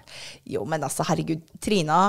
Jo, 0.49 0.65
men 0.67 0.83
altså, 0.83 1.05
herregud. 1.07 1.43
Trina 1.63 1.99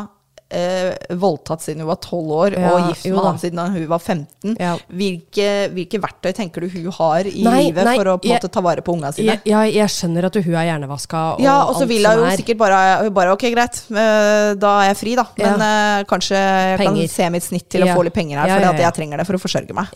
eh, 0.51 0.95
voldtatt 1.19 1.61
siden 1.65 1.81
hun 1.83 1.89
var 1.89 1.97
12 1.99 2.31
år, 2.37 2.55
Ja, 2.59 2.71
og 2.73 2.89
gift 2.93 3.07
med 3.11 3.19
han 3.25 3.39
siden 3.43 3.59
hun 3.75 3.87
var 3.91 3.99
15. 3.99 4.57
Ja. 4.61 4.77
Hvilke, 4.89 5.49
hvilke 5.75 6.01
verktøy 6.01 6.33
tenker 6.39 6.61
du 6.63 6.69
hun 6.69 6.93
har 6.93 7.27
i 7.27 7.43
Nei, 7.43 7.63
livet 7.67 7.85
nei, 7.85 7.97
for 7.99 8.05
å 8.13 8.17
på 8.21 8.29
jeg- 8.31 8.39
måte 8.41 8.51
ta 8.53 8.61
vare 8.61 8.81
på 8.87 8.95
unga 8.95 9.11
sine? 9.13 9.27
Jeg, 9.35 9.43
jeg, 9.45 9.75
jeg 9.75 9.89
skjønner 9.97 10.25
at 10.31 10.35
hun 10.41 10.55
er 10.55 10.67
hjernevaska 10.71 11.25
og 11.35 11.41
ja, 11.41 11.57
og 11.67 11.75
så 11.81 11.87
vil 11.91 12.07
hun 12.07 12.19
jo 12.23 12.25
er. 12.31 12.37
sikkert 12.39 12.59
bare, 12.59 13.11
bare 13.11 13.33
Ok, 13.35 13.43
greit, 13.53 13.83
eh, 13.91 14.55
da 14.55 14.73
er 14.83 14.89
jeg 14.93 14.97
fri, 15.03 15.15
da. 15.19 15.27
Men 15.39 15.61
eh, 15.67 16.05
kanskje 16.05 16.37
jeg 16.39 16.79
Penger. 16.79 17.03
kan 17.07 17.09
se 17.19 17.31
mitt 17.31 17.43
snitt 17.43 17.69
til 17.69 17.83
å 17.83 17.87
Ja. 17.87 17.95
få 17.97 18.05
litt 18.05 18.15
penger 18.15 18.39
her, 18.39 18.49
Ja, 18.49 18.59
ja, 18.61 18.73
ja. 18.73 18.79
jeg 18.87 18.95
trenger 18.95 19.19
det 19.19 19.27
for 19.27 19.35
å 19.35 19.43
forsørge 19.43 19.75
meg. 19.75 19.89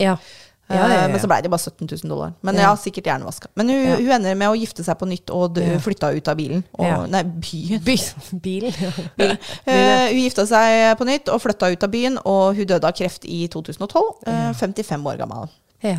Ja. 0.71 0.77
Ja, 0.81 0.89
ja, 0.95 1.01
Eh, 1.05 1.09
Men 1.11 1.21
så 1.21 1.27
ble 1.31 1.41
det 1.43 1.51
bare 1.51 1.61
17 1.65 1.89
000 1.91 2.11
dollar. 2.13 2.33
Men 2.47 2.55
ja, 2.63 2.71
sikkert 2.79 3.09
hjernevaska. 3.11 3.49
Men 3.59 3.69
hun, 3.69 3.87
hun 3.99 4.13
ender 4.21 4.35
med 4.39 4.49
å 4.53 4.55
gifte 4.59 4.85
seg 4.87 4.99
på 5.01 5.09
nytt 5.11 5.33
og 5.35 5.59
flytta 5.83 6.13
ut 6.15 6.29
av 6.31 6.37
bilen. 6.39 6.63
Og. 6.79 7.09
Nei, 7.11 7.25
byen. 7.25 7.83
By, 7.85 7.97
bilen. 8.47 8.73
Bilen. 9.19 9.37
Eh, 9.67 10.07
hun 10.15 10.23
gifta 10.23 10.47
seg 10.47 10.95
på 10.99 11.09
nytt 11.09 11.29
og 11.35 11.43
flytta 11.43 11.73
ut 11.75 11.85
av 11.87 11.91
byen, 11.93 12.17
og 12.25 12.55
hun 12.57 12.67
døde 12.71 12.87
av 12.87 12.95
kreft 12.97 13.27
i 13.27 13.43
2012. 13.51 14.25
Uh, 14.27 14.51
55 14.55 15.07
år 15.13 15.21
gammel. 15.25 15.51
ja. 15.83 15.99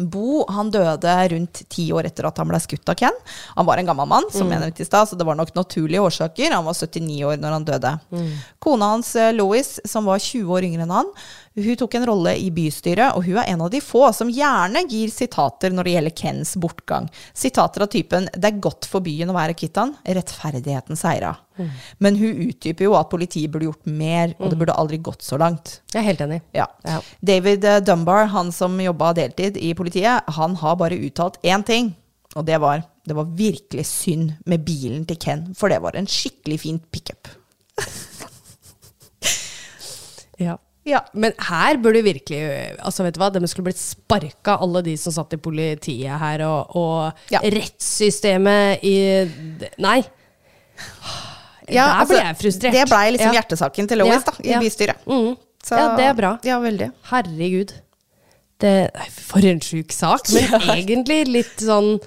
Bo 0.00 0.46
han 0.48 0.70
døde 0.72 1.12
rundt 1.28 1.58
ti 1.68 1.82
år 1.92 2.06
etter 2.08 2.24
at 2.24 2.38
han 2.40 2.48
ble 2.48 2.56
skutt 2.62 2.88
av 2.88 2.94
Ken. 2.96 3.16
Han 3.58 3.66
var 3.68 3.76
en 3.76 3.84
gammel 3.90 4.06
mann, 4.08 4.24
som 4.32 4.48
jeg 4.48 4.62
nevnte 4.62 4.80
i 4.80 4.86
stad, 4.88 5.10
så 5.10 5.16
det 5.18 5.26
var 5.28 5.36
nok 5.36 5.50
naturlige 5.52 6.00
årsaker. 6.00 6.54
Han 6.54 6.64
var 6.64 6.72
79 6.78 7.18
år 7.28 7.36
når 7.42 7.52
han 7.52 7.66
døde. 7.68 7.90
Kona 8.64 8.94
hans, 8.94 9.10
Louis, 9.36 9.36
Lois, 9.36 9.74
som 9.90 10.08
var 10.08 10.22
20 10.22 10.48
år 10.56 10.64
yngre 10.70 10.86
enn 10.86 10.94
han, 10.94 11.10
hun 11.64 11.76
tok 11.80 11.94
en 11.98 12.06
rolle 12.08 12.34
i 12.38 12.48
bystyret, 12.54 13.16
og 13.16 13.24
hun 13.26 13.38
er 13.40 13.50
en 13.52 13.64
av 13.64 13.70
de 13.72 13.80
få 13.84 14.08
som 14.16 14.30
gjerne 14.32 14.82
gir 14.90 15.12
sitater 15.12 15.74
når 15.74 15.86
det 15.86 15.94
gjelder 15.94 16.16
Kens 16.20 16.54
bortgang. 16.60 17.08
Sitater 17.34 17.84
av 17.84 17.90
typen 17.92 18.28
'Det 18.32 18.48
er 18.48 18.60
godt 18.60 18.86
for 18.86 19.00
byen 19.00 19.30
å 19.30 19.36
være 19.36 19.54
kvitt 19.54 19.76
han. 19.76 19.96
Rettferdigheten 20.04 20.96
seira'. 20.96 21.36
Men 21.98 22.16
hun 22.16 22.48
utdyper 22.48 22.84
jo 22.84 22.94
at 22.96 23.10
politiet 23.10 23.50
burde 23.52 23.66
gjort 23.68 23.86
mer, 23.86 24.34
og 24.38 24.50
det 24.50 24.58
burde 24.58 24.76
aldri 24.76 24.96
gått 24.96 25.22
så 25.22 25.36
langt. 25.36 25.80
Jeg 25.92 26.00
er 26.00 26.06
helt 26.06 26.20
enig. 26.20 26.40
Ja. 26.54 26.66
Ja. 26.84 27.00
David 27.20 27.64
eh, 27.64 27.80
Dunbar, 27.80 28.30
han 28.32 28.50
som 28.52 28.80
jobba 28.80 29.12
deltid 29.12 29.56
i 29.56 29.74
politiet, 29.74 30.24
han 30.26 30.56
har 30.56 30.76
bare 30.76 30.96
uttalt 30.96 31.36
én 31.42 31.62
ting. 31.62 31.94
Og 32.34 32.46
det 32.46 32.60
var 32.60 32.84
det 33.04 33.16
var 33.16 33.24
virkelig 33.24 33.86
synd 33.86 34.32
med 34.46 34.64
bilen 34.64 35.04
til 35.08 35.16
Ken, 35.16 35.54
for 35.56 35.68
det 35.68 35.80
var 35.82 35.96
en 35.96 36.06
skikkelig 36.06 36.60
fin 36.60 36.78
pickup. 36.92 37.28
Ja. 40.40 40.56
Ja. 40.88 41.02
Men 41.12 41.32
her 41.38 41.76
burde 41.76 42.00
virkelig 42.02 42.38
altså 42.80 43.04
vet 43.04 43.14
du 43.14 43.20
hva, 43.20 43.28
De 43.32 43.46
skulle 43.46 43.66
blitt 43.68 43.78
sparka, 43.80 44.54
alle 44.64 44.80
de 44.86 44.94
som 44.96 45.12
satt 45.12 45.34
i 45.36 45.36
politiet 45.36 46.18
her, 46.22 46.40
og, 46.46 46.74
og 46.76 47.12
Ja. 47.30 47.40
rettssystemet 47.44 48.80
i 48.82 48.94
Nei. 49.78 50.00
Der 51.70 52.04
ble 52.08 52.16
jeg 52.18 52.36
frustrert. 52.40 52.72
altså, 52.72 52.80
Det 52.80 52.88
blei 52.90 53.10
liksom 53.14 53.32
Ja. 53.34 53.40
hjertesaken 53.40 53.88
til 53.88 53.98
Lois 53.98 54.14
Ja, 54.16 54.20
da, 54.26 54.32
i 54.42 54.48
ja. 54.50 54.58
bystyret. 54.60 55.04
Mm. 55.06 55.36
Så- 55.62 55.76
Ja, 55.78 55.96
det 55.96 56.04
er 56.08 56.14
bra. 56.14 56.38
Ja, 56.42 56.58
veldig. 56.58 56.90
Herregud. 57.12 57.72
Det, 58.60 58.90
for 59.12 59.38
en 59.46 59.60
sjuk 59.60 59.92
sak, 59.92 60.26
men 60.32 60.60
egentlig 60.76 61.26
litt 61.28 61.56
sånn 61.62 61.98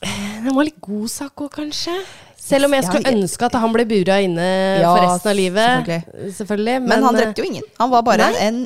Det 0.00 0.44
Den 0.44 0.54
var 0.54 0.64
litt 0.64 0.80
god 0.80 1.08
sak 1.12 1.34
òg, 1.36 1.50
kanskje. 1.52 1.96
Selv 2.50 2.66
om 2.68 2.74
jeg 2.76 2.84
skulle 2.88 3.12
ønske 3.14 3.46
at 3.48 3.56
han 3.62 3.72
ble 3.74 3.86
bura 3.90 4.18
inne 4.26 4.46
Ja, 4.82 4.90
for 4.94 5.06
resten 5.06 5.30
av 5.32 5.36
livet. 5.38 5.86
selvfølgelig. 5.86 6.36
Selvfølgelig. 6.42 6.76
Men, 6.90 7.02
han 7.08 7.14
drepte 7.20 7.42
jo 7.44 7.48
ingen. 7.50 7.66
Han 7.78 7.90
var 7.94 8.02
bare 8.06 8.30
Nei. 8.34 8.46
en 8.48 8.60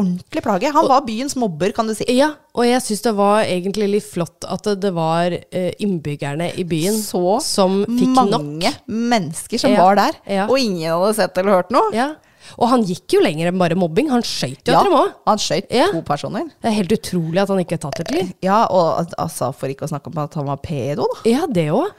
ordentlig 0.00 0.42
plage. 0.44 0.70
Han 0.72 0.86
var 0.88 1.02
byens 1.04 1.34
mobber, 1.36 1.72
kan 1.76 1.86
du 1.90 1.94
si. 1.98 2.06
Ja, 2.16 2.30
og 2.54 2.64
jeg 2.64 2.80
syns 2.84 3.02
det 3.04 3.12
var 3.18 3.42
egentlig 3.44 3.88
litt 3.90 4.06
flott 4.06 4.46
at 4.48 4.68
det, 4.80 4.92
var 4.96 5.34
eh, 5.34 5.72
innbyggerne 5.82 6.52
i 6.56 6.64
byen 6.64 6.96
Så 7.02 7.40
som 7.44 7.82
fikk 7.84 8.14
mange 8.16 8.38
nok. 8.38 8.80
mennesker 8.88 9.58
som 9.60 9.72
Ja, 9.74 9.82
var 9.84 9.98
der, 9.98 10.12
ja. 10.30 10.46
og 10.48 10.58
ingen 10.58 10.88
hadde 10.94 11.14
sett 11.18 11.36
eller 11.42 11.58
hørt 11.60 11.70
noe. 11.74 11.90
Ja. 11.96 12.12
Og 12.58 12.68
han 12.70 12.82
gikk 12.86 13.12
jo 13.14 13.20
lenger 13.22 13.50
enn 13.50 13.58
bare 13.60 13.76
mobbing. 13.78 14.08
Han 14.10 14.22
skøyt 14.26 14.64
jo 14.66 14.72
Ja, 14.72 14.80
etter 14.80 14.90
dem 14.90 14.98
òg. 14.98 15.10
han 15.28 15.38
skøyt 15.38 15.66
Ja. 15.70 15.90
to 15.92 16.00
personer. 16.02 16.46
Det 16.62 16.70
er 16.70 16.78
helt 16.78 16.92
utrolig 16.96 17.42
at 17.42 17.48
han 17.52 17.58
ikke 17.62 17.74
er 17.76 17.82
tatt 17.84 18.00
et 18.00 18.10
liv. 18.10 18.32
Ja, 18.42 18.64
og 18.70 18.98
al- 19.04 19.14
altså, 19.26 19.52
for 19.54 19.68
ikke 19.68 19.84
å 19.86 19.90
snakke 19.90 20.06
om 20.10 20.18
at 20.18 20.34
han 20.34 20.46
var 20.46 20.56
pedo, 20.56 21.06
da. 21.24 21.30
Ja, 21.30 21.46
det 21.46 21.68
òg. 21.70 21.90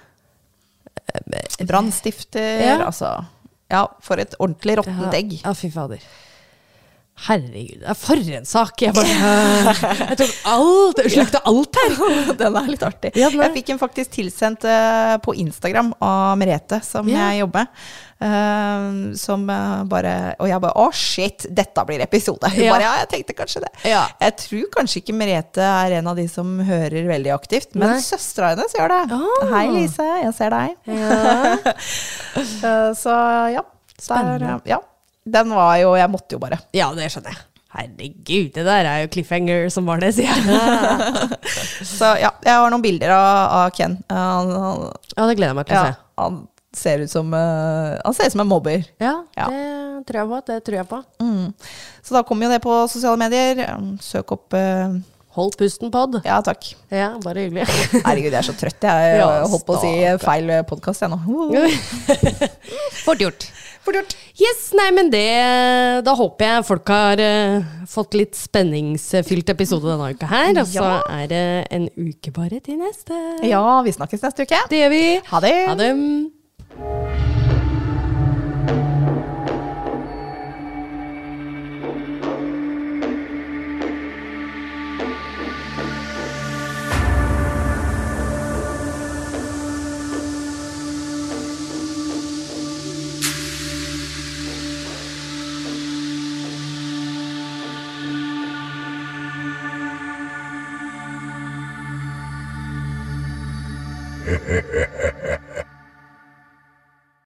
Brannstifter, 1.68 2.62
Ja. 2.66 2.86
altså. 2.86 3.24
Ja, 3.72 3.86
for 4.04 4.20
et 4.20 4.34
ordentlig 4.40 4.78
råttent 4.82 5.14
egg. 5.16 5.38
Ja, 5.46 5.54
fy 5.56 5.70
fader. 5.72 6.02
Herregud, 7.22 7.84
er 7.86 7.98
for 8.00 8.18
en 8.34 8.46
sak! 8.50 8.82
Jeg 8.82 8.96
bare 8.96 9.74
Jeg 10.10 10.16
tok 10.18 10.32
alt, 10.50 11.02
jeg 11.04 11.12
slukte 11.14 11.42
alt 11.52 11.78
her. 11.78 11.98
Den 12.40 12.56
er 12.58 12.70
litt 12.72 12.86
artig. 12.88 13.12
Jeg 13.20 13.52
fikk 13.54 13.70
en 13.76 13.82
faktisk 13.82 14.16
tilsendt 14.16 14.66
eh, 14.66 15.18
på 15.22 15.36
Instagram 15.44 15.92
av 16.02 16.40
Merete, 16.42 16.80
som 16.86 17.06
yeah. 17.12 17.30
jeg 17.36 17.44
jobber 17.44 17.68
med. 17.68 17.84
eh, 18.26 19.14
som 19.22 19.46
eh, 19.54 19.84
bare 19.92 20.16
Og 20.42 20.50
jeg 20.50 20.64
bare 20.66 20.82
Å, 20.82 20.88
shit, 20.98 21.46
dette 21.62 21.86
blir 21.86 22.02
episode. 22.08 22.50
Hun 22.56 22.64
Ja. 22.66 22.74
bare 22.74 22.88
Ja, 22.88 22.94
jeg 23.04 23.12
tenkte 23.14 23.38
kanskje 23.38 23.64
det. 23.68 23.72
Ja. 23.92 24.04
Jeg 24.24 24.38
tror 24.48 24.68
kanskje 24.80 25.04
ikke 25.04 25.18
Merete 25.22 25.62
er 25.68 26.00
en 26.00 26.10
av 26.10 26.18
de 26.18 26.26
som 26.32 26.58
hører 26.66 27.06
veldig 27.12 27.36
aktivt, 27.38 27.76
men 27.78 28.00
søstera 28.02 28.56
hennes 28.56 28.74
gjør 28.74 28.96
det. 28.96 29.04
Oh. 29.20 29.50
Hei, 29.54 29.68
Lise, 29.78 30.10
jeg 30.26 30.34
ser 30.42 30.58
deg. 30.58 30.78
Ja. 30.90 31.74
Så 33.04 33.14
ja. 33.54 33.62
Der, 33.62 34.02
Spennende. 34.02 34.56
ja. 34.66 34.82
Den 35.26 35.52
var 35.54 35.76
jo 35.82 35.96
Jeg 36.00 36.10
måtte 36.10 36.34
jo 36.36 36.40
bare. 36.42 36.58
ja, 36.74 36.92
det 36.98 37.10
skjønner 37.14 37.36
jeg. 37.36 37.44
Herregud, 37.72 38.50
det 38.52 38.64
der 38.68 38.84
er 38.90 38.98
jo 39.06 39.10
cliffhanger 39.14 39.70
som 39.72 39.86
var 39.88 40.02
det, 40.04 40.10
sier 40.18 40.28
jeg. 40.28 41.38
Så 41.88 42.10
ja, 42.20 42.34
jeg 42.44 42.52
har 42.58 42.72
noen 42.74 42.84
bilder 42.84 43.14
av, 43.16 43.54
av 43.62 43.70
Ken. 43.78 43.96
Han, 44.12 44.52
han, 44.52 44.82
Ja, 45.16 45.28
det 45.30 45.38
gleder 45.40 45.54
jeg 45.54 45.60
meg 45.62 45.70
til 45.70 45.78
å 45.78 45.84
ja, 45.86 45.94
se. 45.94 46.02
han 46.20 46.42
ser 46.76 47.06
ut 47.06 47.12
som 47.12 47.32
uh, 47.36 47.96
Han 48.04 48.16
ser 48.18 48.28
ut 48.28 48.36
som 48.36 48.44
en 48.44 48.50
mobber. 48.52 48.84
Ja, 49.00 49.14
Ja. 49.40 49.48
det 49.52 50.04
tror 50.10 50.20
jeg 50.20 50.30
på. 50.34 50.42
Det 50.52 50.60
tror 50.68 50.78
jeg 50.82 50.90
på. 50.92 51.00
Mm. 51.24 51.48
Så 52.04 52.18
da 52.18 52.26
kommer 52.28 52.50
jo 52.50 52.52
det 52.58 52.60
på 52.66 52.76
sosiale 52.92 53.22
medier. 53.24 53.64
Søk 54.04 54.36
opp 54.36 54.58
uh, 54.60 55.00
Hold 55.38 55.56
pusten, 55.56 55.88
pod. 55.96 56.18
Ja, 56.28 56.42
takk. 56.44 56.74
Ja, 56.92 57.14
bare 57.24 57.46
hyggelig. 57.46 57.64
Herregud, 58.04 58.34
jeg 58.34 58.40
er 58.42 58.48
så 58.50 58.56
trøtt. 58.60 58.84
Jeg 58.84 59.20
Ja, 59.22 59.30
holdt 59.48 59.64
på 59.64 59.78
å 59.78 59.80
si 59.80 59.94
feil 60.26 60.52
podkast, 60.68 61.06
jeg 61.06 61.14
nå. 61.14 61.22
Fort 63.06 63.24
gjort. 63.24 63.48
Fort. 63.82 64.14
Yes, 64.38 64.68
nei, 64.78 64.92
men 64.94 65.10
det 65.10 65.24
Da 66.06 66.14
håper 66.18 66.46
jeg 66.46 66.66
folk 66.68 66.92
har 66.94 67.22
uh, 67.22 67.64
fått 67.90 68.14
litt 68.18 68.38
spenningsfylt 68.38 69.50
episode 69.56 69.90
denne 69.90 70.12
uka 70.14 70.30
her. 70.30 70.54
Og 70.62 70.70
så 70.70 70.86
Ja. 70.86 71.02
er 71.10 71.28
det 71.32 71.44
en 71.72 71.90
uke 71.98 72.32
bare 72.36 72.60
til 72.62 72.78
neste. 72.78 73.18
Ja, 73.48 73.82
vi 73.82 73.92
snakkes 73.98 74.22
neste 74.22 74.46
uke. 74.46 74.62
Det 74.70 74.84
gjør 74.84 74.94
vi. 74.94 75.04
Ha 75.34 75.40
det. 75.48 75.58
Ha 75.68 75.76
det. 75.82 77.31